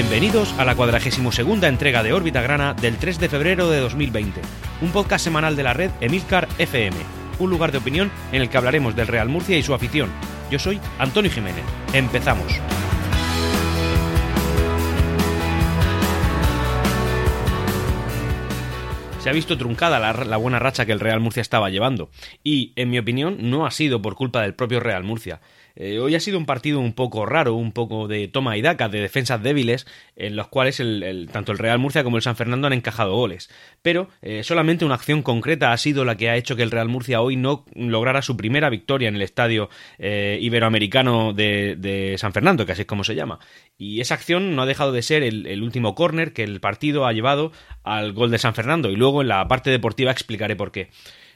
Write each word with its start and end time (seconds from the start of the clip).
Bienvenidos 0.00 0.54
a 0.58 0.64
la 0.64 0.74
42 0.74 1.40
entrega 1.64 2.02
de 2.02 2.14
Órbita 2.14 2.40
Grana 2.40 2.72
del 2.72 2.96
3 2.96 3.20
de 3.20 3.28
febrero 3.28 3.68
de 3.68 3.80
2020, 3.80 4.40
un 4.80 4.92
podcast 4.92 5.22
semanal 5.22 5.56
de 5.56 5.62
la 5.62 5.74
red 5.74 5.90
Emilcar 6.00 6.48
FM, 6.56 6.96
un 7.38 7.50
lugar 7.50 7.70
de 7.70 7.76
opinión 7.76 8.10
en 8.32 8.40
el 8.40 8.48
que 8.48 8.56
hablaremos 8.56 8.96
del 8.96 9.08
Real 9.08 9.28
Murcia 9.28 9.58
y 9.58 9.62
su 9.62 9.74
afición. 9.74 10.08
Yo 10.50 10.58
soy 10.58 10.80
Antonio 10.98 11.30
Jiménez. 11.30 11.64
Empezamos. 11.92 12.50
se 19.20 19.28
ha 19.28 19.32
visto 19.34 19.58
truncada 19.58 19.98
la, 19.98 20.36
buena 20.38 20.58
racha 20.58 20.86
que 20.86 20.92
el 20.92 21.00
Real 21.00 21.20
Murcia 21.20 21.42
estaba 21.42 21.68
llevando. 21.68 22.08
Y, 22.42 22.72
en 22.76 22.88
mi 22.88 22.98
opinión, 22.98 23.36
no 23.50 23.66
ha 23.66 23.70
sido 23.70 24.00
por 24.00 24.14
culpa 24.14 24.40
del 24.40 24.54
propio 24.54 24.80
Real 24.80 25.04
Murcia. 25.04 25.42
Eh, 25.76 25.98
hoy 25.98 26.14
ha 26.14 26.20
sido 26.20 26.38
un 26.38 26.46
partido 26.46 26.80
un 26.80 26.92
poco 26.92 27.26
raro, 27.26 27.54
un 27.54 27.72
poco 27.72 28.08
de 28.08 28.28
toma 28.28 28.56
y 28.56 28.62
daca, 28.62 28.88
de 28.88 29.00
defensas 29.00 29.42
débiles, 29.42 29.86
en 30.16 30.36
los 30.36 30.48
cuales 30.48 30.80
el, 30.80 31.28
tanto 31.32 31.52
el 31.52 31.58
Real 31.58 31.78
Murcia 31.78 32.04
como 32.04 32.16
el 32.16 32.22
San 32.22 32.36
Fernando 32.36 32.66
han 32.66 32.72
encajado 32.72 33.14
goles. 33.14 33.50
Pero 33.82 34.08
eh, 34.22 34.42
solamente 34.42 34.84
una 34.84 34.94
acción 34.94 35.22
concreta 35.22 35.72
ha 35.72 35.76
sido 35.76 36.04
la 36.04 36.16
que 36.16 36.30
ha 36.30 36.36
hecho 36.36 36.56
que 36.56 36.62
el 36.62 36.70
Real 36.70 36.88
Murcia 36.88 37.20
hoy 37.20 37.36
no 37.36 37.64
lograra 37.74 38.22
su 38.22 38.36
primera 38.36 38.70
victoria 38.70 39.08
en 39.08 39.16
el 39.16 39.22
estadio 39.22 39.70
eh, 39.98 40.38
iberoamericano 40.40 41.32
de, 41.32 42.16
San 42.18 42.32
Fernando, 42.32 42.66
que 42.66 42.72
así 42.72 42.82
es 42.82 42.86
como 42.86 43.04
se 43.04 43.14
llama. 43.14 43.38
Y 43.78 44.00
esa 44.00 44.14
acción 44.14 44.54
no 44.54 44.62
ha 44.62 44.66
dejado 44.66 44.92
de 44.92 45.02
ser 45.02 45.22
el, 45.22 45.46
el 45.46 45.62
último 45.62 45.94
córner 45.94 46.32
que 46.32 46.42
el 46.42 46.60
partido 46.60 47.06
ha 47.06 47.12
llevado 47.12 47.52
al 47.82 48.12
gol 48.12 48.30
de 48.30 48.38
San 48.38 48.54
Fernando. 48.54 48.90
Y 48.90 48.96
luego 48.96 49.22
en 49.22 49.28
la 49.28 49.46
parte 49.48 49.70
deportiva 49.70 50.10
explicaré 50.10 50.56
por 50.56 50.72
qué 50.72 50.90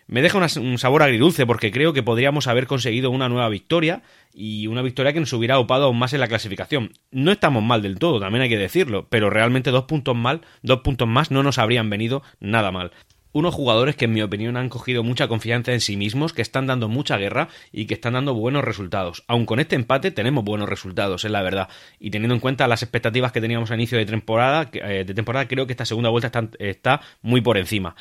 me 0.06 0.22
deja 0.22 0.38
un 0.60 0.78
sabor 0.78 1.02
agridulce 1.02 1.46
porque 1.46 1.70
creo 1.70 1.92
que 1.92 2.02
podríamos 2.02 2.46
haber 2.46 2.66
conseguido 2.66 3.10
una 3.10 3.28
nueva 3.28 3.48
victoria 3.48 4.02
y 4.32 4.66
una 4.66 4.82
victoria 4.82 5.12
que 5.12 5.20
nos 5.20 5.32
hubiera 5.32 5.58
opado 5.58 5.84
aún 5.84 5.98
más 5.98 6.12
en 6.12 6.20
la 6.20 6.28
clasificación. 6.28 6.92
No 7.10 7.32
estamos 7.32 7.62
mal 7.62 7.82
del 7.82 7.98
todo, 7.98 8.20
también 8.20 8.42
hay 8.42 8.48
que 8.48 8.58
decirlo, 8.58 9.06
pero 9.08 9.30
realmente 9.30 9.70
dos 9.70 9.84
puntos 9.84 10.16
mal, 10.16 10.42
dos 10.62 10.80
puntos 10.80 11.08
más 11.08 11.30
no 11.30 11.42
nos 11.42 11.58
habrían 11.58 11.88
venido 11.88 12.22
nada 12.40 12.70
mal. 12.70 12.92
Unos 13.32 13.52
jugadores 13.52 13.96
que 13.96 14.04
en 14.04 14.12
mi 14.12 14.22
opinión 14.22 14.56
han 14.56 14.68
cogido 14.68 15.02
mucha 15.02 15.26
confianza 15.26 15.72
en 15.72 15.80
sí 15.80 15.96
mismos, 15.96 16.32
que 16.32 16.40
están 16.40 16.68
dando 16.68 16.88
mucha 16.88 17.16
guerra 17.16 17.48
y 17.72 17.86
que 17.86 17.94
están 17.94 18.12
dando 18.12 18.32
buenos 18.32 18.62
resultados. 18.62 19.24
Aun 19.26 19.44
con 19.44 19.58
este 19.58 19.74
empate 19.74 20.12
tenemos 20.12 20.44
buenos 20.44 20.68
resultados, 20.68 21.24
es 21.24 21.32
la 21.32 21.42
verdad. 21.42 21.68
Y 21.98 22.10
teniendo 22.10 22.34
en 22.34 22.40
cuenta 22.40 22.68
las 22.68 22.84
expectativas 22.84 23.32
que 23.32 23.40
teníamos 23.40 23.72
a 23.72 23.74
inicio 23.74 23.98
de 23.98 24.06
temporada, 24.06 24.70
eh, 24.72 25.02
de 25.04 25.14
temporada 25.14 25.48
creo 25.48 25.66
que 25.66 25.72
esta 25.72 25.84
segunda 25.84 26.10
vuelta 26.10 26.30
está 26.60 27.00
muy 27.22 27.40
por 27.40 27.58
encima. 27.58 27.96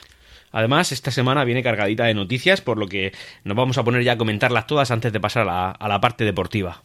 Además, 0.53 0.91
esta 0.91 1.11
semana 1.11 1.43
viene 1.43 1.63
cargadita 1.63 2.05
de 2.05 2.13
noticias, 2.13 2.61
por 2.61 2.77
lo 2.77 2.87
que 2.87 3.11
nos 3.43 3.57
vamos 3.57 3.77
a 3.77 3.83
poner 3.83 4.03
ya 4.03 4.13
a 4.13 4.17
comentarlas 4.17 4.67
todas 4.67 4.91
antes 4.91 5.11
de 5.11 5.19
pasar 5.19 5.49
a 5.49 5.87
la, 5.87 5.99
parte 5.99 6.23
deportiva. 6.23 6.83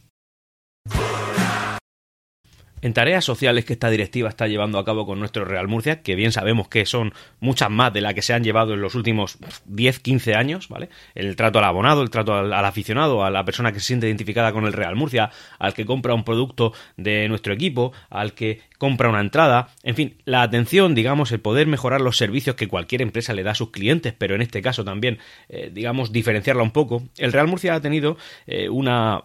En 2.80 2.92
tareas 2.92 3.24
sociales 3.24 3.64
que 3.64 3.72
esta 3.72 3.90
directiva 3.90 4.28
está 4.28 4.46
llevando 4.46 4.78
a 4.78 4.84
cabo 4.84 5.04
con 5.04 5.18
nuestro 5.18 5.44
Real 5.44 5.66
Murcia, 5.66 6.02
que 6.02 6.14
bien 6.14 6.30
sabemos 6.30 6.68
que 6.68 6.86
son 6.86 7.12
muchas 7.40 7.70
más 7.70 7.92
de 7.92 8.00
las 8.00 8.14
que 8.14 8.22
se 8.22 8.34
han 8.34 8.44
llevado 8.44 8.74
en 8.74 8.80
los 8.80 8.94
últimos 8.94 9.38
10-15 9.68 10.36
años, 10.36 10.68
¿vale? 10.68 10.88
El 11.14 11.34
trato 11.34 11.58
al 11.58 11.64
abonado, 11.64 12.02
el 12.02 12.10
trato 12.10 12.34
al, 12.34 12.52
aficionado, 12.52 13.24
a 13.24 13.30
la 13.30 13.44
persona 13.44 13.72
que 13.72 13.80
se 13.80 13.86
siente 13.86 14.06
identificada 14.06 14.52
con 14.52 14.64
el 14.64 14.72
Real 14.72 14.94
Murcia, 14.94 15.30
al 15.58 15.74
que 15.74 15.84
compra 15.84 16.14
un 16.14 16.22
producto 16.22 16.72
de 16.96 17.28
nuestro 17.28 17.52
equipo, 17.52 17.92
al 18.10 18.32
que 18.32 18.60
compra 18.78 19.08
una 19.08 19.20
entrada, 19.20 19.70
en 19.82 19.96
fin, 19.96 20.16
la 20.24 20.42
atención, 20.42 20.94
digamos, 20.94 21.32
el 21.32 21.40
poder 21.40 21.66
mejorar 21.66 22.00
los 22.00 22.16
servicios 22.16 22.54
que 22.54 22.68
cualquier 22.68 23.02
empresa 23.02 23.32
le 23.32 23.42
da 23.42 23.52
a 23.52 23.56
sus 23.56 23.70
clientes, 23.70 24.14
pero 24.16 24.36
en 24.36 24.42
este 24.42 24.62
caso 24.62 24.84
también, 24.84 25.18
eh, 25.48 25.70
digamos, 25.72 26.12
diferenciarla 26.12 26.62
un 26.62 26.70
poco. 26.70 27.02
El 27.16 27.32
Real 27.32 27.48
Murcia 27.48 27.74
ha 27.74 27.80
tenido 27.80 28.16
eh, 28.46 28.68
una 28.68 29.24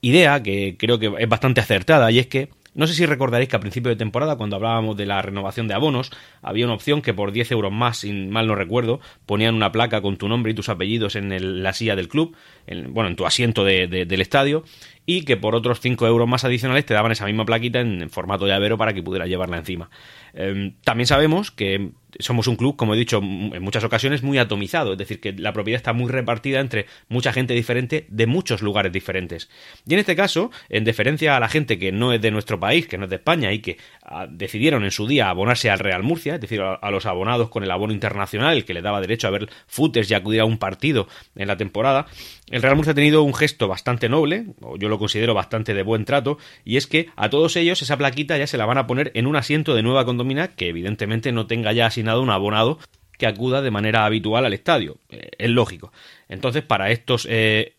idea 0.00 0.42
que 0.42 0.76
creo 0.78 0.98
que 0.98 1.12
es 1.18 1.28
bastante 1.28 1.60
acertada 1.60 2.10
y 2.10 2.18
es 2.18 2.26
que 2.26 2.50
no 2.74 2.86
sé 2.86 2.94
si 2.94 3.06
recordaréis 3.06 3.48
que 3.48 3.56
a 3.56 3.60
principio 3.60 3.90
de 3.90 3.96
temporada, 3.96 4.36
cuando 4.36 4.56
hablábamos 4.56 4.96
de 4.96 5.06
la 5.06 5.22
renovación 5.22 5.68
de 5.68 5.74
abonos, 5.74 6.10
había 6.42 6.64
una 6.64 6.74
opción 6.74 7.02
que 7.02 7.14
por 7.14 7.32
10 7.32 7.52
euros 7.52 7.72
más, 7.72 7.98
sin 7.98 8.30
mal 8.30 8.46
no 8.46 8.54
recuerdo, 8.54 9.00
ponían 9.26 9.54
una 9.54 9.72
placa 9.72 10.00
con 10.02 10.16
tu 10.16 10.28
nombre 10.28 10.52
y 10.52 10.54
tus 10.54 10.68
apellidos 10.68 11.16
en 11.16 11.62
la 11.62 11.72
silla 11.72 11.96
del 11.96 12.08
club, 12.08 12.36
en, 12.66 12.92
bueno, 12.92 13.08
en 13.08 13.16
tu 13.16 13.26
asiento 13.26 13.64
del 13.64 14.20
estadio, 14.20 14.64
y 15.06 15.24
que 15.24 15.36
por 15.36 15.54
otros 15.54 15.80
5 15.80 16.06
euros 16.06 16.28
más 16.28 16.44
adicionales 16.44 16.84
te 16.84 16.94
daban 16.94 17.12
esa 17.12 17.26
misma 17.26 17.44
plaquita 17.44 17.80
en 17.80 18.10
formato 18.10 18.46
llavero 18.46 18.76
para 18.76 18.92
que 18.92 19.02
pudieras 19.02 19.28
llevarla 19.28 19.58
encima. 19.58 19.90
Em, 20.32 20.74
también 20.82 21.06
sabemos 21.06 21.50
que 21.50 21.92
somos 22.18 22.46
un 22.46 22.56
club, 22.56 22.76
como 22.76 22.94
he 22.94 22.98
dicho 22.98 23.18
en 23.18 23.62
muchas 23.62 23.84
ocasiones, 23.84 24.22
muy 24.22 24.38
atomizado, 24.38 24.92
es 24.92 24.98
decir, 24.98 25.20
que 25.20 25.32
la 25.32 25.52
propiedad 25.52 25.76
está 25.76 25.92
muy 25.92 26.10
repartida 26.10 26.60
entre 26.60 26.86
mucha 27.08 27.32
gente 27.32 27.54
diferente 27.54 28.06
de 28.08 28.26
muchos 28.26 28.62
lugares 28.62 28.92
diferentes. 28.92 29.48
Y 29.86 29.94
en 29.94 30.00
este 30.00 30.16
caso, 30.16 30.50
en 30.68 30.84
deferencia 30.84 31.36
a 31.36 31.40
la 31.40 31.48
gente 31.48 31.78
que 31.78 31.92
no 31.92 32.12
es 32.12 32.20
de 32.20 32.30
nuestro 32.30 32.60
país, 32.60 32.86
que 32.86 32.98
no 32.98 33.04
es 33.04 33.10
de 33.10 33.16
España 33.16 33.52
y 33.52 33.60
que 33.60 33.78
ah, 34.02 34.26
decidieron 34.28 34.84
en 34.84 34.90
su 34.90 35.06
día 35.06 35.28
abonarse 35.28 35.70
al 35.70 35.78
Real 35.78 36.02
Murcia, 36.02 36.36
es 36.36 36.40
decir, 36.40 36.60
a, 36.60 36.90
los 36.90 37.06
abonados 37.06 37.48
con 37.48 37.62
el 37.64 37.70
abono 37.70 37.92
internacional, 37.92 38.56
el 38.56 38.64
que 38.64 38.74
le 38.74 38.82
daba 38.82 39.00
derecho 39.00 39.26
a 39.26 39.30
ver 39.30 39.48
footers 39.66 40.10
y 40.10 40.14
acudir 40.14 40.40
a 40.40 40.44
un 40.44 40.58
partido 40.58 41.08
en 41.36 41.48
la 41.48 41.56
temporada, 41.56 42.06
el 42.50 42.62
Real 42.62 42.76
Murcia 42.76 42.92
ha 42.92 42.94
tenido 42.94 43.22
un 43.22 43.34
gesto 43.34 43.68
bastante 43.68 44.08
noble, 44.08 44.46
o 44.60 44.76
yo 44.76 44.88
lo 44.88 44.98
considero 44.98 45.34
bastante 45.34 45.74
de 45.74 45.82
buen 45.82 46.04
trato, 46.04 46.38
y 46.64 46.76
es 46.76 46.86
que 46.86 47.08
a 47.16 47.30
todos 47.30 47.56
ellos 47.56 47.80
esa 47.82 47.96
plaquita 47.96 48.36
ya 48.36 48.46
se 48.46 48.58
la 48.58 48.66
van 48.66 48.78
a 48.78 48.86
poner 48.86 49.10
en 49.14 49.26
un 49.26 49.36
asiento 49.36 49.74
de 49.74 49.82
nueva 49.82 50.04
condomina 50.04 50.48
que 50.48 50.68
evidentemente 50.68 51.32
no 51.32 51.46
tenga 51.46 51.72
ya 51.72 51.86
asignado 52.04 52.22
un 52.22 52.30
abonado 52.30 52.78
que 53.18 53.26
acuda 53.26 53.62
de 53.62 53.70
manera 53.70 54.04
habitual 54.04 54.44
al 54.44 54.52
estadio. 54.52 54.98
Eh, 55.08 55.30
es 55.38 55.50
lógico. 55.50 55.92
Entonces, 56.28 56.62
para 56.62 56.90
estos 56.90 57.26
eh, 57.30 57.76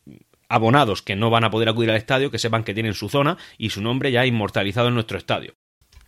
abonados 0.49 1.01
que 1.01 1.15
no 1.15 1.29
van 1.29 1.43
a 1.43 1.51
poder 1.51 1.69
acudir 1.69 1.89
al 1.89 1.97
estadio, 1.97 2.31
que 2.31 2.39
sepan 2.39 2.63
que 2.63 2.73
tienen 2.73 2.93
su 2.93 3.09
zona 3.09 3.37
y 3.57 3.69
su 3.69 3.81
nombre 3.81 4.11
ya 4.11 4.25
inmortalizado 4.25 4.87
en 4.87 4.95
nuestro 4.95 5.17
estadio. 5.17 5.55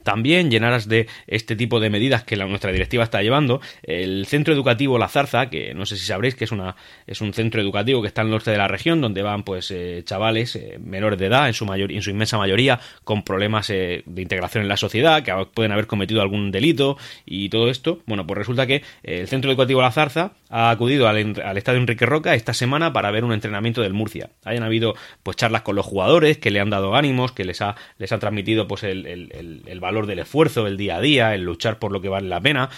También 0.07 0.50
llenaras 0.50 0.88
de 0.88 1.06
este 1.28 1.57
tipo 1.57 1.81
de 1.81 1.90
medidas 1.90 2.23
que 2.23 2.38
la, 2.38 2.45
nuestra 2.45 2.72
directiva 2.72 3.03
está 3.03 3.22
llevando. 3.22 3.59
El 3.84 4.25
centro 4.25 4.53
educativo 4.53 4.97
La 4.97 5.09
Zarza, 5.09 5.50
que 5.50 5.73
no 5.73 5.85
sé 5.85 5.97
si 5.97 6.06
sabréis 6.06 6.34
que 6.34 6.45
es, 6.45 6.53
una, 6.53 6.78
es 7.06 7.19
un 7.19 7.34
centro 7.34 7.59
educativo 7.59 8.01
que 8.01 8.07
está 8.07 8.22
al 8.22 8.29
norte 8.29 8.50
de 8.50 8.57
la 8.57 8.69
región, 8.69 9.01
donde 9.01 9.22
van 9.22 9.44
pues 9.44 9.69
eh, 9.69 10.03
chavales 10.06 10.56
eh, 10.56 10.79
menores 10.81 11.19
de 11.19 11.25
edad, 11.25 11.47
en 11.50 11.53
su, 11.53 11.66
mayor, 11.66 11.91
en 11.91 12.01
su 12.01 12.09
inmensa 12.09 12.38
mayoría, 12.38 12.79
con 13.03 13.23
problemas 13.23 13.69
eh, 13.69 14.03
de 14.06 14.22
integración 14.22 14.62
en 14.62 14.69
la 14.69 14.78
sociedad, 14.78 15.23
que 15.23 15.34
pueden 15.53 15.73
haber 15.73 15.88
cometido 15.88 16.22
algún 16.22 16.51
delito 16.51 16.97
y 17.25 17.50
todo 17.50 17.69
esto. 17.69 18.00
Bueno, 18.06 18.25
pues 18.25 18.38
resulta 18.38 18.66
que 18.66 18.84
el 19.03 19.28
centro 19.28 19.51
educativo 19.51 19.81
La 19.81 19.91
Zarza 19.91 20.31
ha 20.50 20.69
acudido 20.69 21.08
al, 21.08 21.41
al 21.44 21.58
estadio 21.58 21.80
Enrique 21.80 22.06
Roca 22.06 22.35
esta 22.35 22.53
semana 22.53 22.94
para 22.94 23.12
ver 23.12 23.24
un 23.24 23.34
entrenamiento 23.34 23.81
del 23.81 23.94
Murcia. 23.94 24.30
Hayan 24.44 24.63
habido 24.63 24.96
pues 25.24 25.38
charlas 25.38 25.62
con 25.62 25.75
los 25.75 25.85
jugadores 25.85 26.38
que 26.38 26.52
le 26.52 26.59
han 26.59 26.69
dado 26.69 26.96
ánimos, 26.96 27.31
que 27.31 27.46
les 27.46 27.62
ha, 27.62 27.75
les 27.97 28.12
transmitido 28.19 28.68
pues 28.68 28.84
el, 28.84 29.06
el, 29.06 29.62
el 29.66 29.80
valor 29.80 30.07
del 30.07 30.19
esfuerzo, 30.19 30.68
el 30.68 30.78
día 30.78 30.97
a 30.97 31.02
día, 31.02 31.36
el 31.36 31.44
luchar 31.44 31.80
por 31.80 31.91
lo 31.91 32.02
que 32.02 32.09
vale 32.09 32.28
la 32.28 32.41
pena. 32.41 32.69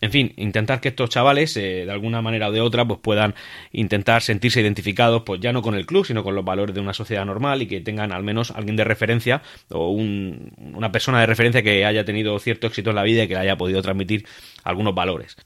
En 0.00 0.12
fin, 0.12 0.32
intentar 0.36 0.80
que 0.80 0.88
estos 0.90 1.10
chavales, 1.10 1.56
eh, 1.56 1.84
de 1.84 1.90
alguna 1.90 2.22
manera 2.22 2.48
o 2.48 2.52
de 2.52 2.60
otra, 2.60 2.84
pues 2.84 3.00
puedan 3.02 3.34
intentar 3.72 4.22
sentirse 4.22 4.60
identificados, 4.60 5.22
pues 5.26 5.40
ya 5.40 5.52
no 5.52 5.60
con 5.60 5.74
el 5.74 5.86
club, 5.86 6.06
sino 6.06 6.22
con 6.22 6.36
los 6.36 6.44
valores 6.44 6.74
de 6.74 6.80
una 6.80 6.94
sociedad 6.94 7.24
normal 7.24 7.62
y 7.62 7.66
que 7.66 7.80
tengan 7.80 8.12
al 8.12 8.22
menos 8.22 8.52
alguien 8.52 8.76
de 8.76 8.84
referencia 8.84 9.42
o 9.70 9.90
una 9.90 10.92
persona 10.92 11.20
de 11.20 11.26
referencia 11.26 11.62
que 11.62 11.84
haya 11.84 12.04
tenido 12.04 12.38
cierto 12.38 12.68
éxito 12.68 12.90
en 12.90 12.96
la 12.96 13.02
vida 13.02 13.24
y 13.24 13.28
que 13.28 13.34
le 13.34 13.40
haya 13.40 13.56
podido 13.56 13.82
transmitir 13.82 14.24
algunos 14.62 14.94
valores. 14.94 15.36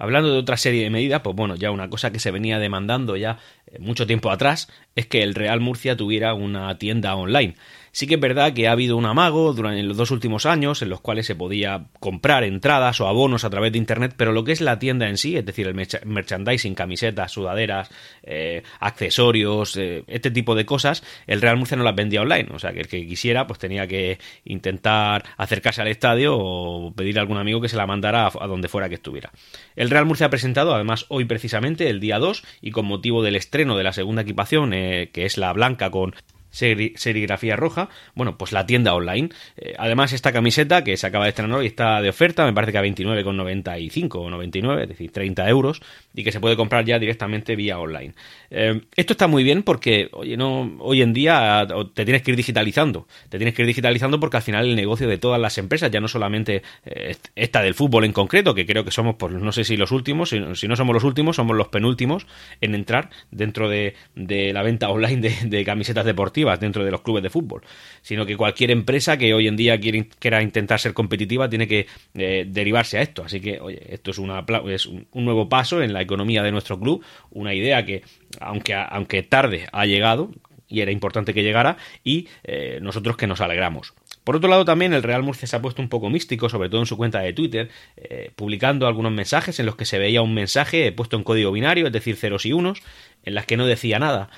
Hablando 0.00 0.32
de 0.32 0.38
otra 0.38 0.56
serie 0.56 0.82
de 0.82 0.88
medidas, 0.88 1.20
pues 1.20 1.36
bueno, 1.36 1.56
ya 1.56 1.70
una 1.70 1.90
cosa 1.90 2.10
que 2.10 2.20
se 2.20 2.30
venía 2.30 2.58
demandando 2.58 3.18
ya 3.18 3.38
eh, 3.66 3.78
mucho 3.80 4.06
tiempo 4.06 4.30
atrás 4.30 4.72
es 4.94 5.06
que 5.06 5.22
el 5.22 5.34
Real 5.34 5.60
Murcia 5.60 5.94
tuviera 5.94 6.32
una 6.32 6.78
tienda 6.78 7.14
online. 7.14 7.54
Sí 7.92 8.06
que 8.06 8.14
es 8.14 8.20
verdad 8.20 8.52
que 8.52 8.68
ha 8.68 8.72
habido 8.72 8.96
un 8.96 9.06
amago 9.06 9.52
durante 9.52 9.82
los 9.82 9.96
dos 9.96 10.10
últimos 10.10 10.46
años 10.46 10.80
en 10.82 10.88
los 10.88 11.00
cuales 11.00 11.26
se 11.26 11.34
podía 11.34 11.86
comprar 11.98 12.44
entradas 12.44 13.00
o 13.00 13.08
abonos 13.08 13.44
a 13.44 13.50
través 13.50 13.72
de 13.72 13.78
internet, 13.78 14.14
pero 14.16 14.32
lo 14.32 14.44
que 14.44 14.52
es 14.52 14.60
la 14.60 14.78
tienda 14.78 15.08
en 15.08 15.16
sí, 15.16 15.36
es 15.36 15.44
decir, 15.44 15.66
el 15.66 15.74
merchandising, 15.74 16.74
camisetas, 16.74 17.32
sudaderas, 17.32 17.90
eh, 18.22 18.62
accesorios, 18.78 19.76
eh, 19.76 20.04
este 20.06 20.30
tipo 20.30 20.54
de 20.54 20.64
cosas, 20.64 21.02
el 21.26 21.40
Real 21.40 21.56
Murcia 21.56 21.76
no 21.76 21.84
las 21.84 21.96
vendía 21.96 22.22
online. 22.22 22.48
O 22.52 22.58
sea 22.58 22.72
que 22.72 22.80
el 22.80 22.88
que 22.88 23.06
quisiera, 23.06 23.46
pues 23.46 23.58
tenía 23.58 23.86
que 23.86 24.18
intentar 24.44 25.24
acercarse 25.36 25.82
al 25.82 25.88
estadio 25.88 26.36
o 26.36 26.92
pedir 26.94 27.18
a 27.18 27.22
algún 27.22 27.38
amigo 27.38 27.60
que 27.60 27.68
se 27.68 27.76
la 27.76 27.86
mandara 27.86 28.26
a, 28.26 28.46
donde 28.46 28.68
fuera 28.68 28.88
que 28.88 28.94
estuviera. 28.96 29.32
El 29.76 29.90
Real 29.90 30.06
Murcia 30.06 30.26
ha 30.26 30.30
presentado, 30.30 30.74
además, 30.74 31.06
hoy 31.08 31.24
precisamente, 31.24 31.88
el 31.88 32.00
día 32.00 32.18
2, 32.18 32.44
y 32.60 32.70
con 32.70 32.86
motivo 32.86 33.22
del 33.22 33.36
estreno 33.36 33.76
de 33.76 33.84
la 33.84 33.92
segunda 33.92 34.22
equipación, 34.22 34.72
eh, 34.74 35.10
que 35.12 35.24
es 35.24 35.38
la 35.38 35.52
blanca 35.52 35.90
con 35.90 36.14
serigrafía 36.50 37.56
roja, 37.56 37.88
bueno, 38.14 38.36
pues 38.36 38.52
la 38.52 38.66
tienda 38.66 38.94
online. 38.94 39.30
Eh, 39.56 39.74
además, 39.78 40.12
esta 40.12 40.32
camiseta 40.32 40.84
que 40.84 40.96
se 40.96 41.06
acaba 41.06 41.24
de 41.24 41.30
estrenar 41.30 41.58
hoy 41.58 41.66
está 41.66 42.00
de 42.00 42.08
oferta, 42.08 42.44
me 42.44 42.52
parece 42.52 42.72
que 42.72 42.78
a 42.78 42.82
29,95 42.82 44.14
o 44.16 44.30
99, 44.30 44.82
es 44.82 44.88
decir, 44.88 45.12
30 45.12 45.48
euros, 45.48 45.80
y 46.14 46.24
que 46.24 46.32
se 46.32 46.40
puede 46.40 46.56
comprar 46.56 46.84
ya 46.84 46.98
directamente 46.98 47.56
vía 47.56 47.78
online. 47.78 48.14
Eh, 48.50 48.80
esto 48.96 49.12
está 49.12 49.26
muy 49.26 49.44
bien 49.44 49.62
porque, 49.62 50.08
oye, 50.12 50.36
no, 50.36 50.76
hoy 50.80 51.02
en 51.02 51.12
día 51.12 51.66
te 51.94 52.04
tienes 52.04 52.22
que 52.22 52.32
ir 52.32 52.36
digitalizando, 52.36 53.06
te 53.28 53.38
tienes 53.38 53.54
que 53.54 53.62
ir 53.62 53.66
digitalizando 53.66 54.18
porque 54.18 54.38
al 54.38 54.42
final 54.42 54.66
el 54.66 54.76
negocio 54.76 55.08
de 55.08 55.18
todas 55.18 55.40
las 55.40 55.56
empresas, 55.58 55.90
ya 55.90 56.00
no 56.00 56.08
solamente 56.08 56.62
eh, 56.84 57.16
esta 57.36 57.62
del 57.62 57.74
fútbol 57.74 58.04
en 58.04 58.12
concreto, 58.12 58.54
que 58.54 58.66
creo 58.66 58.84
que 58.84 58.90
somos, 58.90 59.16
pues 59.16 59.32
no 59.32 59.52
sé 59.52 59.64
si 59.64 59.76
los 59.76 59.92
últimos, 59.92 60.30
si, 60.30 60.68
no 60.68 60.76
somos 60.76 60.94
los 60.94 61.04
últimos, 61.04 61.36
somos 61.36 61.56
los 61.56 61.68
penúltimos 61.68 62.26
en 62.60 62.74
entrar 62.74 63.10
dentro 63.30 63.68
de, 63.68 63.94
la 64.14 64.62
venta 64.62 64.88
online 64.88 65.30
de 65.44 65.64
camisetas 65.64 66.04
deportivas 66.04 66.39
dentro 66.58 66.84
de 66.84 66.90
los 66.90 67.02
clubes 67.02 67.22
de 67.22 67.30
fútbol, 67.30 67.62
sino 68.02 68.26
que 68.26 68.36
cualquier 68.36 68.70
empresa 68.70 69.16
que 69.16 69.34
hoy 69.34 69.46
en 69.48 69.56
día 69.56 69.78
quiera 69.80 70.42
intentar 70.42 70.80
ser 70.80 70.94
competitiva 70.94 71.48
tiene 71.48 71.66
que 71.68 71.86
eh, 72.14 72.46
derivarse 72.48 72.98
a 72.98 73.02
esto. 73.02 73.24
Así 73.24 73.40
que, 73.40 73.60
oye, 73.60 73.80
esto 73.88 74.10
es, 74.10 74.18
una, 74.18 74.44
es 74.68 74.86
un, 74.86 75.06
nuevo 75.12 75.48
paso 75.48 75.82
en 75.82 75.92
la 75.92 76.00
economía 76.02 76.42
de 76.42 76.52
nuestro 76.52 76.78
club, 76.78 77.04
una 77.30 77.54
idea 77.54 77.84
que, 77.84 78.02
aunque, 78.40 78.74
aunque 78.74 79.22
tarde, 79.22 79.66
ha 79.72 79.86
llegado 79.86 80.30
y 80.68 80.80
era 80.80 80.92
importante 80.92 81.34
que 81.34 81.42
llegara 81.42 81.76
y 82.04 82.28
eh, 82.44 82.78
nosotros 82.80 83.16
que 83.16 83.26
nos 83.26 83.40
alegramos. 83.40 83.92
Por 84.24 84.36
otro 84.36 84.48
lado, 84.48 84.64
también 84.64 84.92
el 84.92 85.02
Real 85.02 85.22
Murcia 85.22 85.48
se 85.48 85.56
ha 85.56 85.62
puesto 85.62 85.82
un 85.82 85.88
poco 85.88 86.08
místico, 86.10 86.48
sobre 86.48 86.68
todo 86.68 86.80
en 86.80 86.86
su 86.86 86.96
cuenta 86.96 87.20
de 87.20 87.32
Twitter, 87.32 87.70
eh, 87.96 88.30
publicando 88.36 88.86
algunos 88.86 89.12
mensajes 89.12 89.58
en 89.58 89.66
los 89.66 89.76
que 89.76 89.84
se 89.84 89.98
veía 89.98 90.22
un 90.22 90.34
mensaje 90.34 90.92
puesto 90.92 91.16
en 91.16 91.24
código 91.24 91.50
binario, 91.50 91.86
es 91.86 91.92
decir, 91.92 92.16
ceros 92.16 92.46
y 92.46 92.52
unos, 92.52 92.82
en 93.24 93.34
las 93.34 93.46
que 93.46 93.56
no 93.56 93.66
decía 93.66 93.98
nada. 93.98 94.30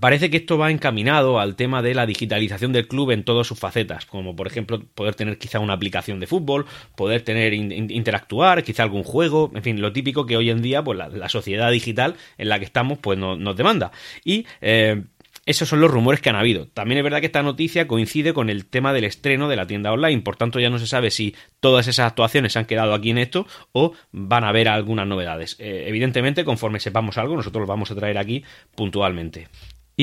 Parece 0.00 0.30
que 0.30 0.38
esto 0.38 0.58
va 0.58 0.70
encaminado 0.70 1.38
al 1.38 1.56
tema 1.56 1.82
de 1.82 1.94
la 1.94 2.06
digitalización 2.06 2.72
del 2.72 2.88
club 2.88 3.10
en 3.10 3.24
todas 3.24 3.46
sus 3.46 3.58
facetas, 3.58 4.06
como 4.06 4.34
por 4.36 4.46
ejemplo 4.46 4.82
poder 4.94 5.14
tener 5.14 5.38
quizá 5.38 5.58
una 5.58 5.74
aplicación 5.74 6.20
de 6.20 6.26
fútbol, 6.26 6.66
poder 6.96 7.22
tener 7.22 7.54
interactuar, 7.54 8.62
quizá 8.62 8.82
algún 8.82 9.04
juego, 9.04 9.50
en 9.54 9.62
fin, 9.62 9.80
lo 9.80 9.92
típico 9.92 10.26
que 10.26 10.36
hoy 10.36 10.50
en 10.50 10.62
día 10.62 10.82
pues 10.82 10.98
la, 10.98 11.28
sociedad 11.28 11.70
digital 11.70 12.16
en 12.36 12.48
la 12.48 12.58
que 12.58 12.64
estamos 12.64 12.98
pues 12.98 13.18
nos 13.18 13.56
demanda. 13.56 13.90
Y 14.24 14.46
eh, 14.60 15.02
esos 15.44 15.68
son 15.68 15.80
los 15.80 15.90
rumores 15.90 16.20
que 16.20 16.30
han 16.30 16.36
habido. 16.36 16.68
También 16.68 16.98
es 16.98 17.04
verdad 17.04 17.20
que 17.20 17.26
esta 17.26 17.42
noticia 17.42 17.88
coincide 17.88 18.32
con 18.32 18.48
el 18.48 18.66
tema 18.66 18.92
del 18.92 19.04
estreno 19.04 19.48
de 19.48 19.56
la 19.56 19.66
tienda 19.66 19.92
online, 19.92 20.22
por 20.22 20.36
tanto 20.36 20.60
ya 20.60 20.70
no 20.70 20.78
se 20.78 20.86
sabe 20.86 21.10
si 21.10 21.34
todas 21.58 21.88
esas 21.88 22.06
actuaciones 22.06 22.52
se 22.52 22.60
han 22.60 22.64
quedado 22.64 22.94
aquí 22.94 23.10
en 23.10 23.18
esto 23.18 23.46
o 23.72 23.92
van 24.12 24.44
a 24.44 24.50
haber 24.50 24.68
algunas 24.68 25.06
novedades. 25.06 25.56
Eh, 25.58 25.84
evidentemente, 25.88 26.44
conforme 26.44 26.78
sepamos 26.78 27.18
algo, 27.18 27.34
nosotros 27.34 27.62
lo 27.62 27.66
vamos 27.66 27.90
a 27.90 27.96
traer 27.96 28.18
aquí 28.18 28.44
puntualmente. 28.76 29.48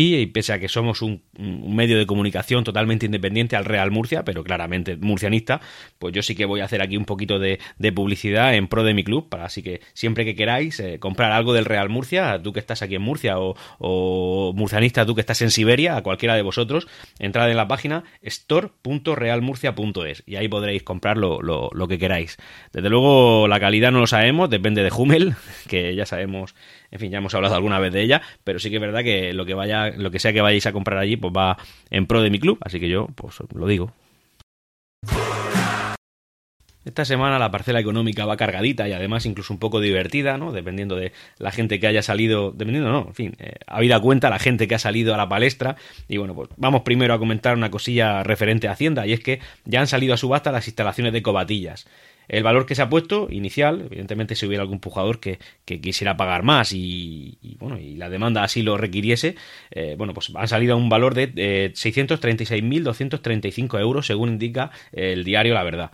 Y, 0.02 0.28
pese 0.28 0.54
a 0.54 0.60
que 0.60 0.70
somos 0.70 1.02
un, 1.02 1.22
medio 1.38 1.98
de 1.98 2.06
comunicación 2.06 2.64
totalmente 2.64 3.06
independiente 3.06 3.58
al 3.58 3.66
Real 3.66 3.92
Murcia, 3.92 4.24
pero 4.24 4.46
claramente 4.46 4.96
murcianista, 4.96 5.60
pues 5.98 6.14
yo 6.14 6.22
sí 6.22 6.36
que 6.36 6.46
voy 6.46 6.62
a 6.62 6.66
hacer 6.66 6.82
aquí 6.82 6.96
un 6.96 7.04
poquito 7.04 7.38
de, 7.38 7.60
publicidad 7.94 8.56
en 8.56 8.70
pro 8.70 8.86
de 8.86 8.94
mi 8.94 9.04
club, 9.04 9.28
para 9.28 9.44
así 9.44 9.62
que 9.62 9.82
siempre 9.92 10.24
que 10.24 10.36
queráis 10.36 10.80
eh, 10.80 11.00
comprar 11.00 11.34
algo 11.34 11.52
del 11.52 11.66
Real 11.66 11.90
Murcia, 11.90 12.42
tú 12.42 12.54
que 12.54 12.62
estás 12.62 12.82
aquí 12.82 12.96
en 12.96 13.02
Murcia 13.02 13.40
o, 13.40 13.58
o, 13.78 14.54
murcianista, 14.56 15.06
tú 15.06 15.16
que 15.16 15.22
estás 15.22 15.42
en 15.42 15.52
Siberia, 15.52 15.98
a 15.98 16.02
cualquiera 16.02 16.36
de 16.36 16.44
vosotros, 16.44 16.88
entrad 17.20 17.52
en 17.52 17.58
la 17.58 17.68
página 17.68 18.06
store.realmurcia.es 18.22 20.24
y 20.26 20.38
ahí 20.38 20.48
podréis 20.48 20.84
comprar 20.84 21.18
lo, 21.18 21.42
lo, 21.42 21.72
lo 21.74 21.88
que 21.90 22.00
queráis. 22.00 22.38
Desde 22.72 22.90
luego 22.90 23.50
la 23.50 23.60
calidad 23.60 23.92
no 23.92 24.00
lo 24.00 24.08
sabemos, 24.08 24.50
depende 24.50 24.82
de 24.82 24.94
Hummel, 24.96 25.36
que 25.68 25.94
ya 25.94 26.06
sabemos 26.06 26.56
en 26.92 27.00
fin, 27.00 27.12
ya 27.12 27.20
hemos 27.20 27.34
hablado 27.34 27.56
alguna 27.56 27.80
vez 27.80 27.94
de 27.94 28.02
ella, 28.02 28.22
pero 28.44 28.60
sí 28.60 28.70
que 28.70 28.78
es 28.78 28.82
verdad 28.82 29.04
que 29.04 29.34
lo 29.34 29.46
que 29.46 29.54
vaya, 29.54 29.92
lo 29.92 30.12
que 30.12 30.20
sea 30.20 30.34
que 30.34 30.42
vayáis 30.42 30.66
a 30.66 30.74
comprar 30.74 31.00
allí, 31.00 31.18
pues 31.18 31.34
va 31.36 31.58
en 31.90 32.06
pro 32.06 32.22
de 32.22 32.30
mi 32.30 32.40
club, 32.40 32.58
así 32.62 32.80
que 32.80 32.90
yo, 32.90 33.08
pues 33.16 33.38
lo 33.54 33.68
digo. 33.68 33.94
Esta 36.86 37.04
semana 37.06 37.38
la 37.38 37.52
parcela 37.52 37.80
económica 37.80 38.26
va 38.26 38.38
cargadita 38.38 38.88
y 38.88 38.94
además 38.94 39.26
incluso 39.26 39.54
un 39.54 39.60
poco 39.60 39.80
divertida, 39.80 40.38
¿no? 40.38 40.52
Dependiendo 40.52 40.96
de 40.96 41.12
la 41.38 41.52
gente 41.52 41.80
que 41.80 41.88
haya 41.88 42.02
salido, 42.02 42.52
dependiendo, 42.52 42.90
no, 42.90 43.06
en 43.10 43.14
fin, 43.14 43.36
eh, 43.38 43.56
habida 43.68 44.00
cuenta 44.00 44.30
la 44.30 44.40
gente 44.40 44.68
que 44.68 44.76
ha 44.76 44.80
salido 44.80 45.14
a 45.14 45.18
la 45.18 45.30
palestra. 45.30 45.76
Y 46.08 46.18
bueno, 46.18 46.34
pues 46.34 46.50
vamos 46.56 46.82
primero 46.82 47.14
a 47.14 47.20
comentar 47.20 47.56
una 47.56 47.70
cosilla 47.70 48.24
referente 48.24 48.68
a 48.68 48.72
Hacienda 48.72 49.06
y 49.06 49.14
es 49.14 49.20
que 49.20 49.40
ya 49.66 49.82
han 49.82 49.88
salido 49.88 50.14
a 50.14 50.18
subasta 50.18 50.52
las 50.52 50.68
instalaciones 50.68 51.14
de 51.14 51.22
cobatillas 51.22 51.86
el 52.30 52.44
valor 52.44 52.66
que 52.66 52.76
se 52.76 52.82
ha 52.82 52.90
puesto 52.90 53.28
inicial, 53.30 53.88
evidentemente 53.88 54.36
si 54.36 54.46
hubiera 54.46 54.62
algún 54.62 54.80
pujador 54.80 55.20
que, 55.20 55.40
quisiera 55.66 56.16
pagar 56.16 56.44
más 56.44 56.72
y, 56.74 57.38
bueno, 57.60 57.78
y 57.78 57.96
la 57.96 58.10
demanda 58.10 58.44
así 58.44 58.62
lo 58.62 58.78
requiriese, 58.78 59.36
eh, 59.72 59.96
bueno, 59.98 60.14
pues 60.14 60.32
han 60.34 60.48
salido 60.48 60.74
a 60.74 60.78
un 60.78 60.90
valor 60.90 61.14
de 61.14 61.32
eh, 61.36 61.72
636.235 61.74 63.80
euros 63.80 64.08
según 64.08 64.30
indica 64.30 64.72
el 64.92 65.24
diario 65.24 65.54
La 65.54 65.64
Verdad 65.64 65.92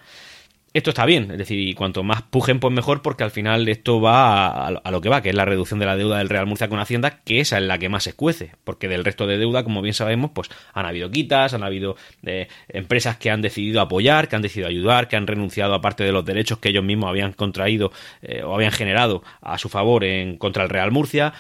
esto 0.76 0.90
está 0.90 1.06
bien, 1.06 1.32
es 1.32 1.38
decir, 1.38 1.58
y 1.58 1.74
cuanto 1.74 2.04
más 2.04 2.22
pujen, 2.22 2.60
pues 2.60 2.74
mejor, 2.74 3.02
porque 3.02 3.24
al 3.24 3.32
final 3.32 3.66
esto 3.70 4.02
va 4.02 4.68
a, 4.68 4.92
lo 4.92 5.00
que 5.00 5.08
va, 5.08 5.22
que 5.22 5.30
es 5.30 5.36
la 5.36 5.46
reducción 5.46 5.80
de 5.80 5.86
la 5.86 5.96
deuda 5.96 6.18
del 6.18 6.28
Real 6.28 6.48
Murcia 6.48 6.68
con 6.68 6.80
Hacienda, 6.80 7.22
que 7.24 7.40
esa 7.40 7.60
es 7.60 7.64
la 7.64 7.78
que 7.78 7.88
más 7.88 8.04
se 8.04 8.12
cuece, 8.12 8.52
porque 8.66 8.90
del 8.90 9.06
resto 9.06 9.26
de 9.26 9.38
deuda, 9.38 9.64
como 9.64 9.82
bien 9.82 9.94
sabemos, 9.94 10.32
pues 10.36 10.50
han 10.74 10.86
habido 10.86 11.10
quitas, 11.12 11.54
han 11.54 11.64
habido 11.64 11.96
eh, 12.26 12.50
empresas 12.68 13.16
que 13.16 13.32
han 13.32 13.42
decidido 13.42 13.80
apoyar, 13.80 14.28
que 14.28 14.36
han 14.36 14.42
decidido 14.42 14.68
ayudar, 14.68 15.08
que 15.08 15.16
han 15.16 15.28
renunciado 15.28 15.74
a 15.76 15.80
parte 15.80 16.04
de 16.04 16.12
los 16.12 16.26
derechos 16.26 16.60
que 16.60 16.68
ellos 16.68 16.84
mismos 16.84 17.08
habían 17.08 17.32
contraído 17.32 17.94
eh, 18.22 18.44
o 18.44 18.54
habían 18.54 18.74
generado 18.74 19.24
a 19.40 19.58
su 19.58 19.70
favor 19.70 20.04
en 20.04 20.36
contra 20.36 20.64
el 20.64 20.70
Real 20.70 20.92
Murcia, 20.92 21.32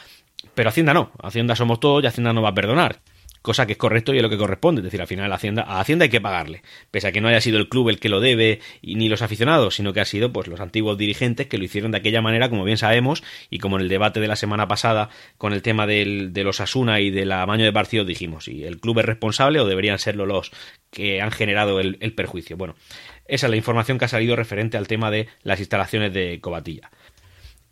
pero 0.53 0.69
Hacienda 0.69 0.93
no, 0.93 1.11
Hacienda 1.21 1.57
somos 1.57 1.81
todos 1.81 2.01
y 2.01 2.07
Hacienda 2.07 2.31
no 2.31 2.41
va 2.41 2.49
a 2.49 2.55
perdonar 2.55 3.01
cosa 3.45 3.67
que 3.67 3.73
es 3.73 3.77
correcto 3.77 4.11
y 4.11 4.17
es 4.17 4.23
lo 4.23 4.29
que 4.29 4.37
corresponde. 4.37 4.79
Es 4.79 4.85
decir, 4.85 4.99
al 4.99 5.07
final 5.07 5.31
a 5.31 5.35
Hacienda, 5.35 5.61
a 5.67 5.79
Hacienda 5.79 6.03
hay 6.03 6.09
que 6.09 6.19
pagarle, 6.19 6.63
pese 6.89 7.07
a 7.07 7.11
que 7.11 7.21
no 7.21 7.27
haya 7.27 7.39
sido 7.39 7.59
el 7.59 7.69
club 7.69 7.89
el 7.89 7.99
que 7.99 8.09
lo 8.09 8.19
debe 8.19 8.59
y 8.81 8.95
ni 8.95 9.07
los 9.07 9.21
aficionados, 9.21 9.75
sino 9.75 9.93
que 9.93 10.01
ha 10.01 10.05
sido 10.05 10.33
pues 10.33 10.47
los 10.47 10.59
antiguos 10.59 10.97
dirigentes 10.97 11.45
que 11.45 11.59
lo 11.59 11.63
hicieron 11.63 11.91
de 11.91 11.99
aquella 11.99 12.23
manera, 12.23 12.49
como 12.49 12.63
bien 12.63 12.77
sabemos, 12.77 13.23
y 13.51 13.59
como 13.59 13.77
en 13.77 13.83
el 13.83 13.89
debate 13.89 14.19
de 14.19 14.27
la 14.27 14.35
semana 14.35 14.67
pasada 14.67 15.09
con 15.37 15.53
el 15.53 15.61
tema 15.61 15.85
del, 15.85 16.33
de 16.33 16.43
los 16.43 16.59
Asuna 16.59 16.99
y 16.99 17.11
del 17.11 17.31
amaño 17.31 17.65
de 17.65 17.71
partidos 17.71 18.07
dijimos, 18.07 18.45
si 18.45 18.63
el 18.63 18.79
club 18.79 18.99
es 18.99 19.05
responsable 19.05 19.59
o 19.59 19.67
deberían 19.67 19.99
serlo 19.99 20.25
los 20.25 20.51
que 20.89 21.21
han 21.21 21.31
generado 21.31 21.79
el, 21.79 21.97
el 21.99 22.15
perjuicio. 22.15 22.57
Bueno, 22.57 22.75
esa 23.27 23.45
es 23.45 23.49
la 23.51 23.57
información 23.57 23.99
que 23.99 24.05
ha 24.05 24.07
salido 24.07 24.35
referente 24.35 24.77
al 24.77 24.87
tema 24.87 25.11
de 25.11 25.27
las 25.43 25.59
instalaciones 25.59 26.11
de 26.13 26.39
Cobatilla. 26.41 26.89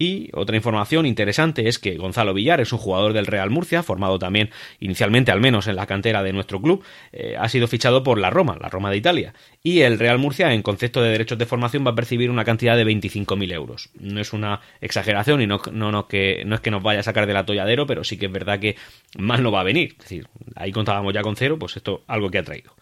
Y 0.04 0.30
otra 0.34 0.58
información 0.58 1.06
interesante 1.06 1.70
es 1.70 1.80
que 1.80 1.96
Gonzalo 1.96 2.34
Villar 2.34 2.60
es 2.60 2.74
un 2.74 2.78
jugador 2.78 3.14
del 3.14 3.26
Real 3.26 3.50
Murcia, 3.50 3.84
formado 3.84 4.20
también 4.20 4.50
inicialmente 4.82 5.32
al 5.32 5.40
menos 5.40 5.68
en 5.68 5.78
la 5.78 5.88
cantera 5.88 6.22
de 6.22 6.34
nuestro 6.34 6.62
club, 6.62 6.84
eh, 7.14 7.38
ha 7.40 7.48
sido 7.48 7.70
fichado 7.70 8.04
por 8.04 8.18
la 8.18 8.30
Roma, 8.30 8.58
la 8.60 8.68
Roma 8.68 8.92
de 8.92 8.98
Italia. 8.98 9.34
Y 9.64 9.80
el 9.80 9.98
Real 9.98 10.18
Murcia, 10.18 10.54
en 10.54 10.62
concepto 10.62 11.02
de 11.02 11.10
derechos 11.10 11.38
de 11.38 11.46
formación, 11.46 11.86
va 11.88 11.92
a 11.92 11.96
percibir 11.96 12.30
una 12.30 12.44
cantidad 12.44 12.76
de 12.76 12.86
25.000 12.86 13.54
euros. 13.54 13.92
No 13.98 14.20
es 14.20 14.34
una 14.34 14.60
exageración 14.82 15.42
y 15.42 15.48
no, 15.48 15.62
no, 15.72 15.90
no, 15.90 16.10
que, 16.10 16.44
no 16.46 16.56
es 16.56 16.60
que 16.60 16.70
nos 16.70 16.84
vaya 16.84 17.00
a 17.00 17.04
sacar 17.04 17.26
del 17.26 17.38
atolladero, 17.38 17.88
pero 17.88 18.04
sí 18.04 18.18
que 18.18 18.26
es 18.26 18.32
verdad 18.34 18.60
que 18.60 18.76
más 19.18 19.40
no 19.40 19.54
va 19.54 19.62
a 19.62 19.64
venir. 19.64 19.94
Es 19.94 20.00
decir, 20.00 20.28
ahí 20.58 20.74
contábamos 20.74 21.14
ya 21.14 21.22
con 21.22 21.38
cero, 21.38 21.58
pues 21.58 21.78
esto 21.78 22.04
algo 22.08 22.30
que 22.30 22.40
ha 22.40 22.44
traído 22.44 22.74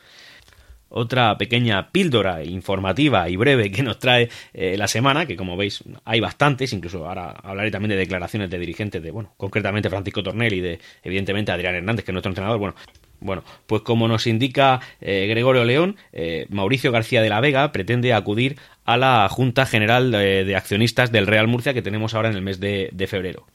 otra 0.91 1.37
pequeña 1.37 1.91
píldora 1.91 2.43
informativa 2.43 3.29
y 3.29 3.35
breve 3.35 3.71
que 3.71 3.83
nos 3.83 3.99
trae 3.99 4.29
eh, 4.53 4.75
la 4.77 4.87
semana, 4.87 5.25
que 5.25 5.35
como 5.35 5.57
veis 5.57 5.83
hay 6.05 6.19
bastantes, 6.19 6.73
incluso 6.73 7.07
ahora 7.07 7.31
hablaré 7.43 7.71
también 7.71 7.89
de 7.89 7.97
declaraciones 7.97 8.49
de 8.49 8.59
dirigentes 8.59 9.01
de, 9.01 9.11
bueno, 9.11 9.33
concretamente 9.37 9.89
Francisco 9.89 10.21
Tornel 10.21 10.53
y 10.53 10.61
de, 10.61 10.79
evidentemente, 11.03 11.51
Adrián 11.51 11.75
Hernández, 11.75 12.05
que 12.05 12.11
es 12.11 12.13
nuestro 12.13 12.29
entrenador, 12.29 12.59
bueno, 12.59 12.75
bueno, 13.19 13.43
pues 13.67 13.83
como 13.83 14.07
nos 14.07 14.27
indica 14.27 14.81
eh, 14.99 15.27
Gregorio 15.27 15.63
León, 15.63 15.95
eh, 16.11 16.47
Mauricio 16.49 16.91
García 16.91 17.21
de 17.21 17.29
la 17.29 17.39
Vega 17.39 17.71
pretende 17.71 18.13
acudir 18.13 18.57
a 18.83 18.97
la 18.97 19.29
Junta 19.29 19.65
General 19.65 20.11
de, 20.11 20.55
Accionistas 20.55 21.11
del 21.11 21.27
Real 21.27 21.47
Murcia 21.47 21.73
que 21.73 21.83
tenemos 21.83 22.15
ahora 22.15 22.29
en 22.29 22.35
el 22.35 22.41
mes 22.41 22.59
de 22.59 23.07
febrero. 23.07 23.45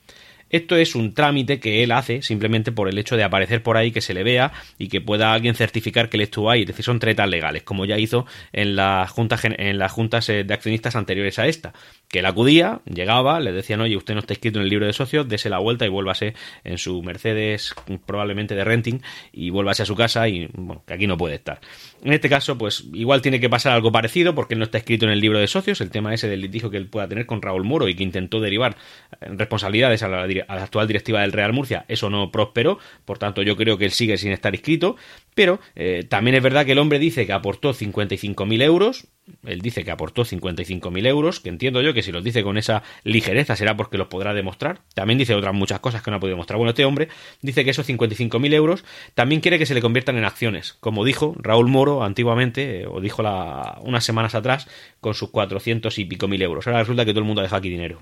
Esto 0.51 0.77
es 0.77 0.95
un 0.95 1.13
trámite 1.13 1.59
que 1.59 1.83
él 1.83 1.93
hace 1.93 2.23
simplemente 2.23 2.71
por 2.73 2.89
el 2.89 2.99
hecho 2.99 3.17
de 3.17 3.25
aparecer 3.25 3.63
por 3.63 3.77
ahí, 3.77 3.91
que 3.91 4.01
se 4.01 4.15
le 4.15 4.23
vea 4.23 4.53
y 4.79 4.89
que 4.89 5.01
pueda 5.01 5.33
alguien 5.33 5.55
certificar 5.55 6.09
que 6.09 6.17
él 6.17 6.23
estuvo 6.23 6.51
ahí. 6.51 6.63
Es 6.63 6.69
decir, 6.69 6.85
son 6.85 6.99
tretas 6.99 7.29
legales, 7.29 7.63
como 7.63 7.85
ya 7.85 7.99
hizo 7.99 8.27
en, 8.53 8.77
la 8.77 9.07
junta, 9.09 9.39
en 9.43 9.79
las 9.79 9.91
juntas 9.91 10.29
eh, 10.29 10.45
de 10.45 10.55
accionistas 10.55 10.95
anteriores 10.95 11.39
a 11.39 11.47
esta. 11.47 11.73
Que 12.09 12.21
él 12.21 12.27
acudía, 12.27 12.81
llegaba, 12.85 13.41
le 13.41 13.53
decían, 13.53 13.81
oye, 13.81 13.97
usted 13.97 14.15
no 14.15 14.21
está 14.21 14.35
escrito 14.35 14.59
en 14.59 14.65
el 14.65 14.71
libro 14.71 14.87
de 14.87 14.93
socios, 14.93 15.29
dese 15.29 15.51
la 15.51 15.59
vuelta 15.59 15.85
y 15.85 15.89
vuélvase 15.89 16.35
en 16.63 16.79
su 16.79 17.03
Mercedes, 17.03 17.75
probablemente 18.07 18.55
de 18.55 18.65
renting, 18.65 19.01
y 19.33 19.51
vuélvase 19.51 19.83
a 19.83 19.87
su 19.87 19.97
casa 19.97 20.29
y, 20.29 20.49
bueno, 20.53 20.85
que 20.87 20.95
aquí 20.95 21.07
no 21.07 21.17
puede 21.17 21.35
estar. 21.35 21.61
En 22.05 22.13
este 22.13 22.29
caso, 22.29 22.57
pues 22.57 22.85
igual 22.93 23.21
tiene 23.21 23.41
que 23.41 23.51
pasar 23.51 23.73
algo 23.73 23.91
parecido 23.91 24.35
porque 24.35 24.55
no 24.55 24.65
está 24.65 24.79
escrito 24.79 25.07
en 25.07 25.13
el 25.13 25.21
libro 25.21 25.39
de 25.39 25.49
socios, 25.49 25.81
el 25.81 25.91
tema 25.91 26.15
ese 26.15 26.29
del 26.29 26.41
litigio 26.41 26.71
que 26.71 26.77
él 26.77 26.87
pueda 26.87 27.09
tener 27.09 27.27
con 27.27 27.43
Raúl 27.43 27.65
Moro 27.65 27.89
y 27.89 27.95
que 27.95 28.05
intentó 28.05 28.41
derivar 28.41 28.77
eh, 29.21 29.27
responsabilidades 29.31 30.03
a 30.03 30.09
la, 30.09 30.27
a 30.47 30.55
la 30.57 30.65
actual 30.65 30.87
directiva 30.87 31.21
del 31.21 31.33
Real 31.33 31.53
Murcia. 31.53 31.85
Eso 31.89 32.11
no 32.11 32.31
prosperó, 32.31 32.79
por 33.05 33.19
tanto 33.19 33.43
yo 33.43 33.57
creo 33.57 33.79
que 33.79 33.85
él 33.85 33.91
sigue 33.91 34.17
sin 34.19 34.33
estar 34.33 34.55
inscrito, 34.55 34.97
pero 35.35 35.61
eh, 35.75 36.05
también 36.09 36.37
es 36.37 36.43
verdad 36.43 36.67
que 36.67 36.73
el 36.73 36.79
hombre 36.79 36.99
dice 36.99 37.27
que 37.27 37.33
aportó 37.33 37.73
55.000 37.73 38.63
euros, 38.63 39.09
él 39.45 39.61
dice 39.61 39.85
que 39.85 39.91
aportó 39.91 40.25
55.000 40.25 41.07
euros, 41.07 41.41
que 41.41 41.49
entiendo 41.49 41.83
yo 41.83 41.93
que 41.93 42.03
si 42.03 42.13
los 42.13 42.23
dice 42.23 42.43
con 42.43 42.59
esa 42.59 42.83
ligereza 43.03 43.57
será 43.57 43.77
porque 43.77 43.99
los 43.99 44.07
podrá 44.07 44.35
demostrar. 44.35 44.83
También 44.95 45.19
dice 45.19 45.35
otras 45.35 45.55
muchas 45.55 45.81
cosas 45.81 46.03
que 46.03 46.11
no 46.11 46.19
ha 46.19 46.21
podido 46.21 46.37
demostrar. 46.37 46.59
Bueno, 46.59 46.71
este 46.71 46.85
hombre 46.85 47.09
dice 47.43 47.65
que 47.65 47.71
esos 47.71 47.89
55.000 47.89 48.55
euros 48.55 48.85
también 49.15 49.41
quiere 49.41 49.59
que 49.59 49.67
se 49.67 49.75
le 49.75 49.83
conviertan 49.83 50.17
en 50.17 50.25
acciones, 50.25 50.75
como 50.81 51.05
dijo 51.05 51.35
Raúl 51.39 51.69
Moro 51.69 52.05
antiguamente, 52.05 52.83
eh, 52.83 52.87
o 52.87 53.01
dijo 53.01 53.23
la, 53.23 53.79
unas 53.83 54.05
semanas 54.05 54.35
atrás, 54.35 54.69
con 55.01 55.15
sus 55.15 55.31
400 55.31 55.99
y 55.99 56.05
pico 56.05 56.29
mil 56.29 56.43
euros. 56.43 56.67
Ahora 56.67 56.81
resulta 56.81 57.05
que 57.05 57.13
todo 57.13 57.21
el 57.21 57.27
mundo 57.27 57.41
ha 57.41 57.45
dejado 57.45 57.59
aquí 57.59 57.69
dinero. 57.69 58.01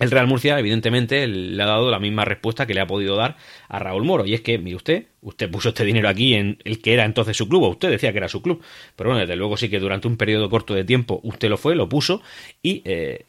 El 0.00 0.10
Real 0.10 0.26
Murcia, 0.26 0.58
evidentemente, 0.58 1.26
le 1.26 1.62
ha 1.62 1.66
dado 1.66 1.90
la 1.90 1.98
misma 1.98 2.24
respuesta 2.24 2.66
que 2.66 2.72
le 2.72 2.80
ha 2.80 2.86
podido 2.86 3.16
dar 3.16 3.36
a 3.68 3.78
Raúl 3.78 4.04
Moro. 4.04 4.24
Y 4.24 4.32
es 4.32 4.40
que, 4.40 4.58
mire 4.58 4.76
usted, 4.76 5.06
usted 5.20 5.50
puso 5.50 5.68
este 5.68 5.84
dinero 5.84 6.08
aquí 6.08 6.34
en 6.34 6.58
el 6.64 6.80
que 6.80 6.94
era 6.94 7.04
entonces 7.04 7.36
su 7.36 7.48
club, 7.50 7.64
o 7.64 7.68
usted 7.68 7.90
decía 7.90 8.10
que 8.10 8.16
era 8.18 8.28
su 8.28 8.40
club. 8.40 8.62
Pero 8.96 9.10
bueno, 9.10 9.20
desde 9.20 9.36
luego 9.36 9.58
sí 9.58 9.68
que 9.68 9.78
durante 9.78 10.08
un 10.08 10.16
periodo 10.16 10.48
corto 10.48 10.74
de 10.74 10.84
tiempo 10.84 11.20
usted 11.22 11.50
lo 11.50 11.58
fue, 11.58 11.74
lo 11.74 11.86
puso 11.88 12.22
y 12.62 12.80
eh, 12.86 13.26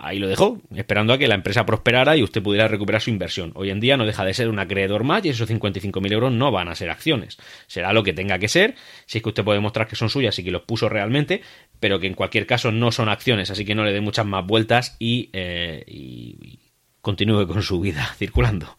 ahí 0.00 0.18
lo 0.18 0.28
dejó, 0.28 0.60
esperando 0.74 1.12
a 1.12 1.18
que 1.18 1.28
la 1.28 1.34
empresa 1.34 1.66
prosperara 1.66 2.16
y 2.16 2.22
usted 2.22 2.42
pudiera 2.42 2.68
recuperar 2.68 3.00
su 3.00 3.10
inversión. 3.10 3.52
Hoy 3.54 3.70
en 3.70 3.80
día 3.80 3.96
no 3.96 4.06
deja 4.06 4.24
de 4.24 4.34
ser 4.34 4.48
un 4.48 4.58
acreedor 4.58 5.04
más 5.04 5.24
y 5.24 5.28
esos 5.28 5.48
55.000 5.48 6.12
euros 6.12 6.32
no 6.32 6.50
van 6.50 6.68
a 6.68 6.74
ser 6.74 6.90
acciones. 6.90 7.38
Será 7.66 7.92
lo 7.92 8.02
que 8.02 8.12
tenga 8.12 8.38
que 8.38 8.48
ser, 8.48 8.74
si 9.06 9.18
es 9.18 9.22
que 9.22 9.28
usted 9.28 9.44
puede 9.44 9.58
demostrar 9.58 9.86
que 9.86 9.96
son 9.96 10.08
suyas 10.08 10.38
y 10.38 10.44
que 10.44 10.50
los 10.50 10.62
puso 10.62 10.88
realmente, 10.88 11.42
pero 11.78 12.00
que 12.00 12.06
en 12.06 12.14
cualquier 12.14 12.46
caso 12.46 12.72
no 12.72 12.92
son 12.92 13.08
acciones, 13.08 13.50
así 13.50 13.64
que 13.64 13.74
no 13.74 13.84
le 13.84 13.92
dé 13.92 14.00
muchas 14.00 14.26
más 14.26 14.46
vueltas 14.46 14.96
y, 14.98 15.30
eh, 15.32 15.84
y 15.86 16.58
continúe 17.00 17.46
con 17.46 17.62
su 17.62 17.80
vida 17.80 18.14
circulando. 18.18 18.76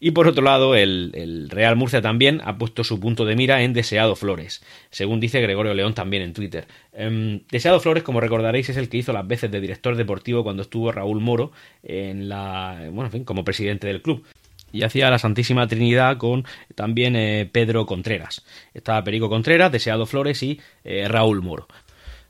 Y 0.00 0.10
por 0.12 0.28
otro 0.28 0.42
lado, 0.42 0.74
el, 0.74 1.48
Real 1.50 1.76
Murcia 1.76 2.02
también 2.02 2.40
ha 2.44 2.58
puesto 2.58 2.84
su 2.84 3.00
punto 3.00 3.24
de 3.24 3.36
mira 3.36 3.62
en 3.62 3.72
Deseado 3.72 4.16
Flores, 4.16 4.62
según 4.90 5.20
dice 5.20 5.40
Gregorio 5.40 5.74
León 5.74 5.94
también 5.94 6.22
en 6.22 6.32
Twitter. 6.32 6.66
Em, 6.92 7.40
Deseado 7.50 7.80
Flores, 7.80 8.02
como 8.02 8.20
recordaréis, 8.20 8.68
es 8.68 8.76
el 8.76 8.88
que 8.88 8.98
hizo 8.98 9.12
las 9.12 9.26
veces 9.26 9.50
de 9.50 9.60
director 9.60 9.96
deportivo 9.96 10.42
cuando 10.42 10.62
estuvo 10.62 10.92
Raúl 10.92 11.20
Moro 11.20 11.52
en 11.82 12.28
la, 12.28 12.78
bueno, 12.90 13.06
en 13.06 13.12
fin, 13.12 13.24
como 13.24 13.44
presidente 13.44 13.86
del 13.86 14.02
club 14.02 14.24
y 14.72 14.82
hacía 14.82 15.10
la 15.10 15.18
Santísima 15.18 15.66
Trinidad 15.66 16.18
con 16.18 16.44
también 16.74 17.16
eh, 17.16 17.48
Pedro 17.50 17.86
Contreras. 17.86 18.44
Estaba 18.74 19.02
Perico 19.04 19.28
Contreras, 19.28 19.72
Deseado 19.72 20.06
Flores 20.06 20.42
y 20.42 20.60
eh, 20.84 21.08
Raúl 21.08 21.42
Moro. 21.42 21.66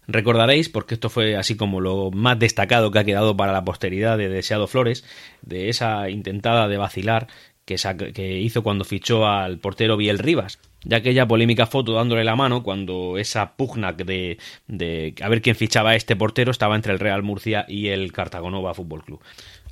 Recordaréis, 0.08 0.68
porque 0.68 0.94
esto 0.94 1.08
fue 1.08 1.36
así 1.36 1.56
como 1.56 1.80
lo 1.80 2.12
más 2.12 2.38
destacado 2.38 2.92
que 2.92 3.00
ha 3.00 3.04
quedado 3.04 3.36
para 3.36 3.52
la 3.52 3.64
posteridad 3.64 4.16
de 4.16 4.28
Deseado 4.28 4.68
Flores, 4.68 5.04
de 5.42 5.68
esa 5.68 6.08
intentada 6.08 6.68
de 6.68 6.76
vacilar 6.76 7.26
que, 7.66 8.38
hizo 8.38 8.62
cuando 8.62 8.84
fichó 8.84 9.26
al 9.26 9.58
portero 9.58 9.96
Biel 9.96 10.18
Rivas 10.18 10.58
ya 10.84 10.98
aquella 10.98 11.26
polémica 11.26 11.66
foto 11.66 11.94
dándole 11.94 12.22
la 12.22 12.36
mano 12.36 12.62
cuando 12.62 13.18
esa 13.18 13.56
pugna 13.56 13.92
de, 13.92 14.38
de 14.68 15.14
a 15.20 15.28
ver 15.28 15.42
quién 15.42 15.56
fichaba 15.56 15.90
a 15.90 15.96
este 15.96 16.14
portero 16.14 16.52
estaba 16.52 16.76
entre 16.76 16.92
el 16.92 17.00
Real 17.00 17.24
Murcia 17.24 17.64
y 17.68 17.88
el 17.88 18.12
Cartagonova 18.12 18.72
Fútbol 18.72 19.04
Club. 19.04 19.20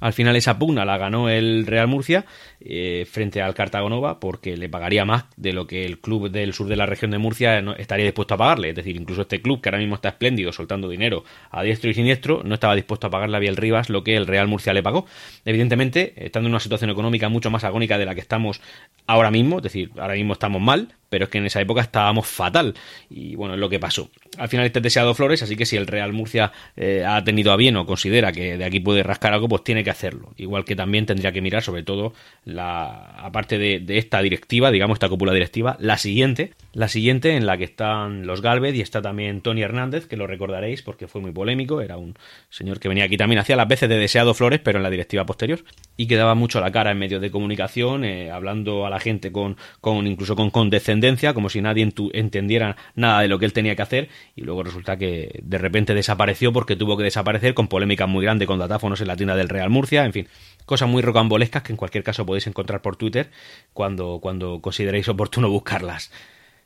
Al 0.01 0.13
final 0.13 0.37
esa 0.37 0.59
pugna 0.59 0.85
la 0.85 0.99
ganó 0.99 1.29
el 1.29 1.67
Real 1.67 1.89
Murcia 1.89 2.25
eh, 2.61 3.07
frente 3.11 3.41
al 3.41 3.55
Cartagonova 3.55 4.21
porque 4.21 4.57
le 4.57 4.69
pagaría 4.69 5.05
más 5.05 5.25
de 5.37 5.53
lo 5.53 5.67
que 5.67 5.85
el 5.85 5.99
club 5.99 6.31
del 6.31 6.53
sur 6.53 6.69
de 6.69 6.77
la 6.77 6.87
región 6.87 7.11
de 7.11 7.19
Murcia 7.19 7.59
estaría 7.79 8.05
dispuesto 8.05 8.35
a 8.35 8.39
pagarle. 8.39 8.71
Es 8.71 8.77
decir, 8.77 8.97
incluso 8.97 9.23
este 9.23 9.41
club 9.41 9.61
que 9.61 9.69
ahora 9.69 9.79
mismo 9.79 9.95
está 9.95 10.11
espléndido 10.11 10.53
soltando 10.53 10.89
dinero 10.89 11.25
a 11.51 11.63
diestro 11.63 11.91
y 11.91 11.95
siniestro 11.95 12.43
no 12.45 12.55
estaba 12.55 12.75
dispuesto 12.75 13.07
a 13.07 13.11
pagarle 13.11 13.37
a 13.37 13.41
Biel 13.41 13.57
Rivas 13.57 13.91
lo 13.91 14.05
que 14.05 14.17
el 14.17 14.27
Real 14.27 14.49
Murcia 14.49 14.73
le 14.73 14.83
pagó. 14.83 15.07
Evidentemente, 15.45 16.13
estando 16.17 16.49
en 16.49 16.53
una 16.53 16.61
situación 16.61 16.91
económica 16.91 17.29
mucho 17.29 17.51
más 17.51 17.65
agónica 17.65 17.99
de 17.99 18.07
la 18.07 18.15
que 18.15 18.21
estamos 18.21 18.61
ahora 19.07 19.31
mismo, 19.31 19.59
es 19.59 19.63
decir, 19.63 19.91
ahora 19.99 20.15
mismo 20.15 20.33
estamos 20.33 20.61
mal, 20.61 20.95
pero 21.15 21.27
es 21.27 21.31
que 21.31 21.39
en 21.39 21.47
esa 21.47 21.61
época 21.61 21.81
estábamos 21.81 22.27
fatal. 22.27 22.75
Y 23.09 23.37
bueno, 23.37 23.55
es 23.55 23.61
lo 23.61 23.69
que 23.69 23.79
pasó. 23.79 24.11
Al 24.37 24.49
final 24.49 24.67
este 24.67 24.81
deseado 24.81 25.15
Flores, 25.15 25.45
así 25.45 25.55
que 25.55 25.65
si 25.65 25.77
el 25.77 25.87
Real 25.87 26.13
Murcia 26.13 26.51
eh, 26.77 27.05
ha 27.07 27.23
tenido 27.23 27.53
a 27.53 27.57
bien 27.57 27.77
o 27.77 27.87
considera 27.87 28.33
que 28.33 28.59
de 28.59 28.65
aquí 28.65 28.81
puede 28.81 29.05
rascar 29.05 29.33
algo, 29.33 29.49
pues 29.49 29.63
tiene 29.63 29.85
que 29.85 29.91
hacerlo. 29.91 30.33
Igual 30.39 30.65
que 30.65 30.75
también 30.75 31.07
tendría 31.07 31.31
que 31.31 31.41
mirar 31.41 31.63
sobre 31.63 31.85
todo 31.85 32.15
la 32.45 33.15
aparte 33.17 33.59
de, 33.59 33.85
esta 33.97 34.23
directiva, 34.23 34.73
digamos 34.73 34.97
esta 34.97 35.09
cúpula 35.09 35.33
directiva, 35.33 35.77
la 35.79 35.99
siguiente, 35.99 36.51
la 36.73 36.89
siguiente 36.89 37.37
en 37.37 37.47
la 37.47 37.57
que 37.59 37.63
están 37.63 38.27
los 38.27 38.43
Galvez 38.43 38.75
y 38.75 38.81
está 38.81 39.01
también 39.01 39.41
Tony 39.41 39.63
Hernández, 39.63 40.09
que 40.09 40.17
lo 40.17 40.27
recordaréis 40.27 40.83
porque 40.83 41.07
fue 41.07 41.21
muy 41.21 41.31
polémico, 41.31 41.81
era 41.81 41.97
un 41.97 42.17
señor 42.51 42.81
que 42.81 42.89
venía 42.89 43.05
aquí 43.05 43.17
también 43.17 43.39
hacía 43.39 43.55
las 43.55 43.69
veces 43.69 43.89
de 43.89 43.99
deseado 43.99 44.35
Flores, 44.35 44.59
pero 44.65 44.81
en 44.81 44.83
la 44.83 44.91
directiva 44.91 45.25
posterior 45.25 45.61
y 45.97 46.09
que 46.09 46.17
daba 46.17 46.35
mucho 46.35 46.61
la 46.61 46.73
cara 46.73 46.91
en 46.91 46.99
medios 46.99 47.23
de 47.23 47.31
comunicación, 47.31 48.03
eh, 48.03 48.33
hablando 48.33 48.85
a 48.85 48.91
la 48.91 48.99
gente 48.99 49.31
con, 49.31 49.57
con 49.81 50.09
incluso 50.09 50.35
con 50.35 50.51
condescendencia, 50.51 51.04
como 51.35 51.49
si 51.49 51.61
nadie 51.61 51.93
entendiera 52.13 52.77
nada 52.95 53.21
de 53.21 53.29
lo 53.29 53.39
que 53.39 53.45
él 53.45 53.53
tenía 53.53 53.77
que 53.77 53.83
hacer 53.83 54.09
y 54.35 54.43
luego 54.43 54.63
resulta 54.63 54.97
que 54.97 55.41
de 55.43 55.59
repente 55.59 55.95
desapareció 55.95 56.53
porque 56.53 56.77
tuvo 56.77 56.97
que 56.97 57.05
desaparecer 57.05 57.55
con 57.55 57.69
polémicas 57.69 58.09
muy 58.09 58.25
grandes 58.25 58.47
con 58.47 58.59
datáfonos 58.59 59.01
en 59.01 59.09
la 59.09 59.17
tienda 59.17 59.37
del 59.37 59.49
Real 59.49 59.71
Murcia, 59.71 60.05
en 60.05 60.13
fin, 60.13 60.29
cosas 60.67 60.89
muy 60.89 61.03
rocambolescas 61.03 61.63
que 61.63 61.73
en 61.73 61.77
cualquier 61.77 62.05
caso 62.05 62.27
podéis 62.27 62.47
encontrar 62.47 62.83
por 62.83 62.97
Twitter 62.97 63.31
cuando, 63.73 64.19
cuando 64.21 64.61
consideréis 64.61 65.09
oportuno 65.09 65.51
buscarlas. 65.51 66.11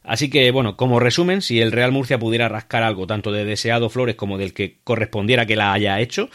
Así 0.04 0.30
que, 0.30 0.50
bueno, 0.52 0.76
como 0.76 1.00
resumen, 1.00 1.42
si 1.42 1.60
el 1.60 1.72
Real 1.72 1.92
Murcia 1.92 2.18
pudiera 2.18 2.48
rascar 2.48 2.82
algo 2.82 3.06
tanto 3.06 3.30
de 3.32 3.44
deseado 3.44 3.90
Flores 3.90 4.14
como 4.14 4.38
del 4.38 4.54
que 4.54 4.78
correspondiera 4.84 5.44
que 5.44 5.56
la 5.56 5.72
haya 5.72 6.00
hecho, 6.00 6.30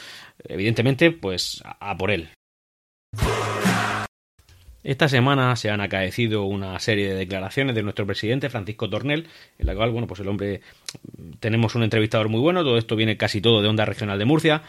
evidentemente, 0.48 1.12
pues 1.12 1.63
a 1.65 1.98
por 1.98 2.12
él. 2.12 2.29
Esta 4.84 5.08
semana 5.08 5.56
se 5.56 5.70
han 5.70 5.80
acaecido 5.80 6.44
una 6.44 6.78
serie 6.80 7.08
de 7.08 7.16
declaraciones 7.16 7.74
de 7.74 7.84
nuestro 7.84 8.06
presidente 8.06 8.50
Francisco 8.50 8.90
Tornel, 8.90 9.28
en 9.58 9.66
la 9.66 9.75
cual, 9.75 9.92
bueno, 9.92 10.08
pues 10.08 10.20
el 10.20 10.28
hombre 10.28 10.60
tenemos 11.40 11.75
un 11.75 11.84
entrevistador 11.84 12.28
muy 12.28 12.42
bueno, 12.42 12.63
todo 12.63 12.78
esto 12.78 12.98
viene 12.98 13.16
casi 13.16 13.40
todo 13.40 13.62
de 13.62 13.70
Onda 13.70 13.86
Regional 13.86 14.20
de 14.20 14.25
Murcia, 14.25 14.62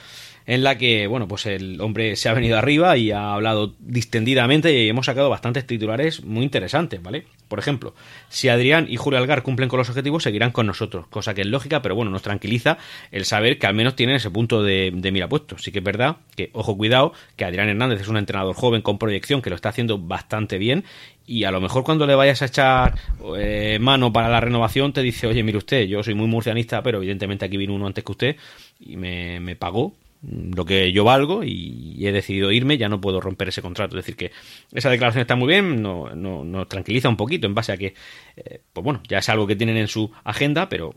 en 0.46 0.62
la 0.62 0.76
que, 0.76 1.06
bueno, 1.06 1.26
pues 1.26 1.46
el 1.46 1.80
hombre 1.80 2.16
se 2.16 2.28
ha 2.28 2.34
venido 2.34 2.58
arriba 2.58 2.96
y 2.96 3.10
ha 3.10 3.32
hablado 3.32 3.74
distendidamente 3.78 4.72
y 4.72 4.88
hemos 4.88 5.06
sacado 5.06 5.30
bastantes 5.30 5.66
titulares 5.66 6.22
muy 6.22 6.44
interesantes, 6.44 7.02
¿vale? 7.02 7.26
Por 7.48 7.58
ejemplo, 7.58 7.94
si 8.28 8.48
Adrián 8.48 8.86
y 8.88 8.96
Julio 8.96 9.18
Algar 9.18 9.42
cumplen 9.42 9.68
con 9.68 9.78
los 9.78 9.88
objetivos, 9.88 10.22
seguirán 10.22 10.50
con 10.50 10.66
nosotros, 10.66 11.06
cosa 11.08 11.34
que 11.34 11.42
es 11.42 11.46
lógica, 11.46 11.80
pero 11.80 11.94
bueno, 11.94 12.10
nos 12.10 12.22
tranquiliza 12.22 12.78
el 13.10 13.24
saber 13.24 13.58
que 13.58 13.66
al 13.66 13.74
menos 13.74 13.96
tienen 13.96 14.16
ese 14.16 14.30
punto 14.30 14.62
de, 14.62 14.92
mira 15.12 15.28
puesto. 15.28 15.56
Sí 15.56 15.72
que 15.72 15.78
es 15.78 15.84
verdad 15.84 16.16
que, 16.36 16.50
ojo, 16.52 16.76
cuidado, 16.76 17.12
que 17.36 17.44
Adrián 17.44 17.68
Hernández 17.68 18.02
es 18.02 18.08
un 18.08 18.16
entrenador 18.18 18.54
joven 18.54 18.82
con 18.82 18.98
proyección 18.98 19.40
que 19.40 19.50
lo 19.50 19.56
está 19.56 19.70
haciendo 19.70 19.98
bastante 19.98 20.58
bien 20.58 20.84
y 21.26 21.44
a 21.44 21.50
lo 21.50 21.60
mejor 21.60 21.84
cuando 21.84 22.06
le 22.06 22.14
vayas 22.14 22.42
a 22.42 22.46
echar 22.46 22.98
eh, 23.38 23.78
mano 23.80 24.12
para 24.12 24.28
la 24.28 24.40
renovación 24.40 24.92
te 24.92 25.00
dice, 25.00 25.26
oye, 25.26 25.42
mire 25.42 25.56
usted, 25.56 25.84
yo 25.84 26.02
soy 26.02 26.14
muy 26.14 26.26
murcianista, 26.26 26.82
pero 26.82 26.98
evidentemente 26.98 27.46
aquí 27.46 27.56
vino 27.56 27.74
uno 27.74 27.86
antes 27.86 28.04
que 28.04 28.12
usted 28.12 28.36
y 28.78 28.96
me 28.96 29.56
pagó 29.56 29.94
lo 30.26 30.64
que 30.64 30.92
yo 30.92 31.04
valgo 31.04 31.42
y 31.44 32.06
he 32.06 32.12
decidido 32.12 32.50
irme, 32.52 32.78
ya 32.78 32.88
no 32.88 33.00
puedo 33.00 33.20
romper 33.20 33.48
ese 33.48 33.62
contrato. 33.62 33.98
Es 33.98 34.04
decir, 34.04 34.16
que 34.16 34.32
esa 34.72 34.90
declaración 34.90 35.22
está 35.22 35.36
muy 35.36 35.48
bien, 35.48 35.82
nos 35.82 36.14
no, 36.16 36.66
tranquiliza 36.66 37.08
un 37.08 37.16
poquito 37.16 37.46
en 37.46 37.54
base 37.54 37.72
a 37.72 37.76
que, 37.76 37.94
eh, 38.36 38.60
pues 38.72 38.84
bueno, 38.84 39.02
ya 39.08 39.18
es 39.18 39.28
algo 39.28 39.46
que 39.46 39.56
tienen 39.56 39.76
en 39.76 39.88
su 39.88 40.10
agenda, 40.24 40.68
pero 40.68 40.94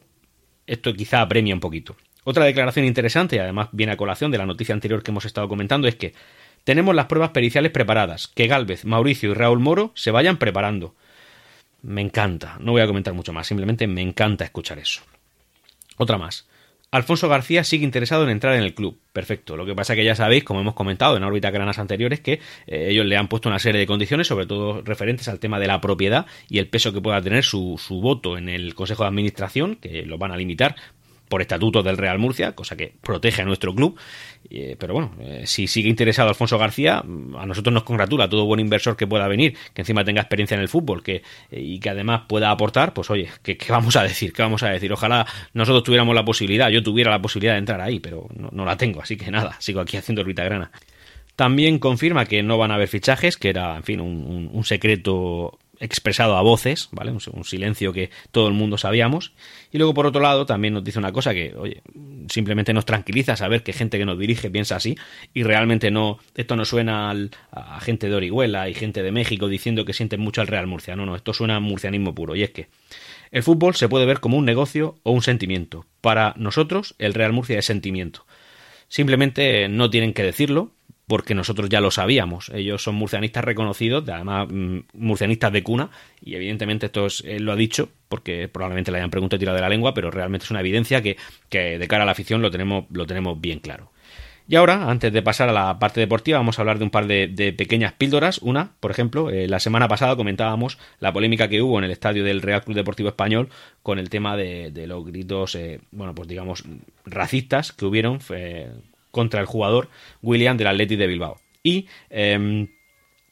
esto 0.65 0.93
quizá 0.93 1.21
apremia 1.21 1.53
un 1.53 1.59
poquito. 1.59 1.95
Otra 2.23 2.45
declaración 2.45 2.85
interesante, 2.85 3.37
y 3.37 3.39
además 3.39 3.69
viene 3.71 3.93
a 3.93 3.97
colación 3.97 4.31
de 4.31 4.37
la 4.37 4.45
noticia 4.45 4.73
anterior 4.73 5.01
que 5.01 5.11
hemos 5.11 5.25
estado 5.25 5.47
comentando, 5.47 5.87
es 5.87 5.95
que 5.95 6.13
tenemos 6.63 6.93
las 6.93 7.05
pruebas 7.05 7.31
periciales 7.31 7.71
preparadas, 7.71 8.27
que 8.27 8.47
Galvez, 8.47 8.83
Mauricio 8.83 9.31
y 9.31 9.33
Raúl 9.33 9.59
Moro 9.59 9.91
se 9.95 10.11
vayan 10.11 10.37
preparando. 10.37 10.95
Me 11.81 12.01
encanta, 12.01 12.57
no 12.59 12.73
voy 12.73 12.81
a 12.81 12.87
comentar 12.87 13.13
mucho 13.13 13.31
más, 13.31 13.47
simplemente 13.47 13.87
me 13.87 14.01
encanta 14.01 14.43
escuchar 14.43 14.79
eso. 14.79 15.01
Otra 15.97 16.17
más. 16.17 16.47
Alfonso 16.89 17.27
García 17.27 17.65
sigue 17.65 17.83
interesado 17.83 18.23
en 18.23 18.29
entrar 18.29 18.55
en 18.55 18.63
el 18.63 18.73
club. 18.73 18.97
Perfecto. 19.11 19.57
Lo 19.57 19.65
que 19.65 19.75
pasa 19.75 19.93
es 19.93 19.97
que 19.97 20.05
ya 20.05 20.15
sabéis, 20.15 20.43
como 20.43 20.61
hemos 20.61 20.73
comentado 20.73 21.17
en 21.17 21.23
órbita 21.23 21.51
granas 21.51 21.79
anteriores, 21.79 22.21
que 22.21 22.39
eh, 22.65 22.87
ellos 22.89 23.05
le 23.05 23.17
han 23.17 23.27
puesto 23.27 23.49
una 23.49 23.59
serie 23.59 23.79
de 23.79 23.87
condiciones, 23.87 24.27
sobre 24.27 24.45
todo 24.45 24.81
referentes 24.83 25.27
al 25.27 25.39
tema 25.39 25.59
de 25.59 25.67
la 25.67 25.81
propiedad 25.81 26.27
y 26.47 26.59
el 26.59 26.69
peso 26.69 26.93
que 26.93 27.01
pueda 27.01 27.21
tener 27.21 27.43
su, 27.43 27.75
su 27.77 27.99
voto 27.99 28.37
en 28.37 28.47
el 28.47 28.73
Consejo 28.73 29.03
de 29.03 29.09
Administración, 29.09 29.75
que 29.75 30.03
lo 30.03 30.17
van 30.17 30.31
a 30.31 30.37
limitar 30.37 30.75
por 31.27 31.41
estatuto 31.41 31.83
del 31.83 31.97
Real 31.97 32.19
Murcia, 32.19 32.53
cosa 32.53 32.75
que 32.75 32.93
protege 33.01 33.41
a 33.41 33.45
nuestro 33.45 33.73
club. 33.73 33.99
Eh, 34.49 34.75
pero 34.79 34.93
bueno, 34.93 35.11
eh, 35.19 35.43
si 35.45 35.67
sigue 35.67 35.89
interesado 35.89 36.29
Alfonso 36.29 36.57
García, 36.57 36.99
a 36.99 37.45
nosotros 37.45 37.73
nos 37.73 37.83
congratula 37.83 38.29
todo 38.29 38.45
buen 38.45 38.59
inversor 38.59 38.95
que 38.95 39.07
pueda 39.07 39.27
venir, 39.27 39.55
que 39.73 39.81
encima 39.81 40.03
tenga 40.03 40.21
experiencia 40.21 40.55
en 40.55 40.61
el 40.61 40.69
fútbol 40.69 41.03
que, 41.03 41.17
eh, 41.51 41.61
y 41.61 41.79
que 41.79 41.89
además 41.89 42.23
pueda 42.27 42.51
aportar, 42.51 42.93
pues 42.93 43.09
oye, 43.09 43.29
¿qué, 43.43 43.57
vamos 43.69 43.95
a 43.95 44.03
decir? 44.03 44.31
¿Qué 44.31 44.41
vamos 44.41 44.63
a 44.63 44.69
decir? 44.69 44.91
Ojalá 44.93 45.25
nosotros 45.53 45.83
tuviéramos 45.83 46.15
la 46.15 46.23
posibilidad, 46.23 46.69
yo 46.69 46.81
tuviera 46.81 47.11
la 47.11 47.21
posibilidad 47.21 47.53
de 47.53 47.59
entrar 47.59 47.81
ahí, 47.81 47.99
pero 47.99 48.27
no, 48.33 48.65
la 48.65 48.77
tengo, 48.77 49.01
así 49.01 49.17
que 49.17 49.29
nada, 49.31 49.55
sigo 49.59 49.81
aquí 49.81 49.97
haciendo 49.97 50.23
Rita 50.23 50.43
Grana. 50.43 50.71
También 51.35 51.77
confirma 51.77 52.25
que 52.25 52.41
no 52.41 52.57
van 52.57 52.71
a 52.71 52.75
haber 52.75 52.87
fichajes, 52.87 53.37
que 53.37 53.49
era, 53.49 53.75
en 53.75 53.83
fin, 53.83 53.99
un 54.01 54.63
secreto 54.63 55.59
expresado 55.79 56.37
a 56.37 56.41
voces, 56.41 56.89
¿vale? 56.91 57.11
Un, 57.11 57.43
silencio 57.43 57.93
que 57.93 58.09
todo 58.31 58.47
el 58.47 58.53
mundo 58.53 58.77
sabíamos. 58.77 59.33
Y 59.71 59.77
luego, 59.77 59.93
por 59.93 60.05
otro 60.05 60.21
lado, 60.21 60.45
también 60.45 60.73
nos 60.73 60.83
dice 60.83 60.99
una 60.99 61.11
cosa 61.11 61.33
que, 61.33 61.53
oye, 61.55 61.81
simplemente 62.29 62.73
nos 62.73 62.85
tranquiliza 62.85 63.35
saber 63.35 63.63
que 63.63 63.73
gente 63.73 63.97
que 63.97 64.05
nos 64.05 64.19
dirige 64.19 64.49
piensa 64.49 64.75
así 64.75 64.97
y 65.33 65.43
realmente 65.43 65.91
no, 65.91 66.19
esto 66.35 66.55
no 66.55 66.65
suena 66.65 67.13
a 67.51 67.79
gente 67.81 68.09
de 68.09 68.15
Orihuela 68.15 68.69
y 68.69 68.73
gente 68.73 69.03
de 69.03 69.11
México 69.11 69.47
diciendo 69.47 69.85
que 69.85 69.93
sienten 69.93 70.19
mucho 70.19 70.41
al 70.41 70.47
Real 70.47 70.67
Murcia. 70.67 70.95
No, 70.95 71.05
no, 71.05 71.15
esto 71.15 71.33
suena 71.33 71.57
a 71.57 71.59
murcianismo 71.59 72.13
puro. 72.13 72.35
Y 72.35 72.43
es 72.43 72.51
que 72.51 72.67
el 73.31 73.43
fútbol 73.43 73.75
se 73.75 73.89
puede 73.89 74.05
ver 74.05 74.19
como 74.19 74.37
un 74.37 74.45
negocio 74.45 74.99
o 75.03 75.11
un 75.11 75.21
sentimiento. 75.21 75.85
Para 76.01 76.33
nosotros, 76.37 76.95
el 76.97 77.13
Real 77.13 77.33
Murcia 77.33 77.59
es 77.59 77.65
sentimiento. 77.65 78.25
Simplemente 78.87 79.67
no 79.67 79.89
tienen 79.89 80.13
que 80.13 80.23
decirlo, 80.23 80.71
porque 81.07 81.33
nosotros 81.33 81.69
ya 81.69 81.81
lo 81.81 81.89
sabíamos. 81.89 82.49
Ellos 82.49 82.83
son 82.83 82.95
murcianistas 82.95 83.43
reconocidos, 83.43 84.07
además 84.09 84.47
mm, 84.51 84.79
murcianistas 84.93 85.53
de 85.53 85.63
cuna, 85.63 85.89
y 86.21 86.35
evidentemente 86.35 86.87
esto 86.87 87.05
es, 87.05 87.23
él 87.25 87.43
lo 87.43 87.53
ha 87.53 87.55
dicho, 87.55 87.89
porque 88.09 88.47
probablemente 88.49 88.91
le 88.91 88.97
hayan 88.97 89.09
preguntado 89.09 89.39
tirado 89.39 89.55
de 89.55 89.61
la 89.61 89.69
lengua, 89.69 89.93
pero 89.93 90.11
realmente 90.11 90.43
es 90.43 90.51
una 90.51 90.59
evidencia 90.59 91.01
que, 91.01 91.17
que, 91.49 91.79
de 91.79 91.87
cara 91.87 92.03
a 92.03 92.05
la 92.05 92.11
afición 92.11 92.41
lo 92.41 92.51
tenemos, 92.51 92.85
lo 92.91 93.05
tenemos 93.07 93.39
bien 93.39 93.59
claro. 93.59 93.91
Y 94.49 94.55
ahora, 94.55 94.89
antes 94.89 95.11
de 95.11 95.21
pasar 95.21 95.49
a 95.49 95.51
la 95.51 95.77
parte 95.77 95.99
deportiva, 95.99 96.37
vamos 96.37 96.57
a 96.57 96.61
hablar 96.61 96.77
de 96.77 96.85
un 96.85 96.89
par 96.89 97.05
de, 97.05 97.53
pequeñas 97.57 97.91
píldoras. 97.93 98.37
Una, 98.37 98.71
por 98.79 98.91
ejemplo, 98.91 99.29
eh, 99.29 99.47
la 99.47 99.59
semana 99.59 99.89
pasada 99.89 100.15
comentábamos 100.15 100.77
la 101.01 101.11
polémica 101.11 101.49
que 101.49 101.61
hubo 101.61 101.77
en 101.79 101.83
el 101.83 101.91
estadio 101.91 102.23
del 102.23 102.41
Real 102.41 102.63
Club 102.63 102.77
Deportivo 102.77 103.09
Español 103.09 103.49
con 103.83 103.99
el 103.99 104.09
tema 104.09 104.37
de, 104.37 104.71
los 104.87 105.05
gritos, 105.05 105.55
eh, 105.55 105.81
bueno, 105.91 106.15
pues 106.15 106.29
digamos, 106.29 106.63
racistas 107.05 107.73
que 107.73 107.85
hubieron 107.85 108.21
contra 109.17 109.41
el 109.41 109.47
jugador 109.47 109.89
William 110.21 110.57
del 110.57 110.67
Athletic 110.67 110.99
de 110.99 111.07
Bilbao. 111.07 111.37
Y 111.63 111.87
em, 112.11 112.67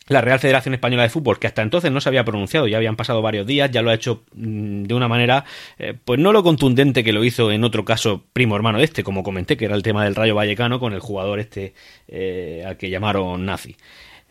la 0.08 0.22
Real 0.22 0.40
Federación 0.40 0.74
Española 0.74 1.04
de 1.04 1.10
Fútbol, 1.10 1.38
que 1.38 1.46
hasta 1.46 1.62
entonces 1.62 1.92
no 1.92 2.02
se 2.02 2.10
había 2.10 2.26
pronunciado, 2.26 2.68
ya 2.68 2.78
habían 2.78 2.96
pasado 2.96 3.22
varios 3.22 3.46
días, 3.46 3.70
ya 3.70 3.84
lo 3.84 3.92
ha 3.92 3.94
hecho 3.94 4.24
mm, 4.34 4.84
de 4.84 4.94
una 4.96 5.08
manera, 5.08 5.46
eh, 5.78 5.94
pues 6.04 6.20
no 6.20 6.32
lo 6.32 6.42
contundente 6.42 7.04
que 7.04 7.14
lo 7.14 7.24
hizo 7.24 7.52
en 7.52 7.64
otro 7.64 7.86
caso 7.86 8.24
primo 8.34 8.56
hermano 8.56 8.80
de 8.80 8.86
este, 8.86 9.04
como 9.04 9.22
comenté, 9.22 9.58
que 9.58 9.66
era 9.66 9.76
el 9.76 9.84
tema 9.84 10.04
del 10.04 10.16
Rayo 10.16 10.34
Vallecano 10.34 10.80
con 10.80 10.94
el 10.94 11.00
jugador 11.00 11.40
este 11.40 11.74
eh, 12.08 12.64
al 12.66 12.78
que 12.78 12.90
llamaron 12.90 13.46
nazi. 13.46 13.76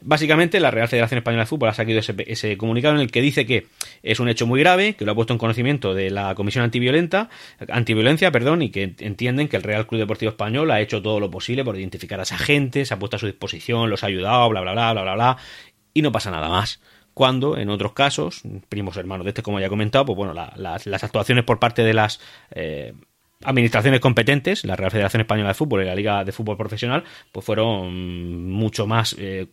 Básicamente, 0.07 0.61
la 0.61 0.71
Real 0.71 0.87
Federación 0.87 1.17
Española 1.17 1.45
de 1.45 1.47
Fútbol 1.47 1.71
ha 1.71 1.73
sacado 1.73 1.99
ese, 1.99 2.59
comunicado 2.59 2.95
en 2.95 3.01
el 3.01 3.11
que 3.11 3.23
dice 3.23 3.47
que 3.47 3.69
es 4.03 4.21
un 4.21 4.29
hecho 4.29 4.47
muy 4.47 4.61
grave, 4.61 4.97
que 4.97 5.07
lo 5.07 5.13
ha 5.13 5.15
puesto 5.15 5.33
en 5.33 5.39
conocimiento 5.39 5.95
de 5.95 6.11
la 6.11 6.35
Comisión 6.35 6.63
Antiviolenta, 6.63 7.31
Antiviolencia, 7.71 8.31
perdón, 8.31 8.61
y 8.61 8.69
que 8.69 8.95
entienden 8.99 9.49
que 9.49 9.57
el 9.57 9.63
Real 9.63 9.87
Club 9.87 10.01
Deportivo 10.01 10.29
Español 10.29 10.71
ha 10.73 10.83
hecho 10.83 11.01
todo 11.01 11.21
lo 11.21 11.31
posible 11.31 11.65
por 11.65 11.79
identificar 11.79 12.21
a 12.21 12.25
esa 12.25 12.37
gente, 12.37 12.85
se 12.85 12.93
ha 12.93 12.99
puesto 12.99 13.17
a 13.17 13.19
su 13.19 13.25
disposición, 13.25 13.89
los 13.89 14.05
ha 14.05 14.09
ayudado, 14.09 14.47
bla, 14.51 14.61
bla, 14.61 14.73
bla, 14.73 14.93
bla, 14.93 15.03
bla, 15.05 15.15
bla, 15.15 15.37
y 15.95 16.03
no 16.03 16.13
pasa 16.13 16.31
nada 16.31 16.51
más. 16.51 16.83
Cuando 17.15 17.57
en 17.57 17.71
otros 17.71 17.95
casos, 17.95 18.43
primos 18.69 18.99
hermanos 18.99 19.25
de 19.25 19.31
este, 19.31 19.43
como 19.43 19.59
ya 19.59 19.67
he 19.67 19.71
comentado, 19.71 20.05
pues 20.05 20.19
bueno, 20.19 20.35
las, 20.35 20.87
actuaciones 21.03 21.45
por 21.45 21.59
parte 21.59 21.83
de 21.83 21.95
las 21.95 22.21
eh, 22.51 22.93
administraciones 23.43 24.01
competentes, 24.01 24.67
la 24.67 24.77
Real 24.77 24.91
Federación 24.91 25.23
Española 25.23 25.49
de 25.49 25.55
Fútbol 25.55 25.81
y 25.81 25.87
la 25.87 25.95
Liga 25.95 26.25
de 26.25 26.33
Fútbol 26.33 26.59
Profesional, 26.59 27.05
pues 27.33 27.47
fueron 27.47 28.51
mucho 28.51 28.87
más 28.87 29.17
eh, 29.19 29.47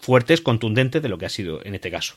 fuertes, 0.00 0.40
contundentes 0.40 1.02
de 1.02 1.08
lo 1.08 1.18
que 1.18 1.26
ha 1.26 1.28
sido 1.28 1.64
en 1.64 1.74
este 1.74 1.90
caso. 1.90 2.14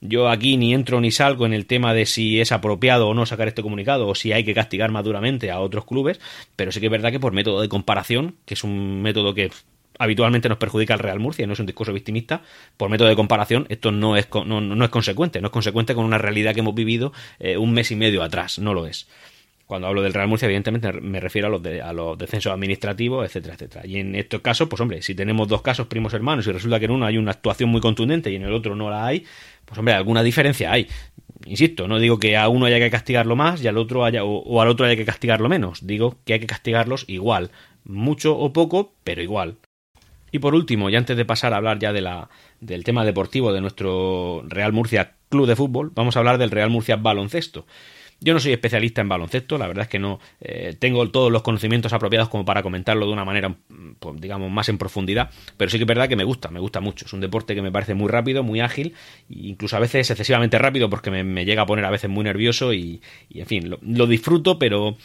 Yo 0.00 0.28
aquí 0.28 0.56
ni 0.56 0.74
entro 0.74 1.00
ni 1.00 1.10
salgo 1.10 1.46
en 1.46 1.52
el 1.52 1.66
tema 1.66 1.94
de 1.94 2.06
si 2.06 2.40
es 2.40 2.52
apropiado 2.52 3.08
o 3.08 3.14
no 3.14 3.26
sacar 3.26 3.48
este 3.48 3.62
comunicado 3.62 4.08
o 4.08 4.14
si 4.14 4.32
hay 4.32 4.44
que 4.44 4.54
castigar 4.54 4.90
más 4.90 5.04
duramente 5.04 5.50
a 5.50 5.60
otros 5.60 5.84
clubes, 5.84 6.20
pero 6.54 6.72
sí 6.72 6.80
que 6.80 6.86
es 6.86 6.92
verdad 6.92 7.10
que 7.10 7.20
por 7.20 7.32
método 7.32 7.60
de 7.60 7.68
comparación, 7.68 8.36
que 8.44 8.54
es 8.54 8.64
un 8.64 9.02
método 9.02 9.34
que 9.34 9.50
habitualmente 9.98 10.48
nos 10.48 10.58
perjudica 10.58 10.94
al 10.94 11.00
Real 11.00 11.20
Murcia, 11.20 11.46
no 11.46 11.54
es 11.54 11.60
un 11.60 11.66
discurso 11.66 11.92
victimista, 11.92 12.42
por 12.76 12.90
método 12.90 13.08
de 13.08 13.16
comparación, 13.16 13.66
esto 13.68 13.92
no 13.92 14.16
es, 14.16 14.28
no, 14.44 14.84
es 14.84 14.90
consecuente, 14.90 15.40
no 15.40 15.48
es 15.48 15.52
consecuente 15.52 15.94
con 15.94 16.04
una 16.04 16.18
realidad 16.18 16.54
que 16.54 16.60
hemos 16.60 16.74
vivido 16.74 17.12
eh, 17.38 17.56
un 17.56 17.72
mes 17.72 17.90
y 17.90 17.96
medio 17.96 18.22
atrás, 18.22 18.58
no 18.58 18.74
lo 18.74 18.86
es. 18.86 19.08
Cuando 19.66 19.88
hablo 19.88 20.00
del 20.00 20.14
Real 20.14 20.28
Murcia, 20.28 20.46
evidentemente 20.46 20.92
me 21.00 21.18
refiero 21.18 21.48
a 21.48 21.50
los, 21.50 21.60
a 21.64 21.92
los 21.92 22.16
descensos 22.16 22.52
administrativos, 22.52 23.26
etcétera, 23.26 23.54
etcétera. 23.54 23.84
Y 23.84 23.98
en 23.98 24.14
estos 24.14 24.40
casos, 24.40 24.68
pues 24.68 24.80
hombre, 24.80 25.02
si 25.02 25.16
tenemos 25.16 25.48
dos 25.48 25.60
casos 25.62 25.88
primos 25.88 26.14
hermanos 26.14 26.46
y 26.46 26.52
resulta 26.52 26.78
que 26.78 26.84
en 26.84 26.92
uno 26.92 27.04
hay 27.04 27.18
una 27.18 27.32
actuación 27.32 27.70
muy 27.70 27.80
contundente 27.80 28.30
y 28.30 28.36
en 28.36 28.44
el 28.44 28.52
otro 28.52 28.76
no 28.76 28.90
la 28.90 29.04
hay, 29.04 29.24
pues 29.64 29.76
hombre, 29.76 29.94
alguna 29.94 30.22
diferencia 30.22 30.70
hay. 30.70 30.86
Insisto, 31.44 31.88
no 31.88 31.98
digo 31.98 32.18
que 32.18 32.36
a 32.36 32.48
uno 32.48 32.66
haya 32.66 32.78
que 32.78 32.90
castigarlo 32.90 33.34
más 33.34 33.62
y 33.62 33.66
al 33.66 33.76
otro 33.76 34.04
haya, 34.04 34.24
o, 34.24 34.62
al 34.62 34.68
otro 34.68 34.86
haya 34.86 34.96
que 34.96 35.04
castigarlo 35.04 35.48
menos. 35.48 35.84
Digo 35.84 36.18
que 36.24 36.34
hay 36.34 36.40
que 36.40 36.46
castigarlos 36.46 37.04
igual. 37.08 37.50
Mucho 37.84 38.38
o 38.38 38.52
poco, 38.52 38.94
pero 39.02 39.20
igual. 39.20 39.56
Y 40.30 40.38
por 40.38 40.54
último, 40.54 40.90
y 40.90 40.96
antes 40.96 41.16
de 41.16 41.24
pasar 41.24 41.52
a 41.52 41.56
hablar 41.56 41.78
ya 41.80 41.92
de 41.92 42.02
la, 42.02 42.30
del 42.60 42.84
tema 42.84 43.04
deportivo 43.04 43.52
de 43.52 43.60
nuestro 43.60 44.44
Real 44.46 44.72
Murcia 44.72 45.14
Club 45.28 45.46
de 45.46 45.56
Fútbol, 45.56 45.90
vamos 45.94 46.16
a 46.16 46.20
hablar 46.20 46.38
del 46.38 46.50
Real 46.50 46.70
Murcia 46.70 46.96
Baloncesto. 46.96 47.66
Yo 48.20 48.32
no 48.32 48.40
soy 48.40 48.52
especialista 48.52 49.02
en 49.02 49.08
baloncesto, 49.08 49.58
la 49.58 49.66
verdad 49.66 49.82
es 49.82 49.88
que 49.88 49.98
no 49.98 50.20
eh, 50.40 50.74
tengo 50.78 51.10
todos 51.10 51.30
los 51.30 51.42
conocimientos 51.42 51.92
apropiados 51.92 52.30
como 52.30 52.46
para 52.46 52.62
comentarlo 52.62 53.06
de 53.06 53.12
una 53.12 53.26
manera, 53.26 53.54
pues, 53.98 54.20
digamos, 54.20 54.50
más 54.50 54.68
en 54.70 54.78
profundidad, 54.78 55.30
pero 55.56 55.70
sí 55.70 55.76
que 55.76 55.84
es 55.84 55.88
verdad 55.88 56.08
que 56.08 56.16
me 56.16 56.24
gusta, 56.24 56.48
me 56.48 56.58
gusta 56.58 56.80
mucho. 56.80 57.04
Es 57.04 57.12
un 57.12 57.20
deporte 57.20 57.54
que 57.54 57.60
me 57.60 57.70
parece 57.70 57.94
muy 57.94 58.08
rápido, 58.08 58.42
muy 58.42 58.60
ágil, 58.60 58.94
e 59.28 59.48
incluso 59.48 59.76
a 59.76 59.80
veces 59.80 60.10
excesivamente 60.10 60.58
rápido 60.58 60.88
porque 60.88 61.10
me, 61.10 61.44
llega 61.44 61.62
a 61.62 61.66
poner 61.66 61.84
a 61.84 61.90
veces 61.90 62.08
muy 62.08 62.24
nervioso 62.24 62.72
y, 62.72 63.02
en 63.34 63.46
fin, 63.46 63.76
lo 63.82 64.06
disfruto, 64.06 64.58
pero 64.58 64.96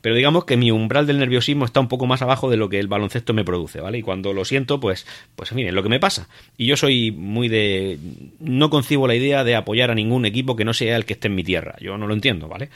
pero 0.00 0.14
digamos 0.14 0.44
que 0.44 0.56
mi 0.56 0.70
umbral 0.70 1.06
del 1.06 1.18
nerviosismo 1.18 1.64
está 1.64 1.80
un 1.80 1.88
poco 1.88 2.06
más 2.06 2.22
abajo 2.22 2.50
de 2.50 2.56
lo 2.56 2.68
que 2.68 2.78
el 2.78 2.88
baloncesto 2.88 3.34
me 3.34 3.44
produce, 3.44 3.80
¿vale? 3.80 3.98
Y 3.98 4.02
cuando 4.02 4.32
lo 4.32 4.44
siento, 4.44 4.80
pues, 4.80 5.06
pues 5.36 5.52
miren, 5.52 5.74
lo 5.74 5.82
que 5.82 5.88
me 5.88 6.00
pasa. 6.00 6.28
Y 6.56 6.66
yo 6.66 6.76
soy 6.76 7.10
muy 7.10 7.48
de... 7.48 7.98
no 8.38 8.70
concibo 8.70 9.06
la 9.06 9.14
idea 9.14 9.44
de 9.44 9.56
apoyar 9.56 9.90
a 9.90 9.94
ningún 9.94 10.24
equipo 10.24 10.56
que 10.56 10.64
no 10.64 10.74
sea 10.74 10.96
el 10.96 11.04
que 11.04 11.14
esté 11.14 11.28
en 11.28 11.34
mi 11.34 11.44
tierra. 11.44 11.76
Yo 11.80 11.98
no 11.98 12.06
lo 12.06 12.14
entiendo, 12.14 12.48
¿vale? 12.48 12.70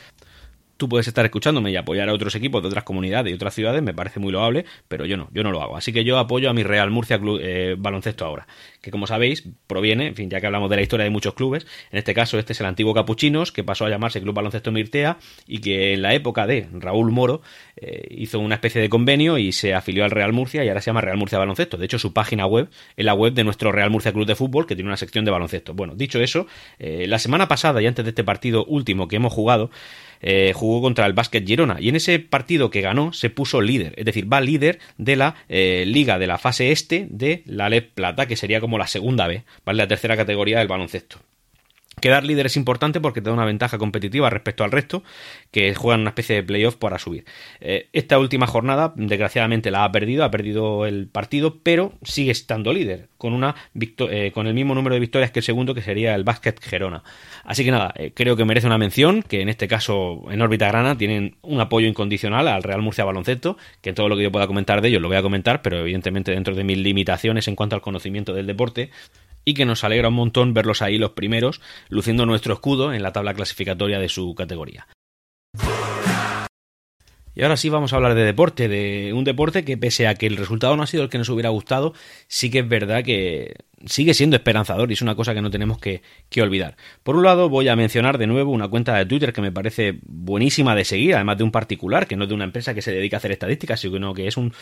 Tú 0.76 0.88
puedes 0.88 1.06
estar 1.06 1.24
escuchándome 1.24 1.70
y 1.70 1.76
apoyar 1.76 2.08
a 2.08 2.12
otros 2.12 2.34
equipos 2.34 2.62
de 2.62 2.68
otras 2.68 2.84
comunidades 2.84 3.32
y 3.32 3.34
otras 3.34 3.54
ciudades, 3.54 3.82
me 3.82 3.94
parece 3.94 4.20
muy 4.20 4.32
loable, 4.32 4.64
pero 4.88 5.06
yo 5.06 5.16
no, 5.16 5.28
yo 5.32 5.42
no 5.42 5.50
lo 5.50 5.62
hago. 5.62 5.76
Así 5.76 5.92
que 5.92 6.04
yo 6.04 6.18
apoyo 6.18 6.50
a 6.50 6.52
mi 6.52 6.62
Real 6.62 6.90
Murcia 6.90 7.18
Club, 7.18 7.40
eh, 7.42 7.76
Baloncesto 7.78 8.24
ahora, 8.24 8.46
que 8.80 8.90
como 8.90 9.06
sabéis 9.06 9.44
proviene, 9.66 10.08
en 10.08 10.14
fin, 10.14 10.30
ya 10.30 10.40
que 10.40 10.46
hablamos 10.46 10.70
de 10.70 10.76
la 10.76 10.82
historia 10.82 11.04
de 11.04 11.10
muchos 11.10 11.34
clubes, 11.34 11.66
en 11.90 11.98
este 11.98 12.14
caso 12.14 12.38
este 12.38 12.52
es 12.52 12.60
el 12.60 12.66
antiguo 12.66 12.94
Capuchinos, 12.94 13.52
que 13.52 13.64
pasó 13.64 13.86
a 13.86 13.90
llamarse 13.90 14.20
Club 14.20 14.34
Baloncesto 14.34 14.72
Mirtea 14.72 15.18
y 15.46 15.60
que 15.60 15.94
en 15.94 16.02
la 16.02 16.14
época 16.14 16.46
de 16.46 16.68
Raúl 16.72 17.10
Moro 17.10 17.42
eh, 17.76 18.06
hizo 18.10 18.38
una 18.40 18.56
especie 18.56 18.80
de 18.80 18.88
convenio 18.88 19.38
y 19.38 19.52
se 19.52 19.74
afilió 19.74 20.04
al 20.04 20.10
Real 20.10 20.32
Murcia 20.32 20.64
y 20.64 20.68
ahora 20.68 20.80
se 20.80 20.86
llama 20.86 21.00
Real 21.00 21.16
Murcia 21.16 21.38
Baloncesto. 21.38 21.76
De 21.76 21.84
hecho, 21.84 21.98
su 21.98 22.12
página 22.12 22.46
web 22.46 22.68
es 22.96 23.04
la 23.04 23.14
web 23.14 23.32
de 23.32 23.44
nuestro 23.44 23.72
Real 23.72 23.90
Murcia 23.90 24.12
Club 24.12 24.26
de 24.26 24.34
Fútbol, 24.34 24.66
que 24.66 24.74
tiene 24.74 24.88
una 24.88 24.96
sección 24.96 25.24
de 25.24 25.30
baloncesto. 25.30 25.74
Bueno, 25.74 25.94
dicho 25.94 26.20
eso, 26.20 26.46
eh, 26.78 27.06
la 27.08 27.18
semana 27.18 27.48
pasada 27.48 27.82
y 27.82 27.86
antes 27.86 28.04
de 28.04 28.10
este 28.10 28.24
partido 28.24 28.64
último 28.64 29.08
que 29.08 29.16
hemos 29.16 29.32
jugado, 29.32 29.70
eh, 30.20 30.52
jugó 30.54 30.80
contra 30.80 31.06
el 31.06 31.12
Basket 31.12 31.44
Girona 31.44 31.76
y 31.80 31.88
en 31.88 31.96
ese 31.96 32.18
partido 32.18 32.70
que 32.70 32.80
ganó 32.80 33.12
se 33.12 33.30
puso 33.30 33.60
líder, 33.60 33.94
es 33.96 34.04
decir, 34.04 34.32
va 34.32 34.40
líder 34.40 34.78
de 34.98 35.16
la 35.16 35.36
eh, 35.48 35.84
liga 35.86 36.18
de 36.18 36.26
la 36.26 36.38
fase 36.38 36.72
este 36.72 37.06
de 37.10 37.42
la 37.46 37.68
LEP 37.68 37.92
Plata, 37.94 38.26
que 38.26 38.36
sería 38.36 38.60
como 38.60 38.78
la 38.78 38.86
segunda 38.86 39.26
B, 39.26 39.44
¿vale? 39.64 39.78
La 39.78 39.88
tercera 39.88 40.16
categoría 40.16 40.58
del 40.58 40.68
baloncesto. 40.68 41.18
Quedar 42.04 42.22
líder 42.22 42.44
es 42.44 42.58
importante 42.58 43.00
porque 43.00 43.22
te 43.22 43.30
da 43.30 43.32
una 43.32 43.46
ventaja 43.46 43.78
competitiva 43.78 44.28
respecto 44.28 44.62
al 44.62 44.70
resto, 44.70 45.02
que 45.50 45.74
juegan 45.74 46.02
una 46.02 46.10
especie 46.10 46.36
de 46.36 46.42
playoff 46.42 46.76
para 46.76 46.98
subir. 46.98 47.24
Eh, 47.62 47.88
esta 47.94 48.18
última 48.18 48.46
jornada, 48.46 48.92
desgraciadamente, 48.94 49.70
la 49.70 49.84
ha 49.84 49.90
perdido, 49.90 50.22
ha 50.22 50.30
perdido 50.30 50.84
el 50.84 51.08
partido, 51.08 51.60
pero 51.62 51.94
sigue 52.02 52.30
estando 52.30 52.74
líder, 52.74 53.08
con, 53.16 53.32
una 53.32 53.54
eh, 53.74 54.32
con 54.34 54.46
el 54.46 54.52
mismo 54.52 54.74
número 54.74 54.92
de 54.92 55.00
victorias 55.00 55.30
que 55.30 55.38
el 55.38 55.44
segundo, 55.44 55.74
que 55.74 55.80
sería 55.80 56.14
el 56.14 56.24
Basket 56.24 56.56
Gerona. 56.60 57.02
Así 57.42 57.64
que 57.64 57.70
nada, 57.70 57.94
eh, 57.96 58.12
creo 58.14 58.36
que 58.36 58.44
merece 58.44 58.66
una 58.66 58.76
mención, 58.76 59.22
que 59.22 59.40
en 59.40 59.48
este 59.48 59.66
caso 59.66 60.24
en 60.30 60.42
órbita 60.42 60.68
grana 60.68 60.98
tienen 60.98 61.38
un 61.40 61.58
apoyo 61.62 61.88
incondicional 61.88 62.48
al 62.48 62.62
Real 62.62 62.82
Murcia 62.82 63.06
Baloncesto, 63.06 63.56
que 63.80 63.94
todo 63.94 64.10
lo 64.10 64.16
que 64.18 64.24
yo 64.24 64.30
pueda 64.30 64.46
comentar 64.46 64.82
de 64.82 64.88
ellos 64.88 65.00
lo 65.00 65.08
voy 65.08 65.16
a 65.16 65.22
comentar, 65.22 65.62
pero 65.62 65.78
evidentemente 65.78 66.32
dentro 66.32 66.54
de 66.54 66.64
mis 66.64 66.76
limitaciones 66.76 67.48
en 67.48 67.56
cuanto 67.56 67.76
al 67.76 67.80
conocimiento 67.80 68.34
del 68.34 68.46
deporte, 68.46 68.90
y 69.44 69.54
que 69.54 69.64
nos 69.64 69.84
alegra 69.84 70.08
un 70.08 70.14
montón 70.14 70.54
verlos 70.54 70.82
ahí 70.82 70.98
los 70.98 71.12
primeros, 71.12 71.60
luciendo 71.88 72.26
nuestro 72.26 72.54
escudo 72.54 72.92
en 72.92 73.02
la 73.02 73.12
tabla 73.12 73.34
clasificatoria 73.34 73.98
de 73.98 74.08
su 74.08 74.34
categoría. 74.34 74.86
Y 77.36 77.42
ahora 77.42 77.56
sí 77.56 77.68
vamos 77.68 77.92
a 77.92 77.96
hablar 77.96 78.14
de 78.14 78.24
deporte, 78.24 78.68
de 78.68 79.12
un 79.12 79.24
deporte 79.24 79.64
que 79.64 79.76
pese 79.76 80.06
a 80.06 80.14
que 80.14 80.26
el 80.26 80.36
resultado 80.36 80.76
no 80.76 80.84
ha 80.84 80.86
sido 80.86 81.02
el 81.02 81.08
que 81.08 81.18
nos 81.18 81.28
hubiera 81.28 81.48
gustado, 81.48 81.92
sí 82.28 82.50
que 82.50 82.60
es 82.60 82.68
verdad 82.68 83.02
que 83.02 83.56
sigue 83.86 84.14
siendo 84.14 84.36
esperanzador 84.36 84.90
y 84.90 84.94
es 84.94 85.02
una 85.02 85.14
cosa 85.14 85.34
que 85.34 85.42
no 85.42 85.50
tenemos 85.50 85.78
que, 85.78 86.02
olvidar. 86.40 86.76
Por 87.02 87.16
un 87.16 87.24
lado, 87.24 87.48
voy 87.48 87.68
a 87.68 87.76
mencionar 87.76 88.18
de 88.18 88.26
nuevo 88.26 88.50
una 88.50 88.68
cuenta 88.68 88.96
de 88.96 89.06
Twitter 89.06 89.32
que 89.32 89.40
me 89.40 89.52
parece 89.52 89.98
buenísima 90.02 90.74
de 90.74 90.84
seguir, 90.84 91.14
además 91.14 91.38
de 91.38 91.44
un 91.44 91.52
particular, 91.52 92.06
que 92.06 92.16
no 92.16 92.24
es 92.24 92.28
de 92.28 92.34
una 92.34 92.44
empresa 92.44 92.74
que 92.74 92.82
se 92.82 92.92
dedica 92.92 93.16
a 93.16 93.18
hacer 93.18 93.32
estadísticas, 93.32 93.80
sino 93.80 94.14
que 94.14 94.26
es 94.26 94.36
un, 94.36 94.52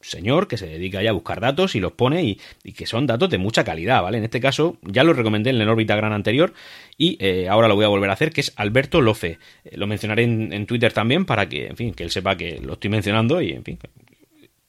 señor 0.00 0.48
que 0.48 0.56
se 0.56 0.66
dedica 0.66 1.02
ya 1.02 1.10
a 1.10 1.12
buscar 1.12 1.40
datos 1.40 1.74
y 1.74 1.80
los 1.80 1.92
pone 1.92 2.24
y, 2.24 2.72
que 2.72 2.86
son 2.86 3.06
datos 3.06 3.30
de 3.30 3.38
mucha 3.38 3.64
calidad, 3.64 4.02
¿vale? 4.02 4.18
En 4.18 4.24
este 4.24 4.40
caso, 4.40 4.76
ya 4.82 5.04
lo 5.04 5.12
recomendé 5.12 5.50
en 5.50 5.60
el 5.60 5.68
órbita 5.68 5.96
gran 5.96 6.12
anterior 6.12 6.52
y 6.96 7.16
eh, 7.20 7.48
ahora 7.48 7.68
lo 7.68 7.76
voy 7.76 7.84
a 7.84 7.88
volver 7.88 8.10
a 8.10 8.14
hacer, 8.14 8.32
que 8.32 8.40
es 8.40 8.52
Alberto 8.56 9.00
Lofe. 9.00 9.38
Eh, 9.64 9.76
lo 9.76 9.86
mencionaré 9.86 10.24
en, 10.24 10.52
en 10.52 10.66
Twitter 10.66 10.92
también 10.92 11.24
para 11.24 11.48
que, 11.48 11.66
en 11.66 11.76
fin, 11.76 11.94
que 11.94 12.02
él 12.04 12.10
sepa 12.10 12.36
que 12.36 12.60
lo 12.60 12.74
estoy 12.74 12.90
mencionando 12.90 13.40
y, 13.40 13.52
en 13.52 13.64
fin, 13.64 13.78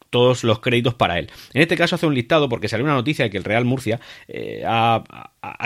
todos 0.10 0.43
los 0.43 0.60
créditos 0.60 0.93
para 0.93 1.19
él. 1.19 1.30
En 1.54 1.62
este 1.62 1.78
caso 1.78 1.95
hace 1.95 2.06
un 2.06 2.15
listado 2.15 2.50
porque 2.50 2.67
salió 2.67 2.86
una 2.86 2.93
noticia 2.93 3.26
de 3.26 3.32
que 3.32 3.38
el 3.38 3.43
Real 3.43 3.65
Murcia 3.65 4.00
eh, 4.28 4.63
ha, 4.65 5.04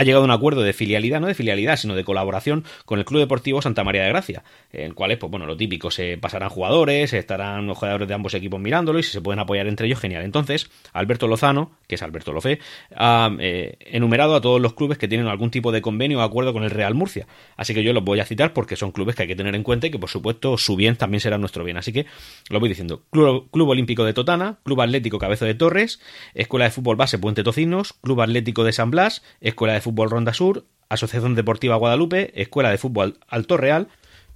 llegado 0.04 0.24
a 0.24 0.26
un 0.26 0.32
acuerdo 0.32 0.62
de 0.62 0.74
filialidad, 0.74 1.20
no 1.20 1.28
de 1.28 1.34
filialidad, 1.34 1.78
sino 1.78 1.96
de 1.96 2.04
colaboración 2.04 2.64
con 2.86 3.00
el 3.00 3.06
Club 3.06 3.22
Deportivo 3.22 3.62
Santa 3.62 3.84
María 3.84 4.04
de 4.04 4.10
Gracia, 4.10 4.44
en 4.72 4.86
el 4.86 4.94
cual, 4.94 5.18
pues 5.18 5.30
bueno, 5.30 5.46
lo 5.46 5.58
típico, 5.58 5.92
se 5.92 6.18
pasarán 6.18 6.50
jugadores, 6.50 7.14
estarán 7.14 7.68
los 7.68 7.78
jugadores 7.78 8.08
de 8.08 8.14
ambos 8.14 8.34
equipos 8.34 8.60
mirándolo 8.60 9.00
y 9.00 9.04
si 9.04 9.12
se 9.12 9.22
pueden 9.22 9.40
apoyar 9.40 9.68
entre 9.68 9.88
ellos, 9.88 10.00
genial. 10.00 10.24
Entonces, 10.24 10.70
Alberto 10.94 11.28
Lozano, 11.28 11.72
que 11.88 11.96
es 11.96 12.04
Alberto 12.04 12.34
Lofe, 12.34 12.60
ha 12.96 13.32
eh, 13.40 13.78
enumerado 13.80 14.36
a 14.36 14.42
todos 14.42 14.62
los 14.62 14.74
clubes 14.74 14.98
que 14.98 15.08
tienen 15.08 15.28
algún 15.28 15.52
tipo 15.52 15.72
de 15.72 15.82
convenio 15.82 16.20
o 16.20 16.22
acuerdo 16.22 16.54
con 16.54 16.64
el 16.64 16.70
Real 16.70 16.94
Murcia. 16.94 17.28
Así 17.58 17.74
que 17.74 17.84
yo 17.84 17.94
los 17.94 18.04
voy 18.04 18.20
a 18.20 18.26
citar 18.26 18.54
porque 18.54 18.76
son 18.76 18.92
clubes 18.92 19.16
que 19.16 19.24
hay 19.24 19.28
que 19.28 19.36
tener 19.36 19.56
en 19.56 19.64
cuenta 19.64 19.88
y 19.88 19.92
que, 19.92 20.00
por 20.00 20.10
supuesto, 20.10 20.58
su 20.58 20.76
bien 20.76 20.96
también 20.96 21.22
será 21.22 21.38
nuestro 21.38 21.64
bien. 21.64 21.78
Así 21.78 21.92
que 21.92 22.06
lo 22.50 22.60
voy 22.60 22.70
diciendo. 22.70 23.04
Club, 23.12 23.50
Club 23.52 23.70
Olímpico 23.70 24.04
de 24.06 24.14
Totana, 24.14 24.58
Club 24.64 24.82
Atlético 24.82 25.20
Cabezo 25.20 25.46
de 25.46 25.56
Torres, 25.56 26.00
Escuela 26.34 26.66
de 26.66 26.72
Fútbol 26.72 26.96
Base 26.96 27.18
Puente 27.18 27.44
Tocinos, 27.44 27.94
Club 28.02 28.22
Atlético 28.22 28.64
de 28.64 28.72
San 28.72 28.92
Blas, 28.92 29.24
Escuela 29.42 29.63
de 29.72 29.80
Fútbol 29.80 30.10
Ronda 30.10 30.34
Sur, 30.34 30.66
Asociación 30.90 31.36
Deportiva 31.36 31.78
Guadalupe, 31.78 32.34
Escuela 32.42 32.70
de 32.70 32.78
Fútbol 32.78 33.18
Alto 33.30 33.56
Real, 33.56 33.88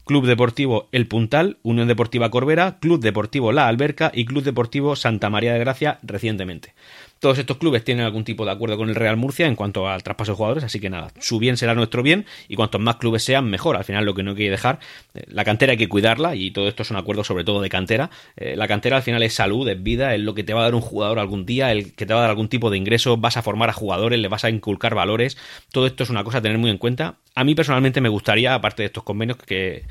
Club 0.05 0.25
Deportivo 0.25 0.87
El 0.93 1.07
Puntal, 1.07 1.57
Unión 1.63 1.89
Deportiva 1.89 2.31
Corbera, 2.31 2.77
Club 2.79 3.01
Deportivo 3.01 3.51
La 3.51 3.67
Alberca 3.67 4.09
y 4.13 4.23
Club 4.23 4.43
Deportivo 4.43 4.95
Santa 4.95 5.29
María 5.29 5.51
de 5.51 5.59
Gracia 5.59 5.99
recientemente. 6.01 6.73
Todos 7.19 7.37
estos 7.37 7.57
clubes 7.57 7.83
tienen 7.83 8.05
algún 8.05 8.23
tipo 8.23 8.45
de 8.45 8.51
acuerdo 8.51 8.77
con 8.77 8.89
el 8.89 8.95
Real 8.95 9.17
Murcia 9.17 9.47
en 9.47 9.55
cuanto 9.55 9.87
al 9.87 10.03
traspaso 10.03 10.33
de 10.33 10.35
jugadores, 10.37 10.63
así 10.63 10.79
que 10.79 10.89
nada, 10.89 11.11
su 11.19 11.39
bien 11.39 11.57
será 11.57 11.73
nuestro 11.73 12.03
bien 12.03 12.25
y 12.47 12.55
cuantos 12.55 12.79
más 12.81 12.97
clubes 12.97 13.23
sean, 13.23 13.49
mejor. 13.49 13.75
Al 13.77 13.83
final 13.83 14.05
lo 14.05 14.13
que 14.13 14.23
no 14.23 14.35
que 14.35 14.49
dejar, 14.49 14.79
eh, 15.13 15.23
la 15.27 15.43
cantera 15.43 15.71
hay 15.71 15.77
que 15.77 15.89
cuidarla 15.89 16.35
y 16.35 16.51
todo 16.51 16.67
esto 16.67 16.83
es 16.83 16.91
un 16.91 16.97
acuerdo 16.97 17.23
sobre 17.23 17.43
todo 17.43 17.61
de 17.61 17.69
cantera. 17.69 18.09
Eh, 18.35 18.55
la 18.55 18.67
cantera 18.67 18.97
al 18.97 19.03
final 19.03 19.23
es 19.23 19.33
salud, 19.33 19.67
es 19.67 19.81
vida, 19.81 20.13
es 20.13 20.21
lo 20.21 20.33
que 20.33 20.43
te 20.43 20.53
va 20.53 20.61
a 20.61 20.63
dar 20.63 20.75
un 20.75 20.81
jugador 20.81 21.19
algún 21.19 21.45
día, 21.45 21.71
el 21.71 21.93
que 21.93 22.05
te 22.05 22.13
va 22.13 22.19
a 22.19 22.21
dar 22.21 22.29
algún 22.31 22.49
tipo 22.49 22.69
de 22.69 22.77
ingreso, 22.77 23.17
vas 23.17 23.37
a 23.37 23.41
formar 23.41 23.69
a 23.69 23.73
jugadores, 23.73 24.19
le 24.19 24.27
vas 24.27 24.43
a 24.43 24.49
inculcar 24.49 24.95
valores. 24.95 25.37
Todo 25.71 25.87
esto 25.87 26.03
es 26.03 26.09
una 26.09 26.23
cosa 26.23 26.39
a 26.39 26.41
tener 26.41 26.57
muy 26.57 26.69
en 26.69 26.77
cuenta. 26.77 27.15
A 27.35 27.43
mí 27.43 27.55
personalmente 27.55 28.01
me 28.01 28.09
gustaría, 28.09 28.53
aparte 28.53 28.83
de 28.83 28.87
estos 28.87 29.03
convenios, 29.03 29.37
que 29.37 29.85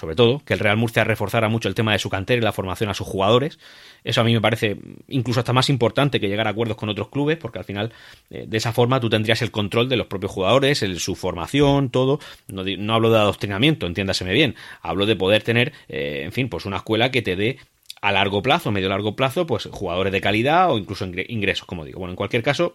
sobre 0.00 0.16
todo, 0.16 0.42
que 0.44 0.54
el 0.54 0.60
Real 0.60 0.78
Murcia 0.78 1.04
reforzara 1.04 1.50
mucho 1.50 1.68
el 1.68 1.74
tema 1.74 1.92
de 1.92 1.98
su 1.98 2.08
cantera 2.08 2.40
y 2.40 2.42
la 2.42 2.52
formación 2.52 2.88
a 2.88 2.94
sus 2.94 3.06
jugadores. 3.06 3.58
Eso 4.02 4.22
a 4.22 4.24
mí 4.24 4.32
me 4.32 4.40
parece 4.40 4.78
incluso 5.08 5.40
hasta 5.40 5.52
más 5.52 5.68
importante 5.68 6.20
que 6.20 6.28
llegar 6.28 6.46
a 6.46 6.50
acuerdos 6.50 6.78
con 6.78 6.88
otros 6.88 7.10
clubes, 7.10 7.36
porque 7.36 7.58
al 7.58 7.66
final 7.66 7.92
eh, 8.30 8.46
de 8.48 8.56
esa 8.56 8.72
forma 8.72 8.98
tú 8.98 9.10
tendrías 9.10 9.42
el 9.42 9.50
control 9.50 9.90
de 9.90 9.96
los 9.96 10.06
propios 10.06 10.32
jugadores, 10.32 10.82
el, 10.82 10.98
su 11.00 11.16
formación, 11.16 11.90
todo. 11.90 12.18
No, 12.48 12.94
hablo 12.94 13.10
de 13.10 13.18
adoctrinamiento, 13.18 13.86
entiéndaseme 13.86 14.32
bien. 14.32 14.54
Hablo 14.80 15.04
de 15.04 15.16
poder 15.16 15.42
tener, 15.42 15.74
eh, 15.88 16.22
en 16.24 16.32
fin, 16.32 16.48
pues 16.48 16.64
una 16.64 16.78
escuela 16.78 17.10
que 17.10 17.20
te 17.20 17.36
dé 17.36 17.58
a 18.00 18.10
largo 18.10 18.40
plazo, 18.40 18.70
medio 18.70 18.88
largo 18.88 19.14
plazo, 19.14 19.46
pues 19.46 19.68
jugadores 19.70 20.12
de 20.12 20.22
calidad 20.22 20.72
o 20.72 20.78
incluso 20.78 21.04
ingresos, 21.28 21.66
como 21.66 21.84
digo. 21.84 21.98
Bueno, 21.98 22.12
en 22.12 22.16
cualquier 22.16 22.42
caso, 22.42 22.74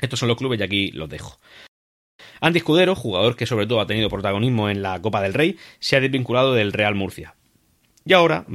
estos 0.00 0.18
son 0.18 0.28
los 0.28 0.36
clubes 0.36 0.58
y 0.58 0.64
aquí 0.64 0.90
los 0.90 1.08
dejo. 1.08 1.38
Andy 2.40 2.58
Escudero, 2.58 2.94
jugador 2.94 3.36
que 3.36 3.46
sobre 3.46 3.66
todo 3.66 3.80
ha 3.80 3.86
tenido 3.86 4.08
protagonismo 4.08 4.70
en 4.70 4.82
la 4.82 5.00
Copa 5.00 5.20
del 5.22 5.34
Rey, 5.34 5.56
se 5.80 5.96
ha 5.96 6.00
desvinculado 6.00 6.54
del 6.54 6.72
Real 6.72 6.94
Murcia. 6.94 7.34
Y 8.04 8.14
ahora 8.14 8.46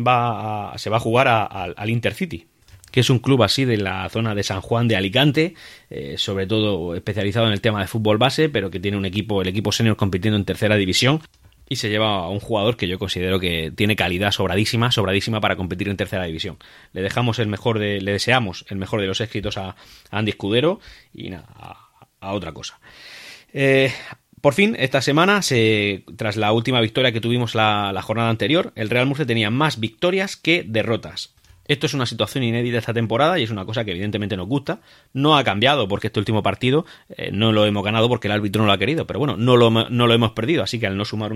se 0.77 0.89
va 0.89 0.97
a 0.97 0.99
jugar 0.99 1.27
al 1.27 1.89
Intercity, 1.89 2.47
que 2.93 2.99
es 2.99 3.09
un 3.09 3.19
club 3.19 3.43
así 3.43 3.65
de 3.65 3.77
la 3.77 4.09
zona 4.09 4.35
de 4.35 4.43
San 4.43 4.61
Juan 4.61 4.87
de 4.87 4.95
Alicante, 4.95 5.55
eh, 5.89 6.15
sobre 6.17 6.47
todo 6.47 6.95
especializado 6.95 7.47
en 7.47 7.53
el 7.53 7.61
tema 7.61 7.81
de 7.81 7.87
fútbol 7.87 8.17
base, 8.17 8.49
pero 8.49 8.71
que 8.71 8.79
tiene 8.79 8.97
un 8.97 9.05
equipo, 9.05 9.41
el 9.41 9.47
equipo 9.47 9.71
senior 9.71 9.95
compitiendo 9.95 10.37
en 10.37 10.45
tercera 10.45 10.75
división. 10.75 11.21
Y 11.69 11.77
se 11.77 11.89
lleva 11.89 12.15
a 12.17 12.29
un 12.29 12.39
jugador 12.39 12.77
que 12.77 12.87
yo 12.87 12.99
considero 12.99 13.39
que 13.39 13.71
tiene 13.75 13.95
calidad 13.95 14.31
sobradísima, 14.31 14.91
sobradísima 14.91 15.39
para 15.39 15.55
competir 15.55 15.89
en 15.89 15.97
tercera 15.97 16.25
división. 16.25 16.57
Le 16.91 17.01
dejamos 17.01 17.39
el 17.39 17.47
mejor 17.47 17.79
de, 17.79 18.01
le 18.01 18.11
deseamos 18.11 18.65
el 18.69 18.77
mejor 18.77 19.01
de 19.01 19.07
los 19.07 19.21
éxitos 19.21 19.57
a, 19.57 19.75
Andy 20.11 20.31
Escudero 20.31 20.79
y 21.13 21.29
nada, 21.29 21.47
a 22.19 22.33
otra 22.33 22.51
cosa. 22.51 22.79
Eh, 23.53 23.91
por 24.43 24.53
fin, 24.53 24.75
esta 24.77 25.01
semana, 25.01 25.39
tras 26.17 26.35
la 26.35 26.51
última 26.51 26.81
victoria 26.81 27.13
que 27.13 27.21
tuvimos 27.21 27.55
la, 27.55 27.97
jornada 28.03 28.29
anterior, 28.29 28.73
el 28.75 28.89
Real 28.89 29.05
Murcia 29.05 29.25
tenía 29.25 29.49
más 29.49 29.79
victorias 29.79 30.35
que 30.35 30.65
derrotas. 30.67 31.33
Esto 31.65 31.85
es 31.85 31.93
una 31.93 32.05
situación 32.05 32.43
inédita 32.43 32.77
esta 32.77 32.93
temporada 32.93 33.39
y 33.39 33.43
es 33.43 33.51
una 33.51 33.63
cosa 33.63 33.85
que 33.85 33.91
evidentemente 33.91 34.35
nos 34.35 34.49
gusta. 34.49 34.81
No 35.13 35.37
ha 35.37 35.45
cambiado 35.45 35.87
porque 35.87 36.07
este 36.07 36.19
último 36.19 36.43
partido 36.43 36.85
eh, 37.07 37.31
no 37.31 37.53
lo 37.53 37.65
hemos 37.65 37.85
ganado 37.85 38.09
porque 38.09 38.27
el 38.27 38.33
árbitro 38.33 38.61
no 38.61 38.67
lo 38.67 38.73
ha 38.73 38.77
querido, 38.77 39.07
pero 39.07 39.19
bueno, 39.19 39.37
no 39.37 39.55
lo, 39.55 40.13
hemos 40.13 40.31
perdido, 40.33 40.61
así 40.61 40.77
que 40.77 40.87
al 40.87 40.97
no 40.97 41.05
sumar 41.05 41.31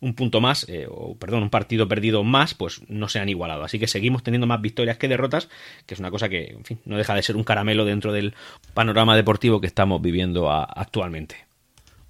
un 0.00 0.14
punto 0.14 0.40
más, 0.40 0.68
eh, 0.68 0.88
o 0.90 1.16
perdón, 1.16 1.44
un 1.44 1.50
partido 1.50 1.86
perdido 1.86 2.24
más, 2.24 2.54
pues 2.54 2.82
no 2.88 3.08
se 3.08 3.20
han 3.20 3.28
igualado. 3.28 3.62
Así 3.62 3.78
que 3.78 3.86
seguimos 3.86 4.24
teniendo 4.24 4.48
más 4.48 4.60
victorias 4.60 4.98
que 4.98 5.06
derrotas, 5.06 5.48
que 5.86 5.94
es 5.94 6.00
una 6.00 6.10
cosa 6.10 6.28
que, 6.28 6.46
en 6.46 6.64
fin, 6.64 6.80
no 6.84 6.96
deja 6.96 7.14
de 7.14 7.22
ser 7.22 7.36
un 7.36 7.44
caramelo 7.44 7.84
dentro 7.84 8.12
del 8.12 8.34
panorama 8.74 9.14
deportivo 9.14 9.60
que 9.60 9.68
estamos 9.68 10.02
viviendo 10.02 10.50
actualmente 10.50 11.49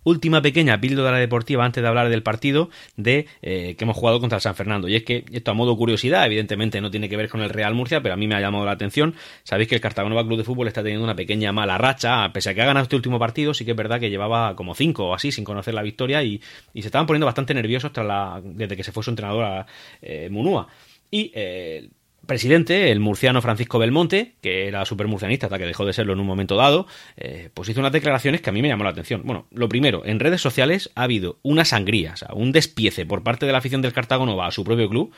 última 0.04 0.42
pequeña 0.42 0.80
píldora 0.80 1.18
deportiva 1.18 1.64
antes 1.64 1.82
de 1.82 1.88
hablar 1.88 2.08
del 2.08 2.22
partido 2.22 2.70
de 2.96 3.26
eh, 3.42 3.74
que 3.76 3.84
hemos 3.84 3.96
jugado 3.96 4.20
contra 4.20 4.36
el 4.36 4.42
San 4.42 4.54
Fernando. 4.54 4.88
Y 4.88 4.96
es 4.96 5.04
que 5.04 5.24
esto 5.32 5.50
a 5.50 5.54
modo 5.54 5.76
curiosidad, 5.76 6.26
evidentemente 6.26 6.80
no 6.80 6.90
tiene 6.90 7.08
que 7.08 7.16
ver 7.16 7.28
con 7.28 7.40
el 7.40 7.50
Real 7.50 7.74
Murcia, 7.74 8.02
pero 8.02 8.14
a 8.14 8.16
mí 8.16 8.26
me 8.26 8.34
ha 8.34 8.40
llamado 8.40 8.64
la 8.64 8.72
atención. 8.72 9.14
Sabéis 9.44 9.68
que 9.68 9.74
el 9.74 9.80
Cartagonova 9.80 10.24
Club 10.24 10.38
de 10.38 10.44
Fútbol 10.44 10.68
está 10.68 10.82
teniendo 10.82 11.04
una 11.04 11.16
pequeña 11.16 11.52
mala 11.52 11.78
racha, 11.78 12.32
pese 12.32 12.50
a 12.50 12.54
que 12.54 12.62
ha 12.62 12.66
ganado 12.66 12.84
este 12.84 12.96
último 12.96 13.18
partido, 13.18 13.54
sí 13.54 13.64
que 13.64 13.72
es 13.72 13.76
verdad 13.76 14.00
que 14.00 14.10
llevaba 14.10 14.56
como 14.56 14.74
cinco 14.74 15.08
o 15.08 15.14
así 15.14 15.32
sin 15.32 15.44
conocer 15.44 15.74
la 15.74 15.82
victoria 15.82 16.22
y, 16.22 16.40
se 16.74 16.86
estaban 16.86 17.06
poniendo 17.06 17.26
bastante 17.26 17.52
nerviosos 17.52 17.92
tras 17.92 18.06
la, 18.06 18.40
desde 18.42 18.76
que 18.76 18.82
se 18.82 18.92
fue 18.92 19.02
su 19.02 19.10
entrenador 19.10 19.44
a 19.44 19.66
eh, 20.00 20.28
Munúa. 20.30 20.66
Y 21.10 21.30
eh, 21.34 21.90
presidente, 22.26 22.90
el 22.90 23.00
murciano 23.00 23.42
Francisco 23.42 23.78
Belmonte, 23.78 24.34
que 24.40 24.68
era 24.68 24.84
supermurcianista 24.84 25.46
hasta 25.46 25.58
que 25.58 25.66
dejó 25.66 25.84
de 25.84 25.92
serlo 25.92 26.12
en 26.12 26.20
un 26.20 26.26
momento 26.26 26.56
dado, 26.56 26.86
eh, 27.16 27.50
pues 27.54 27.68
hizo 27.68 27.80
unas 27.80 27.92
declaraciones 27.92 28.40
que 28.40 28.50
a 28.50 28.52
mí 28.52 28.62
me 28.62 28.68
llamó 28.68 28.84
la 28.84 28.90
atención. 28.90 29.22
Bueno, 29.24 29.46
lo 29.50 29.68
primero, 29.68 30.04
en 30.04 30.20
redes 30.20 30.40
sociales 30.40 30.90
ha 30.94 31.04
habido 31.04 31.38
una 31.42 31.64
sangría, 31.64 32.12
o 32.12 32.16
sea, 32.16 32.28
un 32.34 32.52
despiece 32.52 33.06
por 33.06 33.22
parte 33.22 33.46
de 33.46 33.52
la 33.52 33.58
afición 33.58 33.82
del 33.82 33.92
Cartago 33.92 34.26
Nova 34.26 34.46
a 34.46 34.52
su 34.52 34.64
propio 34.64 34.88
club, 34.88 35.12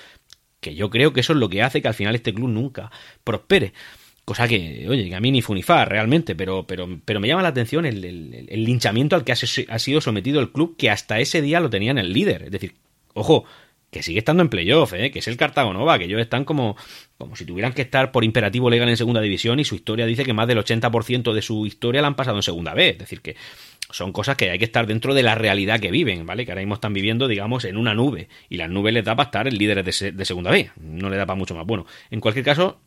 que 0.60 0.74
yo 0.74 0.90
creo 0.90 1.12
que 1.12 1.20
eso 1.20 1.32
es 1.32 1.38
lo 1.38 1.48
que 1.48 1.62
hace 1.62 1.82
que 1.82 1.88
al 1.88 1.94
final 1.94 2.14
este 2.14 2.32
club 2.32 2.48
nunca 2.48 2.90
prospere. 3.24 3.72
Cosa 4.24 4.46
que, 4.46 4.86
oye, 4.88 5.08
que 5.08 5.16
a 5.16 5.20
mí 5.20 5.32
ni 5.32 5.42
funifar 5.42 5.88
realmente, 5.88 6.36
pero, 6.36 6.64
pero, 6.64 7.00
pero 7.04 7.18
me 7.18 7.26
llama 7.26 7.42
la 7.42 7.48
atención 7.48 7.84
el, 7.84 8.04
el 8.04 8.64
linchamiento 8.64 9.16
al 9.16 9.24
que 9.24 9.32
ha 9.32 9.78
sido 9.78 10.00
sometido 10.00 10.40
el 10.40 10.52
club, 10.52 10.76
que 10.76 10.90
hasta 10.90 11.18
ese 11.18 11.42
día 11.42 11.58
lo 11.58 11.70
tenían 11.70 11.98
el 11.98 12.12
líder. 12.12 12.44
Es 12.44 12.52
decir, 12.52 12.76
ojo, 13.14 13.44
que 13.92 14.02
sigue 14.02 14.20
estando 14.20 14.42
en 14.42 14.48
playoff, 14.48 14.94
¿eh? 14.94 15.10
que 15.10 15.18
es 15.18 15.28
el 15.28 15.36
Cartago 15.36 15.74
Nova, 15.74 15.98
que 15.98 16.06
ellos 16.06 16.18
están 16.18 16.46
como, 16.46 16.76
como 17.18 17.36
si 17.36 17.44
tuvieran 17.44 17.74
que 17.74 17.82
estar 17.82 18.10
por 18.10 18.24
imperativo 18.24 18.70
legal 18.70 18.88
en 18.88 18.96
segunda 18.96 19.20
división 19.20 19.60
y 19.60 19.64
su 19.64 19.74
historia 19.74 20.06
dice 20.06 20.24
que 20.24 20.32
más 20.32 20.48
del 20.48 20.58
80% 20.58 21.34
de 21.34 21.42
su 21.42 21.66
historia 21.66 22.00
la 22.00 22.08
han 22.08 22.16
pasado 22.16 22.38
en 22.38 22.42
segunda 22.42 22.72
B. 22.72 22.88
Es 22.88 22.98
decir, 22.98 23.20
que 23.20 23.36
son 23.90 24.10
cosas 24.12 24.36
que 24.36 24.48
hay 24.48 24.58
que 24.58 24.64
estar 24.64 24.86
dentro 24.86 25.12
de 25.12 25.22
la 25.22 25.34
realidad 25.34 25.78
que 25.78 25.90
viven, 25.90 26.24
¿vale? 26.24 26.46
Que 26.46 26.52
ahora 26.52 26.62
mismo 26.62 26.74
están 26.74 26.94
viviendo, 26.94 27.28
digamos, 27.28 27.66
en 27.66 27.76
una 27.76 27.92
nube. 27.92 28.28
Y 28.48 28.56
las 28.56 28.70
nubes 28.70 28.94
les 28.94 29.04
da 29.04 29.14
para 29.14 29.26
estar 29.26 29.46
el 29.46 29.58
líder 29.58 29.84
de, 29.84 30.12
de 30.12 30.24
segunda 30.24 30.50
B. 30.50 30.70
No 30.80 31.10
le 31.10 31.18
da 31.18 31.26
para 31.26 31.36
mucho 31.36 31.54
más. 31.54 31.66
Bueno, 31.66 31.84
en 32.10 32.20
cualquier 32.20 32.46
caso, 32.46 32.80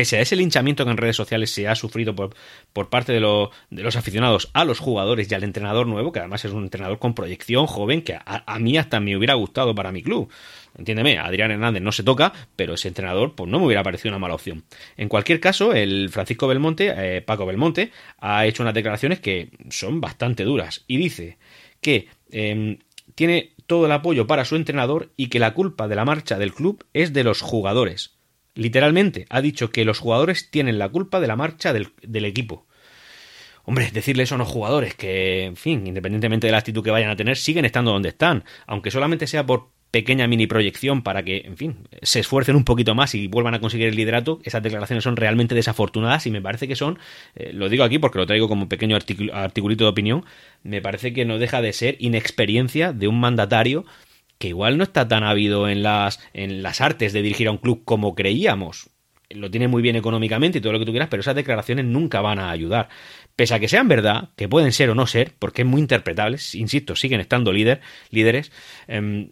pese 0.00 0.16
a 0.16 0.22
ese 0.22 0.34
linchamiento 0.34 0.86
que 0.86 0.92
en 0.92 0.96
redes 0.96 1.16
sociales 1.16 1.50
se 1.50 1.68
ha 1.68 1.74
sufrido 1.74 2.16
por, 2.16 2.88
parte 2.88 3.12
de, 3.12 3.20
de, 3.20 3.82
los 3.82 3.96
aficionados 3.96 4.48
a 4.54 4.64
los 4.64 4.78
jugadores 4.78 5.30
y 5.30 5.34
al 5.34 5.44
entrenador 5.44 5.86
nuevo, 5.86 6.10
que 6.10 6.20
además 6.20 6.42
es 6.42 6.52
un 6.52 6.62
entrenador 6.62 6.98
con 6.98 7.12
proyección 7.12 7.66
joven, 7.66 8.00
que 8.00 8.14
a, 8.18 8.58
mí 8.58 8.78
hasta 8.78 8.98
me 8.98 9.14
hubiera 9.14 9.34
gustado 9.34 9.74
para 9.74 9.92
mi 9.92 10.02
club. 10.02 10.32
Entiéndeme, 10.78 11.18
Adrián 11.18 11.50
Hernández 11.50 11.82
no 11.82 11.92
se 11.92 12.02
toca, 12.02 12.32
pero 12.56 12.72
ese 12.72 12.88
entrenador 12.88 13.34
pues 13.34 13.50
no 13.50 13.58
me 13.58 13.66
hubiera 13.66 13.82
parecido 13.82 14.12
una 14.12 14.18
mala 14.18 14.36
opción. 14.36 14.64
En 14.96 15.10
cualquier 15.10 15.38
caso, 15.38 15.74
el 15.74 16.08
Francisco 16.08 16.48
Belmonte, 16.48 16.94
eh, 16.96 17.20
Paco 17.20 17.44
Belmonte, 17.44 17.92
ha 18.20 18.46
hecho 18.46 18.62
unas 18.62 18.72
declaraciones 18.72 19.20
que 19.20 19.50
son 19.68 20.00
bastante 20.00 20.44
duras 20.44 20.82
y 20.86 20.96
dice 20.96 21.36
que 21.82 22.08
em, 22.30 22.78
tiene 23.14 23.52
todo 23.66 23.84
el 23.84 23.92
apoyo 23.92 24.26
para 24.26 24.46
su 24.46 24.56
entrenador 24.56 25.12
y 25.18 25.26
que 25.26 25.40
la 25.40 25.52
culpa 25.52 25.88
de 25.88 25.96
la 25.96 26.06
marcha 26.06 26.38
del 26.38 26.54
club 26.54 26.86
es 26.94 27.12
de 27.12 27.22
los 27.22 27.42
jugadores. 27.42 28.18
Literalmente, 28.60 29.24
ha 29.30 29.40
dicho 29.40 29.70
que 29.70 29.86
los 29.86 30.00
jugadores 30.00 30.50
tienen 30.50 30.78
la 30.78 30.90
culpa 30.90 31.18
de 31.18 31.26
la 31.26 31.34
marcha 31.34 31.72
del, 31.72 32.24
equipo. 32.26 32.66
Hombre, 33.64 33.90
decirle 33.90 34.24
eso 34.24 34.34
a 34.34 34.38
los 34.38 34.48
jugadores 34.48 34.94
que, 34.94 35.44
en 35.44 35.56
fin, 35.56 35.86
independientemente 35.86 36.46
de 36.46 36.50
la 36.50 36.58
actitud 36.58 36.84
que 36.84 36.90
vayan 36.90 37.08
a 37.08 37.16
tener, 37.16 37.38
siguen 37.38 37.64
estando 37.64 37.90
donde 37.90 38.10
están, 38.10 38.44
aunque 38.66 38.90
solamente 38.90 39.26
sea 39.26 39.46
por 39.46 39.70
pequeña 39.90 40.26
mini 40.26 40.46
proyección 40.46 41.00
para 41.00 41.22
que, 41.22 41.38
en 41.38 41.56
fin, 41.56 41.88
se 42.02 42.20
esfuercen 42.20 42.54
un 42.54 42.64
poquito 42.64 42.94
más 42.94 43.14
y 43.14 43.28
vuelvan 43.28 43.54
a 43.54 43.60
conseguir 43.60 43.88
el 43.88 43.96
liderato, 43.96 44.40
esas 44.44 44.62
declaraciones 44.62 45.04
son 45.04 45.16
realmente 45.16 45.54
desafortunadas 45.54 46.26
y 46.26 46.30
me 46.30 46.42
parece 46.42 46.68
que 46.68 46.76
son, 46.76 46.98
eh, 47.36 47.54
lo 47.54 47.70
digo 47.70 47.82
aquí 47.82 47.98
porque 47.98 48.18
lo 48.18 48.26
traigo 48.26 48.46
como 48.46 48.68
pequeño 48.68 48.94
articulito 49.32 49.84
de 49.84 49.90
opinión, 49.90 50.26
me 50.64 50.82
parece 50.82 51.14
que 51.14 51.24
no 51.24 51.38
deja 51.38 51.62
de 51.62 51.72
ser 51.72 51.96
inexperiencia 51.98 52.92
de 52.92 53.08
un 53.08 53.20
mandatario 53.20 53.86
que 54.40 54.48
igual 54.48 54.78
no 54.78 54.84
está 54.84 55.06
tan 55.06 55.22
ávido 55.22 55.68
en 55.68 55.82
las, 55.82 56.18
en 56.32 56.62
las 56.62 56.80
artes 56.80 57.12
de 57.12 57.20
dirigir 57.20 57.46
a 57.46 57.50
un 57.50 57.58
club 57.58 57.82
como 57.84 58.14
creíamos. 58.14 58.88
Lo 59.28 59.50
tiene 59.50 59.68
muy 59.68 59.82
bien 59.82 59.96
económicamente 59.96 60.58
y 60.58 60.60
todo 60.62 60.72
lo 60.72 60.78
que 60.78 60.86
tú 60.86 60.92
quieras, 60.92 61.10
pero 61.10 61.20
esas 61.20 61.36
declaraciones 61.36 61.84
nunca 61.84 62.22
van 62.22 62.38
a 62.38 62.50
ayudar. 62.50 62.88
Pese 63.36 63.54
a 63.54 63.60
que 63.60 63.68
sean 63.68 63.86
verdad, 63.86 64.30
que 64.36 64.48
pueden 64.48 64.72
ser 64.72 64.88
o 64.88 64.94
no 64.94 65.06
ser, 65.06 65.34
porque 65.38 65.60
es 65.60 65.68
muy 65.68 65.82
interpretable, 65.82 66.38
insisto, 66.54 66.96
siguen 66.96 67.20
estando 67.20 67.52
líder, 67.52 67.82
líderes, 68.08 68.50
em, 68.88 69.30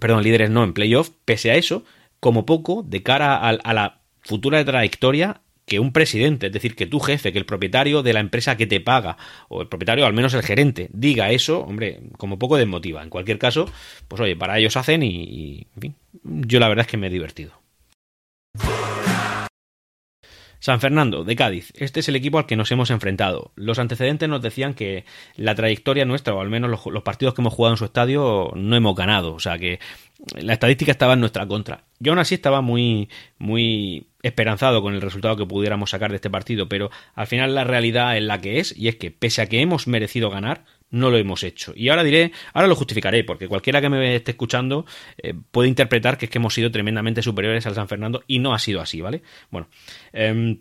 perdón, 0.00 0.24
líderes 0.24 0.50
no 0.50 0.64
en 0.64 0.72
playoff, 0.72 1.10
pese 1.24 1.52
a 1.52 1.54
eso, 1.54 1.84
como 2.18 2.44
poco, 2.44 2.82
de 2.82 3.04
cara 3.04 3.36
a, 3.36 3.50
a 3.50 3.72
la 3.72 4.00
futura 4.22 4.64
trayectoria, 4.64 5.40
que 5.66 5.78
un 5.78 5.92
presidente, 5.92 6.46
es 6.46 6.52
decir, 6.52 6.74
que 6.74 6.86
tu 6.86 7.00
jefe, 7.00 7.32
que 7.32 7.38
el 7.38 7.46
propietario 7.46 8.02
de 8.02 8.12
la 8.12 8.20
empresa 8.20 8.56
que 8.56 8.66
te 8.66 8.80
paga, 8.80 9.16
o 9.48 9.62
el 9.62 9.68
propietario, 9.68 10.06
al 10.06 10.12
menos 10.12 10.34
el 10.34 10.42
gerente, 10.42 10.88
diga 10.92 11.30
eso, 11.30 11.60
hombre, 11.60 12.00
como 12.18 12.38
poco 12.38 12.56
desmotiva. 12.56 13.02
En 13.02 13.10
cualquier 13.10 13.38
caso, 13.38 13.66
pues 14.08 14.20
oye, 14.20 14.36
para 14.36 14.58
ellos 14.58 14.76
hacen 14.76 15.02
y, 15.02 15.66
yo 16.22 16.60
la 16.60 16.68
verdad 16.68 16.84
es 16.86 16.90
que 16.90 16.96
me 16.96 17.06
he 17.06 17.10
divertido. 17.10 17.52
San 20.62 20.78
Fernando, 20.78 21.24
de 21.24 21.34
Cádiz. 21.34 21.72
Este 21.74 21.98
es 21.98 22.08
el 22.08 22.14
equipo 22.14 22.38
al 22.38 22.46
que 22.46 22.54
nos 22.54 22.70
hemos 22.70 22.92
enfrentado. 22.92 23.50
Los 23.56 23.80
antecedentes 23.80 24.28
nos 24.28 24.42
decían 24.42 24.74
que 24.74 25.04
la 25.34 25.56
trayectoria 25.56 26.04
nuestra, 26.04 26.34
o 26.34 26.40
al 26.40 26.50
menos 26.50 26.70
los, 26.70 27.02
partidos 27.02 27.34
que 27.34 27.42
hemos 27.42 27.52
jugado 27.52 27.74
en 27.74 27.78
su 27.78 27.84
estadio, 27.84 28.52
no 28.54 28.76
hemos 28.76 28.94
ganado. 28.94 29.34
O 29.34 29.40
sea 29.40 29.58
que 29.58 29.80
la 30.36 30.52
estadística 30.52 30.92
estaba 30.92 31.14
en 31.14 31.20
nuestra 31.20 31.48
contra. 31.48 31.82
Yo 31.98 32.12
aún 32.12 32.20
así 32.20 32.36
estaba 32.36 32.60
muy, 32.60 33.08
muy 33.38 34.06
esperanzado 34.22 34.82
con 34.82 34.94
el 34.94 35.00
resultado 35.00 35.36
que 35.36 35.46
pudiéramos 35.46 35.90
sacar 35.90 36.10
de 36.10 36.16
este 36.16 36.30
partido, 36.30 36.68
pero 36.68 36.90
al 37.14 37.26
final 37.26 37.54
la 37.54 37.64
realidad 37.64 38.16
es 38.16 38.22
la 38.22 38.40
que 38.40 38.60
es, 38.60 38.76
y 38.76 38.88
es 38.88 38.96
que 38.96 39.10
pese 39.10 39.42
a 39.42 39.46
que 39.46 39.60
hemos 39.60 39.86
merecido 39.86 40.30
ganar, 40.30 40.64
no 40.90 41.10
lo 41.10 41.16
hemos 41.16 41.42
hecho. 41.42 41.72
Y 41.74 41.88
ahora 41.88 42.04
diré, 42.04 42.32
ahora 42.52 42.68
lo 42.68 42.76
justificaré, 42.76 43.24
porque 43.24 43.48
cualquiera 43.48 43.80
que 43.80 43.88
me 43.88 44.14
esté 44.14 44.32
escuchando 44.32 44.86
eh, 45.18 45.34
puede 45.50 45.68
interpretar 45.68 46.18
que 46.18 46.26
es 46.26 46.30
que 46.30 46.38
hemos 46.38 46.54
sido 46.54 46.70
tremendamente 46.70 47.22
superiores 47.22 47.66
al 47.66 47.74
San 47.74 47.88
Fernando, 47.88 48.22
y 48.26 48.38
no 48.38 48.54
ha 48.54 48.58
sido 48.58 48.80
así, 48.80 49.00
¿vale? 49.00 49.22
Bueno, 49.50 49.68
em, 50.12 50.60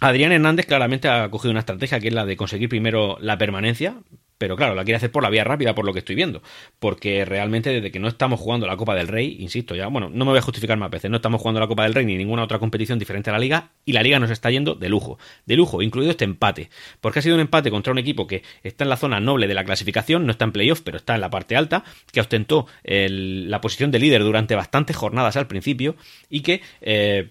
Adrián 0.00 0.32
Hernández 0.32 0.66
claramente 0.66 1.08
ha 1.08 1.28
cogido 1.30 1.50
una 1.50 1.60
estrategia 1.60 1.98
que 1.98 2.08
es 2.08 2.14
la 2.14 2.26
de 2.26 2.36
conseguir 2.36 2.68
primero 2.68 3.16
la 3.20 3.38
permanencia, 3.38 3.96
pero 4.38 4.56
claro, 4.56 4.74
la 4.74 4.84
quiere 4.84 4.96
hacer 4.96 5.10
por 5.10 5.22
la 5.22 5.30
vía 5.30 5.44
rápida, 5.44 5.74
por 5.74 5.84
lo 5.84 5.92
que 5.92 6.00
estoy 6.00 6.16
viendo. 6.16 6.42
Porque 6.78 7.24
realmente 7.24 7.70
desde 7.70 7.90
que 7.90 7.98
no 7.98 8.08
estamos 8.08 8.40
jugando 8.40 8.66
la 8.66 8.76
Copa 8.76 8.94
del 8.94 9.08
Rey, 9.08 9.36
insisto, 9.40 9.74
ya, 9.74 9.86
bueno, 9.86 10.10
no 10.12 10.24
me 10.24 10.32
voy 10.32 10.38
a 10.38 10.42
justificar 10.42 10.76
más 10.76 10.90
veces, 10.90 11.10
no 11.10 11.16
estamos 11.16 11.40
jugando 11.40 11.60
la 11.60 11.66
Copa 11.66 11.84
del 11.84 11.94
Rey 11.94 12.04
ni 12.04 12.16
ninguna 12.16 12.42
otra 12.42 12.58
competición 12.58 12.98
diferente 12.98 13.30
a 13.30 13.32
la 13.32 13.38
liga, 13.38 13.70
y 13.84 13.92
la 13.92 14.02
liga 14.02 14.18
nos 14.18 14.30
está 14.30 14.50
yendo 14.50 14.74
de 14.74 14.88
lujo, 14.88 15.18
de 15.46 15.56
lujo, 15.56 15.82
incluido 15.82 16.10
este 16.10 16.24
empate. 16.24 16.70
Porque 17.00 17.20
ha 17.20 17.22
sido 17.22 17.36
un 17.36 17.40
empate 17.40 17.70
contra 17.70 17.92
un 17.92 17.98
equipo 17.98 18.26
que 18.26 18.42
está 18.62 18.84
en 18.84 18.90
la 18.90 18.96
zona 18.96 19.20
noble 19.20 19.46
de 19.46 19.54
la 19.54 19.64
clasificación, 19.64 20.26
no 20.26 20.32
está 20.32 20.44
en 20.44 20.52
playoff, 20.52 20.80
pero 20.82 20.96
está 20.96 21.14
en 21.14 21.20
la 21.20 21.30
parte 21.30 21.56
alta, 21.56 21.84
que 22.12 22.20
ostentó 22.20 22.66
la 22.82 23.60
posición 23.60 23.90
de 23.90 23.98
líder 23.98 24.22
durante 24.22 24.54
bastantes 24.54 24.96
jornadas 24.96 25.36
al 25.36 25.46
principio, 25.46 25.96
y 26.28 26.40
que... 26.40 26.60
Eh, 26.80 27.30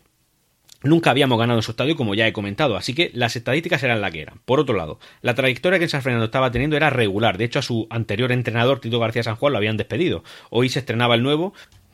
Nunca 0.84 1.12
habíamos 1.12 1.40
ganado 1.40 1.60
en 1.60 1.64
su 1.64 1.72
estadio, 1.72 1.96
como 1.96 2.14
ya 2.14 2.28
he 2.28 2.34
comentado, 2.34 2.76
así 2.76 2.94
que 2.94 3.10
las 3.14 3.36
estadísticas 3.38 3.82
eran 3.84 4.02
la 4.02 4.12
que 4.12 4.22
eran. 4.22 4.40
Por 4.46 4.60
otro 4.60 4.76
lado, 4.76 5.00
la 5.22 5.34
trayectoria 5.34 5.80
que 5.80 5.88
San 5.88 6.02
Fernando 6.02 6.26
estaba 6.26 6.52
teniendo 6.52 6.76
era 6.76 6.90
regular. 6.90 7.38
De 7.38 7.46
hecho, 7.46 7.60
a 7.60 7.62
su 7.62 7.88
anterior 7.90 8.34
entrenador, 8.34 8.82
Tito 8.82 9.00
García 9.00 9.24
San 9.24 9.38
Juan, 9.38 9.54
lo 9.54 9.58
habían 9.58 9.78
despedido. 9.78 10.24
Hoy 10.50 10.68
se 10.68 10.80
estrenaba 10.80 11.16
el 11.16 11.24
nuevo, 11.24 11.54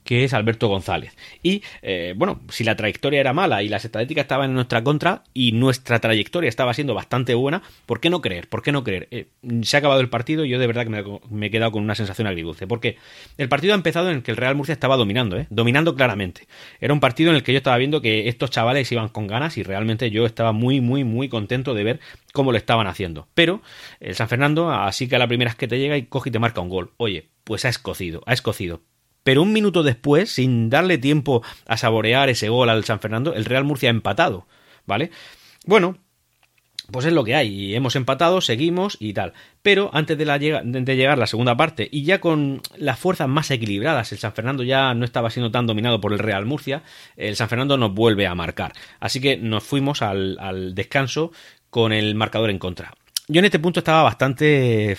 que 0.10 0.24
es 0.24 0.34
Alberto 0.34 0.68
González. 0.70 1.16
Y 1.44 1.62
eh, 1.84 2.16
bueno, 2.18 2.42
si 2.50 2.64
la 2.64 2.76
trayectoria 2.76 3.20
era 3.20 3.32
mala 3.32 3.62
y 3.62 3.70
las 3.70 3.86
estadísticas 3.86 4.24
estaban 4.24 4.50
en 4.50 4.56
nuestra 4.56 4.84
contra 4.84 5.22
y 5.36 5.52
nuestra 5.52 6.00
trayectoria 6.00 6.50
estaba 6.50 6.74
siendo 6.74 6.96
bastante 6.96 7.36
buena, 7.36 7.62
¿por 7.86 8.00
qué 8.00 8.10
no 8.10 8.20
creer? 8.20 8.50
¿Por 8.50 8.64
qué 8.64 8.72
no 8.72 8.84
creer? 8.84 9.08
Eh, 9.12 9.28
se 9.62 9.78
ha 9.78 9.80
acabado 9.80 10.02
el 10.02 10.10
partido 10.10 10.46
y 10.46 10.50
yo 10.50 10.58
de 10.58 10.66
verdad 10.66 10.86
que 10.86 11.20
me, 11.30 11.46
he 11.46 11.52
quedado 11.52 11.72
con 11.72 11.84
una 11.84 11.94
sensación 11.94 12.26
agridulce. 12.26 12.66
Porque 12.66 12.98
el 13.38 13.50
partido 13.50 13.74
ha 13.74 13.76
empezado 13.76 14.10
en 14.10 14.16
el 14.16 14.24
que 14.24 14.32
el 14.32 14.38
Real 14.38 14.56
Murcia 14.56 14.74
estaba 14.74 14.98
dominando, 14.98 15.38
¿eh? 15.38 15.46
dominando 15.52 15.94
claramente. 15.94 16.48
Era 16.82 16.92
un 16.92 17.02
partido 17.02 17.30
en 17.30 17.36
el 17.36 17.44
que 17.44 17.52
yo 17.54 17.58
estaba 17.58 17.78
viendo 17.78 18.02
que 18.02 18.30
estos 18.30 18.50
chavales 18.50 18.92
iban 18.92 19.10
con 19.10 19.28
ganas 19.28 19.60
y 19.60 19.62
realmente 19.64 20.10
yo 20.10 20.26
estaba 20.26 20.54
muy, 20.54 20.82
muy, 20.82 21.04
muy 21.04 21.30
contento 21.30 21.76
de 21.76 21.84
ver 21.84 22.00
cómo 22.34 22.52
lo 22.52 22.58
estaban 22.58 22.88
haciendo. 22.88 23.28
Pero 23.36 23.62
el 24.00 24.16
San 24.16 24.28
Fernando, 24.28 24.72
así 24.72 25.08
que 25.08 25.18
a 25.18 25.20
la 25.20 25.28
primera 25.28 25.52
es 25.52 25.56
que 25.56 25.68
te 25.68 25.78
llega 25.78 25.98
y 25.98 26.08
coge 26.08 26.30
y 26.30 26.32
te 26.32 26.40
marca 26.40 26.62
un 26.62 26.70
gol. 26.70 26.94
Oye, 26.98 27.30
pues 27.44 27.64
ha 27.66 27.70
escocido, 27.70 28.24
ha 28.26 28.34
escocido 28.34 28.82
pero 29.24 29.42
un 29.42 29.54
minuto 29.54 29.84
después, 29.84 30.32
sin 30.32 30.70
darle 30.70 30.98
tiempo 30.98 31.44
a 31.66 31.78
saborear 31.78 32.30
ese 32.30 32.50
gol 32.50 32.70
al 32.70 32.86
San 32.86 33.00
Fernando, 33.00 33.34
el 33.34 33.46
Real 33.46 33.64
Murcia 33.64 33.90
ha 33.90 33.92
empatado, 33.92 34.48
¿vale? 34.86 35.12
Bueno, 35.66 35.98
pues 36.92 37.06
es 37.06 37.14
lo 37.14 37.24
que 37.24 37.36
hay, 37.36 37.50
y 37.50 37.76
hemos 37.76 37.96
empatado, 37.96 38.42
seguimos 38.42 38.98
y 39.00 39.14
tal. 39.14 39.34
Pero 39.62 39.90
antes 39.94 40.18
de, 40.18 40.96
llegar 40.96 41.18
la 41.18 41.28
segunda 41.28 41.56
parte, 41.56 41.88
y 41.92 42.04
ya 42.04 42.20
con 42.20 42.62
las 42.78 43.00
fuerzas 43.00 43.28
más 43.28 43.52
equilibradas, 43.52 44.12
el 44.12 44.18
San 44.18 44.34
Fernando 44.34 44.64
ya 44.64 44.94
no 44.94 45.06
estaba 45.06 45.30
siendo 45.30 45.52
tan 45.52 45.68
dominado 45.68 46.02
por 46.02 46.14
el 46.14 46.20
Real 46.20 46.46
Murcia, 46.46 46.84
el 47.16 47.36
San 47.36 47.50
Fernando 47.50 47.78
nos 47.78 47.94
vuelve 47.94 48.28
a 48.28 48.36
marcar. 48.36 48.74
Así 49.00 49.22
que 49.22 49.38
nos 49.38 49.64
fuimos 49.64 50.02
al, 50.02 50.38
al 50.40 50.74
descanso 50.74 51.32
con 51.70 51.94
el 51.94 52.16
marcador 52.16 52.50
en 52.50 52.60
contra. 52.60 52.94
Yo 53.28 53.40
en 53.40 53.46
este 53.46 53.60
punto 53.60 53.80
estaba 53.80 54.04
bastante... 54.04 54.98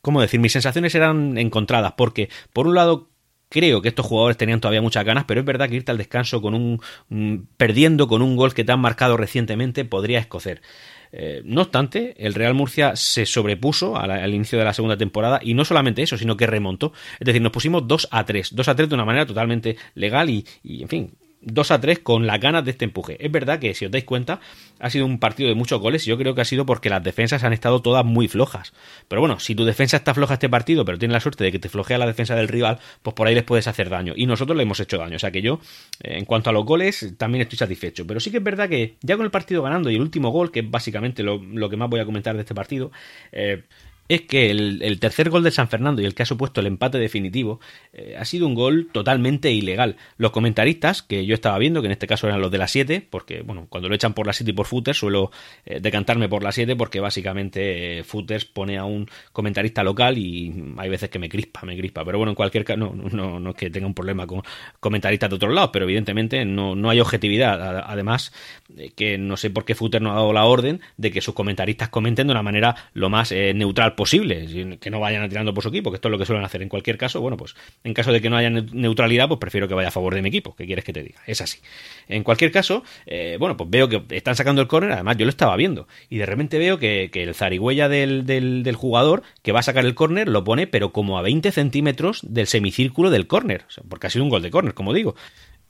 ¿Cómo 0.00 0.20
decir? 0.20 0.38
Mis 0.38 0.52
sensaciones 0.52 0.94
eran 0.94 1.38
encontradas, 1.38 1.94
porque 1.96 2.28
por 2.52 2.66
un 2.68 2.74
lado 2.74 3.08
creo 3.54 3.80
que 3.80 3.86
estos 3.86 4.04
jugadores 4.04 4.36
tenían 4.36 4.60
todavía 4.60 4.82
muchas 4.82 5.04
ganas, 5.04 5.26
pero 5.28 5.38
es 5.38 5.46
verdad 5.46 5.68
que 5.68 5.76
irte 5.76 5.92
al 5.92 5.96
descanso 5.96 6.42
con 6.42 6.54
un 6.54 7.46
perdiendo 7.56 8.08
con 8.08 8.20
un 8.20 8.34
gol 8.34 8.52
que 8.52 8.64
te 8.64 8.72
han 8.72 8.80
marcado 8.80 9.16
recientemente 9.16 9.84
podría 9.84 10.18
escocer. 10.18 10.60
Eh, 11.12 11.40
no 11.44 11.62
obstante, 11.62 12.16
el 12.18 12.34
Real 12.34 12.54
Murcia 12.54 12.96
se 12.96 13.26
sobrepuso 13.26 13.96
al, 13.96 14.34
inicio 14.34 14.58
de 14.58 14.64
la 14.64 14.74
segunda 14.74 14.96
temporada 14.96 15.38
y 15.40 15.54
no 15.54 15.64
solamente 15.64 16.02
eso, 16.02 16.18
sino 16.18 16.36
que 16.36 16.48
remontó. 16.48 16.92
Es 17.20 17.26
decir, 17.26 17.40
nos 17.40 17.52
pusimos 17.52 17.86
2 17.86 18.08
a 18.10 18.24
3, 18.24 18.56
2 18.56 18.68
a 18.68 18.74
3 18.74 18.88
de 18.88 18.94
una 18.96 19.04
manera 19.04 19.24
totalmente 19.24 19.76
legal 19.94 20.28
y 20.28 20.44
en 20.64 20.88
fin, 20.88 21.16
2 21.44 21.70
a 21.70 21.80
3 21.80 21.98
con 22.00 22.26
las 22.26 22.40
ganas 22.40 22.64
de 22.64 22.72
este 22.72 22.84
empuje. 22.84 23.16
Es 23.24 23.30
verdad 23.30 23.58
que, 23.58 23.74
si 23.74 23.86
os 23.86 23.90
dais 23.90 24.04
cuenta, 24.04 24.40
ha 24.78 24.90
sido 24.90 25.06
un 25.06 25.18
partido 25.18 25.48
de 25.48 25.54
muchos 25.54 25.80
goles 25.80 26.06
y 26.06 26.10
yo 26.10 26.18
creo 26.18 26.34
que 26.34 26.40
ha 26.40 26.44
sido 26.44 26.66
porque 26.66 26.90
las 26.90 27.02
defensas 27.02 27.44
han 27.44 27.52
estado 27.52 27.82
todas 27.82 28.04
muy 28.04 28.28
flojas. 28.28 28.72
Pero 29.08 29.20
bueno, 29.20 29.40
si 29.40 29.54
tu 29.54 29.64
defensa 29.64 29.96
está 29.96 30.14
floja 30.14 30.34
este 30.34 30.48
partido, 30.48 30.84
pero 30.84 30.98
tienes 30.98 31.12
la 31.12 31.20
suerte 31.20 31.44
de 31.44 31.52
que 31.52 31.58
te 31.58 31.68
flojea 31.68 31.98
la 31.98 32.06
defensa 32.06 32.34
del 32.34 32.48
rival, 32.48 32.78
pues 33.02 33.14
por 33.14 33.26
ahí 33.26 33.34
les 33.34 33.44
puedes 33.44 33.66
hacer 33.66 33.88
daño. 33.90 34.14
Y 34.16 34.26
nosotros 34.26 34.56
le 34.56 34.62
hemos 34.62 34.80
hecho 34.80 34.98
daño. 34.98 35.16
O 35.16 35.18
sea 35.20 35.30
que 35.30 35.42
yo, 35.42 35.60
eh, 36.02 36.18
en 36.18 36.24
cuanto 36.24 36.50
a 36.50 36.52
los 36.52 36.64
goles, 36.64 37.14
también 37.16 37.42
estoy 37.42 37.58
satisfecho. 37.58 38.06
Pero 38.06 38.20
sí 38.20 38.30
que 38.30 38.38
es 38.38 38.44
verdad 38.44 38.68
que 38.68 38.96
ya 39.02 39.16
con 39.16 39.24
el 39.24 39.30
partido 39.30 39.62
ganando 39.62 39.90
y 39.90 39.96
el 39.96 40.00
último 40.00 40.30
gol, 40.30 40.50
que 40.50 40.60
es 40.60 40.70
básicamente 40.70 41.22
lo, 41.22 41.40
que 41.68 41.76
más 41.76 41.88
voy 41.90 42.00
a 42.00 42.04
comentar 42.04 42.34
de 42.34 42.40
este 42.40 42.54
partido, 42.54 42.90
eh, 43.32 43.62
es 44.08 44.22
que 44.22 44.50
el, 44.50 44.98
tercer 45.00 45.30
gol 45.30 45.42
de 45.42 45.50
San 45.50 45.68
Fernando 45.68 46.02
y 46.02 46.04
el 46.04 46.14
que 46.14 46.22
ha 46.24 46.26
supuesto 46.26 46.60
el 46.60 46.66
empate 46.66 46.98
definitivo 46.98 47.60
eh, 47.92 48.16
ha 48.18 48.24
sido 48.24 48.46
un 48.46 48.54
gol 48.54 48.88
totalmente 48.92 49.50
ilegal. 49.50 49.96
Los 50.18 50.30
comentaristas, 50.30 51.02
que 51.02 51.24
yo 51.24 51.34
estaba 51.34 51.58
viendo, 51.58 51.80
que 51.80 51.86
en 51.86 51.92
este 51.92 52.06
caso 52.06 52.26
eran 52.26 52.40
los 52.40 52.50
de 52.50 52.58
la 52.58 52.68
7, 52.68 53.06
porque 53.08 53.42
bueno, 53.42 53.66
cuando 53.68 53.88
lo 53.88 53.94
echan 53.94 54.12
por 54.12 54.26
la 54.26 54.32
7 54.32 54.50
y 54.50 54.54
por 54.54 54.66
Footers 54.66 54.98
suelo 54.98 55.30
eh, 55.64 55.80
decantarme 55.80 56.28
por 56.28 56.42
la 56.42 56.52
7 56.52 56.76
porque 56.76 57.00
básicamente 57.00 58.00
eh, 58.00 58.04
Footers 58.04 58.44
pone 58.44 58.76
a 58.76 58.84
un 58.84 59.08
comentarista 59.32 59.82
local 59.82 60.18
y 60.18 60.52
hay 60.76 60.88
veces 60.90 61.08
que 61.08 61.18
me 61.18 61.28
crispa, 61.28 61.62
me 61.62 61.76
crispa. 61.76 62.04
Pero 62.04 62.18
bueno, 62.18 62.32
en 62.32 62.36
cualquier 62.36 62.64
caso, 62.64 62.78
no, 62.78 62.92
no, 62.92 63.40
no 63.40 63.50
es 63.50 63.56
que 63.56 63.70
tenga 63.70 63.86
un 63.86 63.94
problema 63.94 64.26
con 64.26 64.42
comentaristas 64.80 65.30
de 65.30 65.36
otros 65.36 65.54
lados, 65.54 65.70
pero 65.72 65.86
evidentemente 65.86 66.44
no, 66.44 66.74
no 66.74 66.90
hay 66.90 67.00
objetividad. 67.00 67.84
Además, 67.86 68.32
que 68.96 69.16
no 69.16 69.38
sé 69.38 69.48
por 69.48 69.64
qué 69.64 69.74
Footers 69.74 70.02
no 70.02 70.12
ha 70.12 70.16
dado 70.16 70.32
la 70.32 70.44
orden 70.44 70.80
de 70.98 71.10
que 71.10 71.22
sus 71.22 71.34
comentaristas 71.34 71.88
comenten 71.88 72.26
de 72.26 72.32
una 72.32 72.42
manera 72.42 72.74
lo 72.92 73.08
más 73.08 73.32
neutral 73.32 73.93
posible, 73.96 74.78
que 74.80 74.90
no 74.90 75.00
vayan 75.00 75.22
a 75.22 75.28
tirando 75.28 75.54
por 75.54 75.62
su 75.62 75.70
equipo, 75.70 75.90
que 75.90 75.96
esto 75.96 76.08
es 76.08 76.12
lo 76.12 76.18
que 76.18 76.26
suelen 76.26 76.44
hacer 76.44 76.62
en 76.62 76.68
cualquier 76.68 76.98
caso. 76.98 77.20
Bueno, 77.20 77.36
pues 77.36 77.54
en 77.82 77.94
caso 77.94 78.12
de 78.12 78.20
que 78.20 78.30
no 78.30 78.36
haya 78.36 78.50
neutralidad, 78.50 79.28
pues 79.28 79.40
prefiero 79.40 79.68
que 79.68 79.74
vaya 79.74 79.88
a 79.88 79.90
favor 79.90 80.14
de 80.14 80.22
mi 80.22 80.28
equipo. 80.28 80.54
¿Qué 80.54 80.66
quieres 80.66 80.84
que 80.84 80.92
te 80.92 81.02
diga? 81.02 81.20
Es 81.26 81.40
así. 81.40 81.58
En 82.08 82.22
cualquier 82.22 82.52
caso, 82.52 82.84
eh, 83.06 83.36
bueno, 83.38 83.56
pues 83.56 83.70
veo 83.70 83.88
que 83.88 84.02
están 84.10 84.36
sacando 84.36 84.62
el 84.62 84.68
córner, 84.68 84.92
además 84.92 85.16
yo 85.16 85.24
lo 85.24 85.30
estaba 85.30 85.56
viendo, 85.56 85.88
y 86.08 86.18
de 86.18 86.26
repente 86.26 86.58
veo 86.58 86.78
que, 86.78 87.10
el 87.14 87.34
zarigüeya 87.34 87.88
del, 87.88 88.26
del, 88.26 88.74
jugador 88.74 89.22
que 89.42 89.52
va 89.52 89.60
a 89.60 89.62
sacar 89.62 89.84
el 89.84 89.94
córner 89.94 90.28
lo 90.28 90.44
pone, 90.44 90.66
pero 90.66 90.92
como 90.92 91.18
a 91.18 91.22
20 91.22 91.52
centímetros 91.52 92.20
del 92.22 92.46
semicírculo 92.46 93.10
del 93.10 93.26
córner, 93.26 93.64
porque 93.88 94.08
ha 94.08 94.10
sido 94.10 94.24
un 94.24 94.30
gol 94.30 94.42
de 94.42 94.50
córner, 94.50 94.74
como 94.74 94.92
digo. 94.92 95.14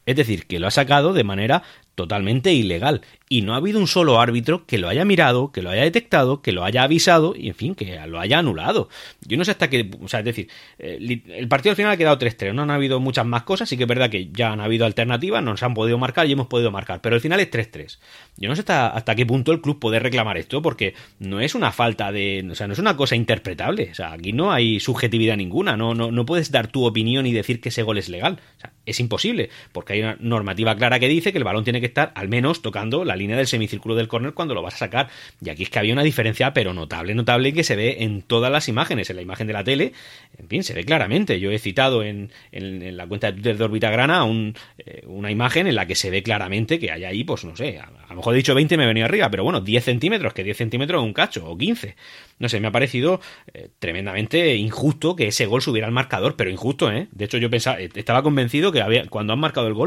Es 0.06 0.16
decir, 0.16 0.46
que 0.46 0.58
lo 0.58 0.66
ha 0.66 0.70
sacado 0.70 1.12
de 1.12 1.24
manera 1.24 1.62
totalmente 1.94 2.52
ilegal. 2.52 3.02
Y 3.28 3.42
no 3.42 3.54
ha 3.54 3.56
habido 3.56 3.80
un 3.80 3.86
solo 3.86 4.20
árbitro 4.20 4.66
que 4.66 4.78
lo 4.78 4.88
haya 4.88 5.04
mirado, 5.04 5.50
que 5.50 5.62
lo 5.62 5.70
haya 5.70 5.82
detectado, 5.82 6.42
que 6.42 6.52
lo 6.52 6.64
haya 6.64 6.82
avisado 6.82 7.34
y, 7.36 7.48
en 7.48 7.54
fin, 7.54 7.74
que 7.74 7.98
lo 8.06 8.20
haya 8.20 8.38
anulado. 8.38 8.88
Yo 9.22 9.36
no 9.36 9.44
sé 9.44 9.52
hasta 9.52 9.70
qué. 9.70 9.90
O 10.02 10.08
sea, 10.08 10.20
es 10.20 10.26
decir, 10.26 10.48
eh, 10.78 11.22
el 11.28 11.48
partido 11.48 11.70
al 11.70 11.76
final 11.76 11.92
ha 11.92 11.96
quedado 11.96 12.18
3-3. 12.18 12.52
No 12.52 12.62
han 12.62 12.70
habido 12.70 13.00
muchas 13.00 13.24
más 13.24 13.42
cosas. 13.44 13.68
Sí 13.68 13.76
que 13.76 13.84
es 13.84 13.88
verdad 13.88 14.10
que 14.10 14.28
ya 14.30 14.52
han 14.52 14.60
habido 14.60 14.84
alternativas, 14.86 15.42
nos 15.42 15.62
han 15.62 15.74
podido 15.74 15.96
marcar 15.98 16.26
y 16.26 16.32
hemos 16.32 16.48
podido 16.48 16.70
marcar. 16.70 17.00
Pero 17.00 17.14
al 17.14 17.20
final 17.20 17.40
es 17.40 17.50
3-3. 17.50 17.98
Yo 18.36 18.48
no 18.48 18.56
sé 18.56 18.60
hasta, 18.60 18.88
hasta 18.88 19.14
qué 19.14 19.24
punto 19.24 19.52
el 19.52 19.60
club 19.60 19.80
puede 19.80 19.98
reclamar 19.98 20.36
esto, 20.36 20.60
porque 20.60 20.94
no 21.18 21.40
es 21.40 21.54
una 21.54 21.72
falta 21.72 22.12
de. 22.12 22.46
O 22.50 22.54
sea, 22.54 22.66
no 22.66 22.74
es 22.74 22.78
una 22.78 22.96
cosa 22.96 23.16
interpretable. 23.16 23.88
O 23.90 23.94
sea, 23.94 24.12
aquí 24.12 24.32
no 24.32 24.52
hay 24.52 24.80
subjetividad 24.80 25.36
ninguna. 25.36 25.76
No, 25.76 25.94
no, 25.94 26.12
no 26.12 26.26
puedes 26.26 26.50
dar 26.50 26.68
tu 26.68 26.84
opinión 26.84 27.26
y 27.26 27.32
decir 27.32 27.60
que 27.60 27.70
ese 27.70 27.82
gol 27.82 27.98
es 27.98 28.08
legal. 28.08 28.38
O 28.58 28.60
sea, 28.60 28.72
es 28.86 29.00
imposible, 29.00 29.48
porque 29.72 29.93
hay 29.94 30.02
una 30.02 30.16
normativa 30.20 30.76
clara 30.76 30.98
que 30.98 31.08
dice 31.08 31.32
que 31.32 31.38
el 31.38 31.44
balón 31.44 31.64
tiene 31.64 31.80
que 31.80 31.86
estar 31.86 32.12
al 32.14 32.28
menos 32.28 32.62
tocando 32.62 33.04
la 33.04 33.16
línea 33.16 33.36
del 33.36 33.46
semicírculo 33.46 33.94
del 33.94 34.08
córner 34.08 34.34
cuando 34.34 34.54
lo 34.54 34.62
vas 34.62 34.74
a 34.74 34.78
sacar. 34.78 35.08
Y 35.40 35.50
aquí 35.50 35.64
es 35.64 35.70
que 35.70 35.78
había 35.78 35.92
una 35.92 36.02
diferencia, 36.02 36.52
pero 36.52 36.74
notable, 36.74 37.14
notable, 37.14 37.52
que 37.52 37.64
se 37.64 37.76
ve 37.76 37.96
en 38.00 38.22
todas 38.22 38.50
las 38.50 38.68
imágenes, 38.68 39.10
en 39.10 39.16
la 39.16 39.22
imagen 39.22 39.46
de 39.46 39.52
la 39.52 39.64
tele, 39.64 39.92
en 40.38 40.48
fin, 40.48 40.62
se 40.62 40.74
ve 40.74 40.84
claramente. 40.84 41.40
Yo 41.40 41.50
he 41.50 41.58
citado 41.58 42.02
en, 42.02 42.30
en, 42.52 42.96
la 42.96 43.06
cuenta 43.06 43.28
de 43.28 43.34
Twitter 43.34 43.56
de 43.56 43.64
Orbitagrana 43.64 44.24
un, 44.24 44.54
eh, 44.78 45.02
una 45.06 45.30
imagen 45.30 45.66
en 45.66 45.74
la 45.74 45.86
que 45.86 45.94
se 45.94 46.10
ve 46.10 46.22
claramente 46.22 46.78
que 46.78 46.90
hay 46.90 47.04
ahí, 47.04 47.24
pues 47.24 47.44
no 47.44 47.56
sé, 47.56 47.78
a, 47.78 47.90
lo 48.08 48.16
mejor 48.16 48.34
he 48.34 48.36
dicho 48.36 48.54
20 48.54 48.76
me 48.76 48.84
he 48.84 48.86
venido 48.86 49.06
arriba, 49.06 49.30
pero 49.30 49.44
bueno, 49.44 49.60
10 49.60 49.84
centímetros, 49.84 50.34
que 50.34 50.44
10 50.44 50.56
centímetros 50.56 51.02
es 51.02 51.06
un 51.06 51.12
cacho, 51.12 51.46
o 51.46 51.56
15. 51.56 51.96
No 52.38 52.48
sé, 52.48 52.60
me 52.60 52.68
ha 52.68 52.72
parecido 52.72 53.20
eh, 53.52 53.68
tremendamente 53.78 54.56
injusto 54.56 55.16
que 55.16 55.28
ese 55.28 55.46
gol 55.46 55.62
subiera 55.62 55.86
al 55.86 55.92
marcador, 55.92 56.36
pero 56.36 56.50
injusto, 56.50 56.90
¿eh? 56.90 57.08
De 57.12 57.24
hecho, 57.24 57.38
yo 57.38 57.50
pensaba, 57.50 57.78
estaba 57.80 58.22
convencido 58.22 58.72
que 58.72 58.80
había, 58.80 59.06
cuando 59.06 59.32
han 59.32 59.38
marcado 59.38 59.66
el 59.66 59.74
gol, 59.74 59.83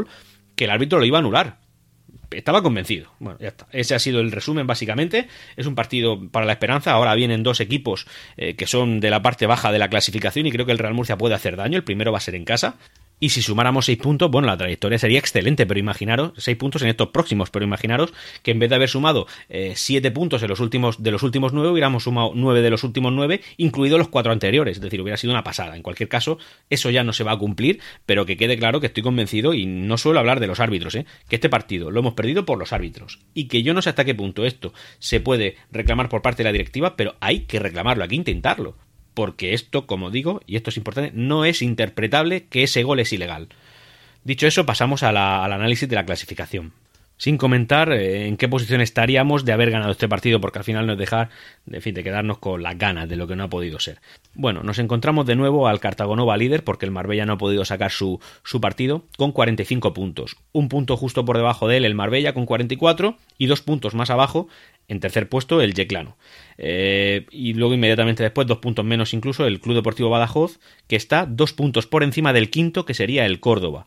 que 0.54 0.64
el 0.64 0.70
árbitro 0.70 0.98
lo 0.98 1.04
iba 1.04 1.18
a 1.18 1.20
anular. 1.20 1.58
Estaba 2.30 2.62
convencido. 2.62 3.10
Bueno, 3.18 3.38
ya 3.40 3.48
está. 3.48 3.66
Ese 3.72 3.94
ha 3.94 3.98
sido 3.98 4.20
el 4.20 4.32
resumen, 4.32 4.66
básicamente. 4.66 5.28
Es 5.56 5.66
un 5.66 5.74
partido 5.74 6.28
para 6.30 6.44
la 6.44 6.52
esperanza. 6.52 6.92
Ahora 6.92 7.14
vienen 7.14 7.42
dos 7.42 7.60
equipos 7.60 8.06
eh, 8.36 8.54
que 8.54 8.66
son 8.66 9.00
de 9.00 9.10
la 9.10 9.22
parte 9.22 9.46
baja 9.46 9.72
de 9.72 9.78
la 9.78 9.88
clasificación 9.88 10.46
y 10.46 10.52
creo 10.52 10.66
que 10.66 10.72
el 10.72 10.78
Real 10.78 10.94
Murcia 10.94 11.16
puede 11.16 11.34
hacer 11.34 11.56
daño. 11.56 11.78
El 11.78 11.84
primero 11.84 12.12
va 12.12 12.18
a 12.18 12.22
ser 12.22 12.34
en 12.34 12.44
casa. 12.44 12.76
Y 13.20 13.30
si 13.30 13.42
sumáramos 13.42 13.86
seis 13.86 13.98
puntos, 13.98 14.30
bueno, 14.30 14.46
la 14.46 14.56
trayectoria 14.56 14.98
sería 14.98 15.18
excelente, 15.18 15.66
pero 15.66 15.80
imaginaros, 15.80 16.32
seis 16.36 16.56
puntos 16.56 16.82
en 16.82 16.88
estos 16.88 17.08
próximos, 17.08 17.50
pero 17.50 17.64
imaginaros 17.64 18.12
que 18.42 18.52
en 18.52 18.58
vez 18.58 18.70
de 18.70 18.76
haber 18.76 18.88
sumado 18.88 19.26
eh, 19.48 19.72
siete 19.76 20.10
puntos 20.10 20.42
en 20.42 20.48
los 20.48 20.60
últimos, 20.60 21.02
de 21.02 21.10
los 21.10 21.22
últimos 21.22 21.52
nueve, 21.52 21.70
hubiéramos 21.70 22.04
sumado 22.04 22.32
nueve 22.34 22.62
de 22.62 22.70
los 22.70 22.84
últimos 22.84 23.12
nueve, 23.12 23.40
incluidos 23.56 23.98
los 23.98 24.08
cuatro 24.08 24.32
anteriores. 24.32 24.76
Es 24.76 24.82
decir, 24.82 25.00
hubiera 25.00 25.16
sido 25.16 25.32
una 25.32 25.42
pasada. 25.42 25.76
En 25.76 25.82
cualquier 25.82 26.08
caso, 26.08 26.38
eso 26.70 26.90
ya 26.90 27.02
no 27.02 27.12
se 27.12 27.24
va 27.24 27.32
a 27.32 27.38
cumplir, 27.38 27.80
pero 28.06 28.24
que 28.26 28.36
quede 28.36 28.56
claro 28.56 28.80
que 28.80 28.86
estoy 28.86 29.02
convencido, 29.02 29.54
y 29.54 29.66
no 29.66 29.98
suelo 29.98 30.20
hablar 30.20 30.40
de 30.40 30.46
los 30.46 30.60
árbitros, 30.60 30.94
¿eh? 30.94 31.06
que 31.28 31.36
este 31.36 31.48
partido 31.48 31.90
lo 31.90 32.00
hemos 32.00 32.14
perdido 32.14 32.44
por 32.44 32.58
los 32.58 32.72
árbitros. 32.72 33.20
Y 33.34 33.48
que 33.48 33.62
yo 33.62 33.74
no 33.74 33.82
sé 33.82 33.90
hasta 33.90 34.04
qué 34.04 34.14
punto 34.14 34.44
esto 34.44 34.72
se 34.98 35.20
puede 35.20 35.56
reclamar 35.72 36.08
por 36.08 36.22
parte 36.22 36.42
de 36.42 36.48
la 36.48 36.52
directiva, 36.52 36.96
pero 36.96 37.16
hay 37.20 37.40
que 37.40 37.58
reclamarlo, 37.58 38.04
hay 38.04 38.10
que 38.10 38.16
intentarlo 38.16 38.76
porque 39.18 39.52
esto, 39.52 39.84
como 39.88 40.12
digo, 40.12 40.42
y 40.46 40.54
esto 40.54 40.70
es 40.70 40.76
importante, 40.76 41.10
no 41.12 41.44
es 41.44 41.60
interpretable 41.60 42.44
que 42.44 42.62
ese 42.62 42.84
gol 42.84 43.00
es 43.00 43.12
ilegal. 43.12 43.48
Dicho 44.22 44.46
eso, 44.46 44.64
pasamos 44.64 45.02
al 45.02 45.16
análisis 45.16 45.88
de 45.88 45.96
la 45.96 46.06
clasificación. 46.06 46.72
Sin 47.18 47.36
comentar 47.36 47.92
eh, 47.92 48.26
en 48.26 48.36
qué 48.36 48.48
posición 48.48 48.80
estaríamos 48.80 49.44
de 49.44 49.52
haber 49.52 49.70
ganado 49.70 49.92
este 49.92 50.08
partido, 50.08 50.40
porque 50.40 50.60
al 50.60 50.64
final 50.64 50.86
nos 50.86 50.96
dejar, 50.96 51.28
en 51.70 51.82
fin, 51.82 51.94
de 51.94 52.02
quedarnos 52.02 52.38
con 52.38 52.62
las 52.62 52.78
ganas 52.78 53.08
de 53.08 53.16
lo 53.16 53.26
que 53.26 53.36
no 53.36 53.44
ha 53.44 53.50
podido 53.50 53.78
ser. 53.80 54.00
Bueno, 54.34 54.62
nos 54.62 54.78
encontramos 54.78 55.26
de 55.26 55.36
nuevo 55.36 55.68
al 55.68 55.80
Cartagonova 55.80 56.36
líder, 56.36 56.64
porque 56.64 56.86
el 56.86 56.92
Marbella 56.92 57.26
no 57.26 57.34
ha 57.34 57.38
podido 57.38 57.64
sacar 57.64 57.90
su, 57.90 58.20
su 58.44 58.60
partido, 58.60 59.04
con 59.16 59.32
45 59.32 59.92
puntos. 59.92 60.36
Un 60.52 60.68
punto 60.68 60.96
justo 60.96 61.24
por 61.24 61.36
debajo 61.36 61.68
de 61.68 61.78
él, 61.78 61.84
el 61.84 61.94
Marbella, 61.94 62.32
con 62.32 62.46
44, 62.46 63.18
y 63.36 63.46
dos 63.46 63.60
puntos 63.60 63.94
más 63.94 64.10
abajo, 64.10 64.48
en 64.86 65.00
tercer 65.00 65.28
puesto, 65.28 65.60
el 65.60 65.74
Yeclano. 65.74 66.16
Eh, 66.56 67.26
y 67.30 67.52
luego 67.54 67.74
inmediatamente 67.74 68.22
después, 68.22 68.46
dos 68.46 68.58
puntos 68.58 68.84
menos 68.84 69.12
incluso, 69.12 69.46
el 69.46 69.60
Club 69.60 69.74
Deportivo 69.74 70.08
Badajoz, 70.08 70.60
que 70.86 70.96
está 70.96 71.26
dos 71.26 71.52
puntos 71.52 71.86
por 71.86 72.04
encima 72.04 72.32
del 72.32 72.48
quinto, 72.48 72.84
que 72.84 72.94
sería 72.94 73.26
el 73.26 73.40
Córdoba 73.40 73.86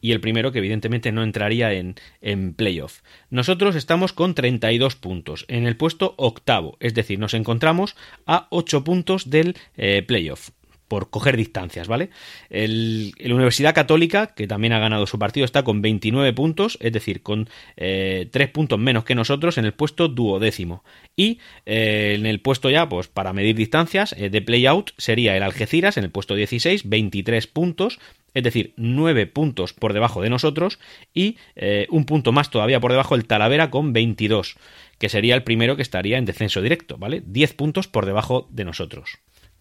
y 0.00 0.12
el 0.12 0.20
primero 0.20 0.52
que 0.52 0.58
evidentemente 0.58 1.12
no 1.12 1.22
entraría 1.22 1.72
en, 1.72 1.96
en 2.20 2.54
playoff. 2.54 3.00
Nosotros 3.30 3.76
estamos 3.76 4.12
con 4.12 4.34
32 4.34 4.96
puntos 4.96 5.44
en 5.48 5.66
el 5.66 5.76
puesto 5.76 6.14
octavo, 6.16 6.76
es 6.80 6.94
decir, 6.94 7.18
nos 7.18 7.34
encontramos 7.34 7.96
a 8.26 8.46
8 8.50 8.84
puntos 8.84 9.30
del 9.30 9.56
eh, 9.76 10.02
playoff 10.06 10.50
por 10.88 11.10
coger 11.10 11.36
distancias, 11.36 11.86
¿vale? 11.86 12.10
El, 12.48 13.14
Universidad 13.22 13.74
Católica, 13.74 14.28
que 14.34 14.48
también 14.48 14.72
ha 14.72 14.78
ganado 14.78 15.06
su 15.06 15.18
partido, 15.18 15.44
está 15.44 15.62
con 15.62 15.82
29 15.82 16.32
puntos, 16.32 16.78
es 16.80 16.92
decir, 16.92 17.22
con 17.22 17.48
eh, 17.76 18.28
3 18.32 18.48
puntos 18.48 18.78
menos 18.78 19.04
que 19.04 19.14
nosotros 19.14 19.58
en 19.58 19.66
el 19.66 19.74
puesto 19.74 20.08
duodécimo. 20.08 20.82
Y 21.14 21.38
eh, 21.66 22.16
en 22.18 22.26
el 22.26 22.40
puesto 22.40 22.70
ya, 22.70 22.88
pues 22.88 23.06
para 23.06 23.32
medir 23.32 23.54
distancias 23.54 24.14
eh, 24.16 24.30
de 24.30 24.42
play-out, 24.42 24.90
sería 24.96 25.36
el 25.36 25.42
Algeciras 25.42 25.98
en 25.98 26.04
el 26.04 26.10
puesto 26.10 26.34
16, 26.34 26.88
23 26.88 27.46
puntos, 27.46 28.00
es 28.34 28.42
decir, 28.42 28.74
9 28.76 29.26
puntos 29.26 29.72
por 29.72 29.92
debajo 29.92 30.22
de 30.22 30.30
nosotros 30.30 30.78
y 31.14 31.36
eh, 31.56 31.86
un 31.90 32.04
punto 32.04 32.32
más 32.32 32.50
todavía 32.50 32.80
por 32.80 32.90
debajo 32.90 33.14
el 33.14 33.26
Talavera 33.26 33.70
con 33.70 33.92
22, 33.92 34.56
que 34.98 35.08
sería 35.08 35.34
el 35.34 35.44
primero 35.44 35.76
que 35.76 35.82
estaría 35.82 36.18
en 36.18 36.24
descenso 36.24 36.60
directo, 36.60 36.96
¿vale? 36.98 37.22
10 37.24 37.54
puntos 37.54 37.88
por 37.88 38.06
debajo 38.06 38.48
de 38.50 38.64
nosotros 38.64 39.18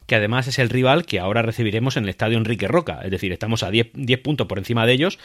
que 0.07 0.15
además 0.15 0.47
es 0.47 0.57
el 0.57 0.69
rival 0.69 1.05
que 1.05 1.19
ahora 1.19 1.41
recibiremos 1.41 1.97
en 1.97 2.05
el 2.05 2.09
estadio 2.09 2.37
Enrique 2.37 2.67
Roca. 2.67 3.01
Es 3.03 3.11
decir, 3.11 3.31
estamos 3.33 3.61
a 3.61 3.69
10, 3.69 3.91
puntos 4.23 4.47
por 4.47 4.57
encima 4.57 4.85
de 4.85 4.93
ellos. 4.93 5.19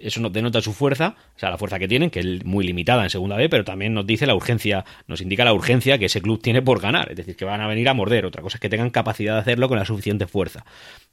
Eso 0.00 0.20
nos 0.20 0.32
denota 0.32 0.62
su 0.62 0.72
fuerza, 0.72 1.16
o 1.34 1.38
sea, 1.38 1.50
la 1.50 1.58
fuerza 1.58 1.78
que 1.80 1.88
tienen, 1.88 2.08
que 2.08 2.20
es 2.20 2.44
muy 2.44 2.64
limitada 2.64 3.02
en 3.02 3.10
segunda 3.10 3.36
B, 3.36 3.48
pero 3.48 3.64
también 3.64 3.94
nos 3.94 4.06
dice 4.06 4.26
la 4.26 4.36
urgencia, 4.36 4.84
nos 5.08 5.20
indica 5.20 5.44
la 5.44 5.52
urgencia 5.52 5.98
que 5.98 6.06
ese 6.06 6.22
club 6.22 6.40
tiene 6.40 6.62
por 6.62 6.80
ganar. 6.80 7.10
Es 7.10 7.16
decir, 7.16 7.34
que 7.34 7.44
van 7.44 7.60
a 7.60 7.66
venir 7.66 7.88
a 7.88 7.94
morder. 7.94 8.24
Otra 8.24 8.40
cosa 8.40 8.58
es 8.58 8.60
que 8.60 8.68
tengan 8.68 8.90
capacidad 8.90 9.34
de 9.34 9.40
hacerlo 9.40 9.68
con 9.68 9.76
la 9.76 9.84
suficiente 9.84 10.28
fuerza. 10.28 10.64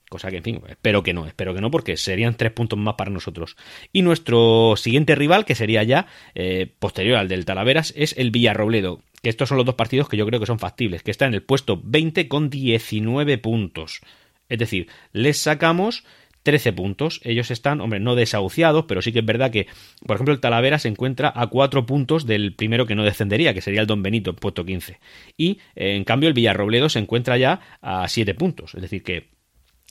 Cosa 0.10 0.30
que, 0.30 0.38
en 0.38 0.44
fin, 0.44 0.62
espero 0.70 1.02
que 1.02 1.14
no, 1.14 1.26
espero 1.26 1.54
que 1.54 1.62
no, 1.62 1.72
porque 1.72 1.98
serían 1.98 2.36
tres 2.36 2.52
puntos 2.52 2.78
más 2.78 2.94
para 2.96 3.12
nosotros. 3.12 3.58
Y 3.92 4.04
nuestro 4.04 4.76
siguiente 4.78 5.16
rival, 5.16 5.46
que 5.46 5.56
sería 5.56 5.84
ya 5.84 6.08
eh, 6.36 6.72
posterior 6.80 7.18
al 7.18 7.28
del 7.28 7.46
Talaveras, 7.46 7.94
es 7.96 8.16
el 8.18 8.32
Villarrobledo 8.32 9.02
que 9.22 9.30
estos 9.30 9.50
son 9.50 9.58
los 9.58 9.66
dos 9.66 9.74
partidos 9.74 10.08
que 10.08 10.18
yo 10.18 10.28
creo 10.28 10.40
que 10.40 10.46
son 10.46 10.60
factibles, 10.60 11.02
que 11.02 11.10
está 11.10 11.26
en 11.26 11.34
el 11.34 11.42
puesto 11.42 11.82
20 11.84 12.28
con 12.28 12.52
19 12.52 13.40
puntos. 13.40 14.02
Es 14.50 14.60
decir, 14.60 14.88
les 15.14 15.38
sacamos 15.40 16.04
13 16.44 16.74
puntos. 16.74 17.22
Ellos 17.24 17.50
están, 17.50 17.82
hombre, 17.82 18.00
no 18.00 18.14
desahuciados, 18.14 18.86
pero 18.88 19.02
sí 19.02 19.12
que 19.12 19.20
es 19.20 19.26
verdad 19.26 19.50
que, 19.50 19.66
por 20.06 20.16
ejemplo, 20.16 20.34
el 20.34 20.40
Talavera 20.40 20.78
se 20.78 20.90
encuentra 20.90 21.34
a 21.36 21.48
4 21.48 21.88
puntos 21.88 22.28
del 22.28 22.54
primero 22.54 22.86
que 22.86 22.94
no 22.94 23.04
descendería, 23.04 23.56
que 23.56 23.62
sería 23.62 23.82
el 23.82 23.88
Don 23.88 24.04
Benito, 24.04 24.36
puesto 24.36 24.64
15. 24.64 25.00
Y, 25.38 25.58
en 25.76 26.04
cambio, 26.04 26.30
el 26.30 26.36
Villarrobledo 26.36 26.88
se 26.88 27.00
encuentra 27.00 27.36
ya 27.38 27.60
a 27.82 28.08
7 28.08 28.36
puntos. 28.36 28.76
Es 28.76 28.84
decir, 28.84 29.02
que 29.02 29.35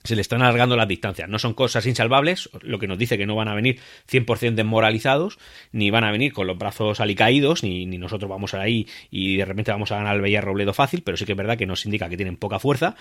se 0.04 0.14
le 0.14 0.20
están 0.20 0.42
alargando 0.42 0.76
las 0.76 0.86
distancias. 0.86 1.28
No 1.28 1.38
son 1.38 1.54
cosas 1.54 1.86
insalvables, 1.86 2.50
lo 2.60 2.78
que 2.78 2.86
nos 2.86 2.98
dice 2.98 3.16
que 3.16 3.26
no 3.26 3.34
van 3.34 3.48
a 3.48 3.54
venir 3.54 3.80
100% 4.10 4.54
desmoralizados, 4.54 5.38
ni 5.72 5.90
van 5.90 6.04
a 6.04 6.12
venir 6.12 6.32
con 6.32 6.46
los 6.46 6.58
brazos 6.58 7.00
alicaídos, 7.00 7.62
ni, 7.62 7.86
ni 7.86 7.96
nosotros 7.96 8.30
vamos 8.30 8.52
a 8.52 8.60
ahí 8.60 8.86
y 9.10 9.36
de 9.36 9.44
repente 9.44 9.72
vamos 9.72 9.90
a 9.92 9.96
ganar 9.96 10.16
el 10.16 10.22
Villarrobledo 10.22 10.74
fácil, 10.74 11.02
pero 11.02 11.16
sí 11.16 11.24
que 11.24 11.32
es 11.32 11.38
verdad 11.38 11.56
que 11.56 11.66
nos 11.66 11.84
indica 11.86 12.08
que 12.08 12.16
tienen 12.16 12.36
poca 12.36 12.58
fuerza 12.58 12.96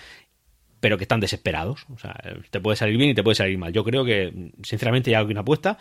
pero 0.80 0.98
que 0.98 1.04
están 1.04 1.20
desesperados. 1.20 1.86
O 1.94 1.98
sea, 1.98 2.14
te 2.50 2.60
puede 2.60 2.76
salir 2.76 2.98
bien 2.98 3.08
y 3.08 3.14
te 3.14 3.22
puede 3.22 3.36
salir 3.36 3.56
mal. 3.56 3.72
Yo 3.72 3.84
creo 3.84 4.04
que, 4.04 4.50
sinceramente, 4.62 5.10
ya 5.10 5.20
hay 5.20 5.24
una 5.24 5.40
apuesta 5.40 5.78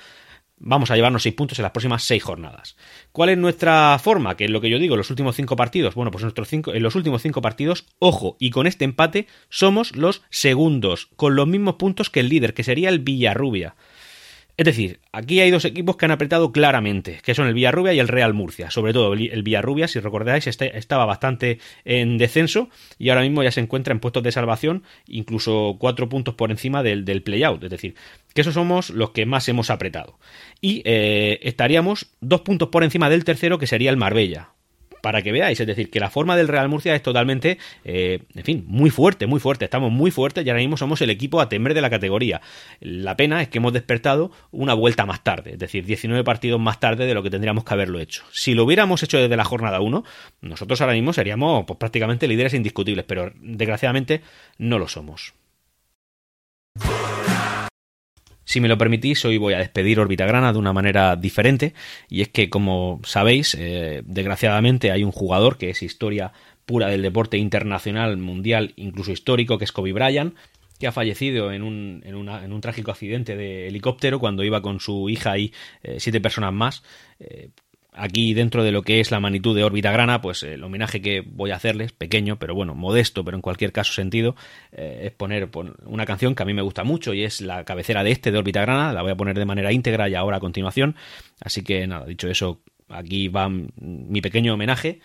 vamos 0.64 0.90
a 0.90 0.96
llevarnos 0.96 1.24
seis 1.24 1.36
puntos 1.36 1.60
en 1.60 1.64
las 1.64 1.72
próximas 1.72 2.04
seis 2.04 2.24
jornadas. 2.24 2.76
¿Cuál 3.12 3.30
es 3.30 3.38
nuestra 3.38 4.00
forma? 4.02 4.36
Que 4.36 4.46
es 4.46 4.50
lo 4.50 4.62
que 4.62 4.70
yo 4.70 4.80
digo, 4.80 4.98
los 4.98 5.10
últimos 5.10 5.36
cinco 5.36 5.56
partidos. 5.56 5.94
Bueno, 5.94 6.10
pues 6.10 6.24
nuestros 6.24 6.48
cinco, 6.48 6.74
en 6.74 6.82
los 6.82 6.96
últimos 6.96 7.22
cinco 7.22 7.42
partidos, 7.42 7.86
ojo, 8.00 8.38
y 8.40 8.50
con 8.50 8.66
este 8.66 8.86
empate 8.86 9.28
somos 9.50 9.96
los 9.96 10.24
segundos, 10.30 11.10
con 11.16 11.36
los 11.36 11.48
mismos 11.48 11.76
puntos 11.76 12.10
que 12.10 12.22
el 12.22 12.30
líder, 12.30 12.54
que 12.54 12.64
sería 12.64 12.90
el 12.90 13.00
Villarrubia. 13.00 13.76
Es 14.56 14.66
decir, 14.66 15.00
aquí 15.12 15.40
hay 15.40 15.50
dos 15.50 15.66
equipos 15.66 15.98
que 15.98 16.06
han 16.06 16.12
apretado 16.12 16.52
claramente, 16.52 17.20
que 17.24 17.34
son 17.34 17.48
el 17.48 17.56
Villarrubia 17.56 17.94
y 17.94 18.00
el 18.00 18.08
Real 18.08 18.36
Murcia. 18.36 18.70
Sobre 18.70 18.94
todo 18.94 19.14
el 19.14 19.44
Villarrubia, 19.44 19.88
si 19.88 20.00
recordáis, 20.00 20.46
este, 20.46 20.78
estaba 20.78 21.06
bastante 21.06 21.60
en 21.86 22.20
descenso 22.20 22.70
y 23.00 23.10
ahora 23.10 23.24
mismo 23.24 23.42
ya 23.42 23.52
se 23.52 23.62
encuentra 23.62 23.94
en 23.94 24.00
puestos 24.00 24.22
de 24.22 24.32
salvación, 24.32 24.84
incluso 25.08 25.78
cuatro 25.80 26.08
puntos 26.08 26.36
por 26.36 26.52
encima 26.52 26.84
del, 26.84 27.04
del 27.04 27.24
play-out. 27.24 27.64
Es 27.64 27.72
decir, 27.72 27.96
que 28.36 28.42
esos 28.42 28.54
somos 28.54 28.92
los 28.92 29.10
que 29.10 29.26
más 29.26 29.50
hemos 29.50 29.72
apretado. 29.72 30.20
Y 30.62 30.84
eh, 30.86 31.40
estaríamos 31.42 32.12
dos 32.22 32.42
puntos 32.42 32.70
por 32.70 32.84
encima 32.84 33.10
del 33.10 33.24
tercero, 33.24 33.58
que 33.58 33.68
sería 33.68 33.90
el 33.90 33.98
Marbella 33.98 34.50
para 35.04 35.22
que 35.22 35.34
veáis. 35.34 35.60
Es 35.60 35.68
decir, 35.68 35.90
que 35.90 36.00
la 36.00 36.10
forma 36.10 36.38
del 36.38 36.48
Real 36.48 36.70
Murcia 36.70 36.96
es 36.96 37.04
totalmente, 37.04 37.58
eh, 37.84 38.20
en 38.34 38.44
fin, 38.46 38.64
muy 38.68 38.90
fuerte, 38.90 39.28
muy 39.28 39.42
fuerte. 39.42 39.66
Estamos 39.66 39.92
muy 39.92 40.12
fuertes 40.12 40.46
y 40.46 40.50
ahora 40.50 40.62
mismo 40.62 40.78
somos 40.78 41.02
el 41.02 41.10
equipo 41.10 41.42
a 41.42 41.50
temer 41.50 41.74
de 41.74 41.82
la 41.82 41.90
categoría. 41.90 42.40
La 42.80 43.18
pena 43.18 43.42
es 43.42 43.50
que 43.50 43.58
hemos 43.58 43.74
despertado 43.74 44.32
una 44.52 44.74
vuelta 44.74 45.06
más 45.06 45.22
tarde, 45.22 45.52
es 45.52 45.60
decir, 45.60 45.86
19 45.86 46.24
partidos 46.24 46.62
más 46.62 46.80
tarde 46.80 47.06
de 47.06 47.14
lo 47.14 47.22
que 47.22 47.30
tendríamos 47.30 47.66
que 47.66 47.74
haberlo 47.74 48.00
hecho. 48.00 48.24
Si 48.32 48.54
lo 48.54 48.64
hubiéramos 48.64 49.04
hecho 49.04 49.18
desde 49.18 49.36
la 49.36 49.44
jornada 49.44 49.82
1, 49.82 50.06
nosotros 50.40 50.80
ahora 50.80 50.94
mismo 50.94 51.12
seríamos 51.12 51.66
pues, 51.66 51.78
prácticamente 51.78 52.26
líderes 52.26 52.54
indiscutibles, 52.54 53.04
pero 53.04 53.34
desgraciadamente 53.42 54.22
no 54.58 54.80
lo 54.80 54.88
somos. 54.88 55.34
Si 58.54 58.62
me 58.62 58.68
lo 58.68 58.78
permitís, 58.78 59.26
hoy 59.26 59.40
voy 59.40 59.56
a 59.56 59.58
despedir 59.58 60.00
Orbitagrana 60.00 60.54
de 60.54 60.60
una 60.60 60.74
manera 60.74 61.16
diferente, 61.16 61.74
y 62.08 62.22
es 62.22 62.30
que, 62.30 62.52
como 62.52 63.02
sabéis, 63.04 63.58
eh, 63.60 64.04
desgraciadamente 64.06 64.92
hay 64.92 65.04
un 65.04 65.12
jugador 65.12 65.58
que 65.58 65.72
es 65.72 65.82
historia 65.82 66.34
pura 66.68 66.88
del 66.90 67.02
deporte 67.02 67.40
internacional, 67.40 68.18
mundial, 68.18 68.74
incluso 68.76 69.12
histórico, 69.12 69.58
que 69.58 69.66
es 69.66 69.72
Kobe 69.72 69.92
Bryant, 69.92 70.36
que 70.80 70.86
ha 70.86 70.92
fallecido 70.92 71.52
en 71.52 71.64
un, 71.64 72.04
en, 72.06 72.14
un 72.16 72.62
trágico 72.62 72.92
accidente 72.92 73.36
de 73.36 73.70
helicóptero 73.70 74.20
cuando 74.20 74.44
iba 74.44 74.62
con 74.62 74.80
su 74.80 75.10
hija 75.10 75.36
y 75.40 75.52
eh, 75.82 75.96
siete 75.98 76.22
personas 76.22 76.54
más. 76.54 76.84
Eh, 77.20 77.50
aquí 77.96 78.34
dentro 78.34 78.64
de 78.64 78.72
lo 78.72 78.82
que 78.82 79.00
es 79.00 79.12
la 79.12 79.20
magnitud 79.20 79.56
de 79.56 79.64
órbita 79.64 79.92
grana, 79.92 80.22
pues 80.22 80.44
el 80.44 80.64
homenaje 80.64 81.02
que 81.02 81.22
voy 81.22 81.52
a 81.52 81.56
hacerles, 81.56 81.92
pequeño, 81.92 82.38
pero 82.38 82.56
bueno, 82.56 82.76
modesto, 82.76 83.24
pero 83.24 83.38
en 83.38 83.42
cualquier 83.42 83.72
caso 83.72 83.94
sentido, 83.94 84.36
eh, 84.72 85.04
es 85.06 85.12
poner 85.12 85.50
una 85.86 86.06
canción 86.06 86.36
que 86.36 86.44
a 86.44 86.46
mí 86.46 86.54
me 86.54 86.62
gusta 86.62 86.84
mucho 86.84 87.14
y 87.14 87.24
es 87.24 87.42
la 87.42 87.64
cabecera 87.64 88.04
de 88.04 88.12
este 88.12 88.32
de 88.32 88.38
órbita 88.38 88.62
grana, 88.62 88.94
la 88.94 89.02
voy 89.02 89.12
a 89.12 89.16
poner 89.16 89.38
de 89.38 89.46
manera 89.46 89.72
íntegra 89.72 90.10
y 90.10 90.16
ahora 90.16 90.38
a 90.38 90.40
continuación. 90.40 90.96
Así 91.42 91.64
que 91.64 91.86
nada, 91.88 92.06
dicho 92.06 92.28
eso, 92.30 92.62
aquí 92.90 93.28
va 93.28 93.50
mi 93.50 94.22
pequeño 94.22 94.54
homenaje. 94.54 95.00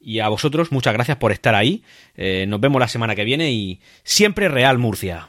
Y 0.00 0.20
a 0.20 0.28
vosotros, 0.28 0.70
muchas 0.70 0.94
gracias 0.94 1.16
por 1.16 1.32
estar 1.32 1.54
ahí. 1.54 1.82
Eh, 2.16 2.46
nos 2.46 2.60
vemos 2.60 2.80
la 2.80 2.88
semana 2.88 3.16
que 3.16 3.24
viene 3.24 3.50
y 3.50 3.80
siempre 4.04 4.48
Real 4.48 4.78
Murcia. 4.78 5.28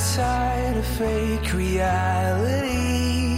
Inside 0.00 0.78
a 0.78 0.82
fake 0.82 1.52
reality. 1.52 3.36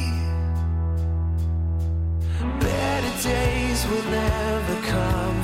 Better 2.61 3.15
days 3.29 3.85
will 3.89 4.09
never 4.21 4.77
come 4.87 5.43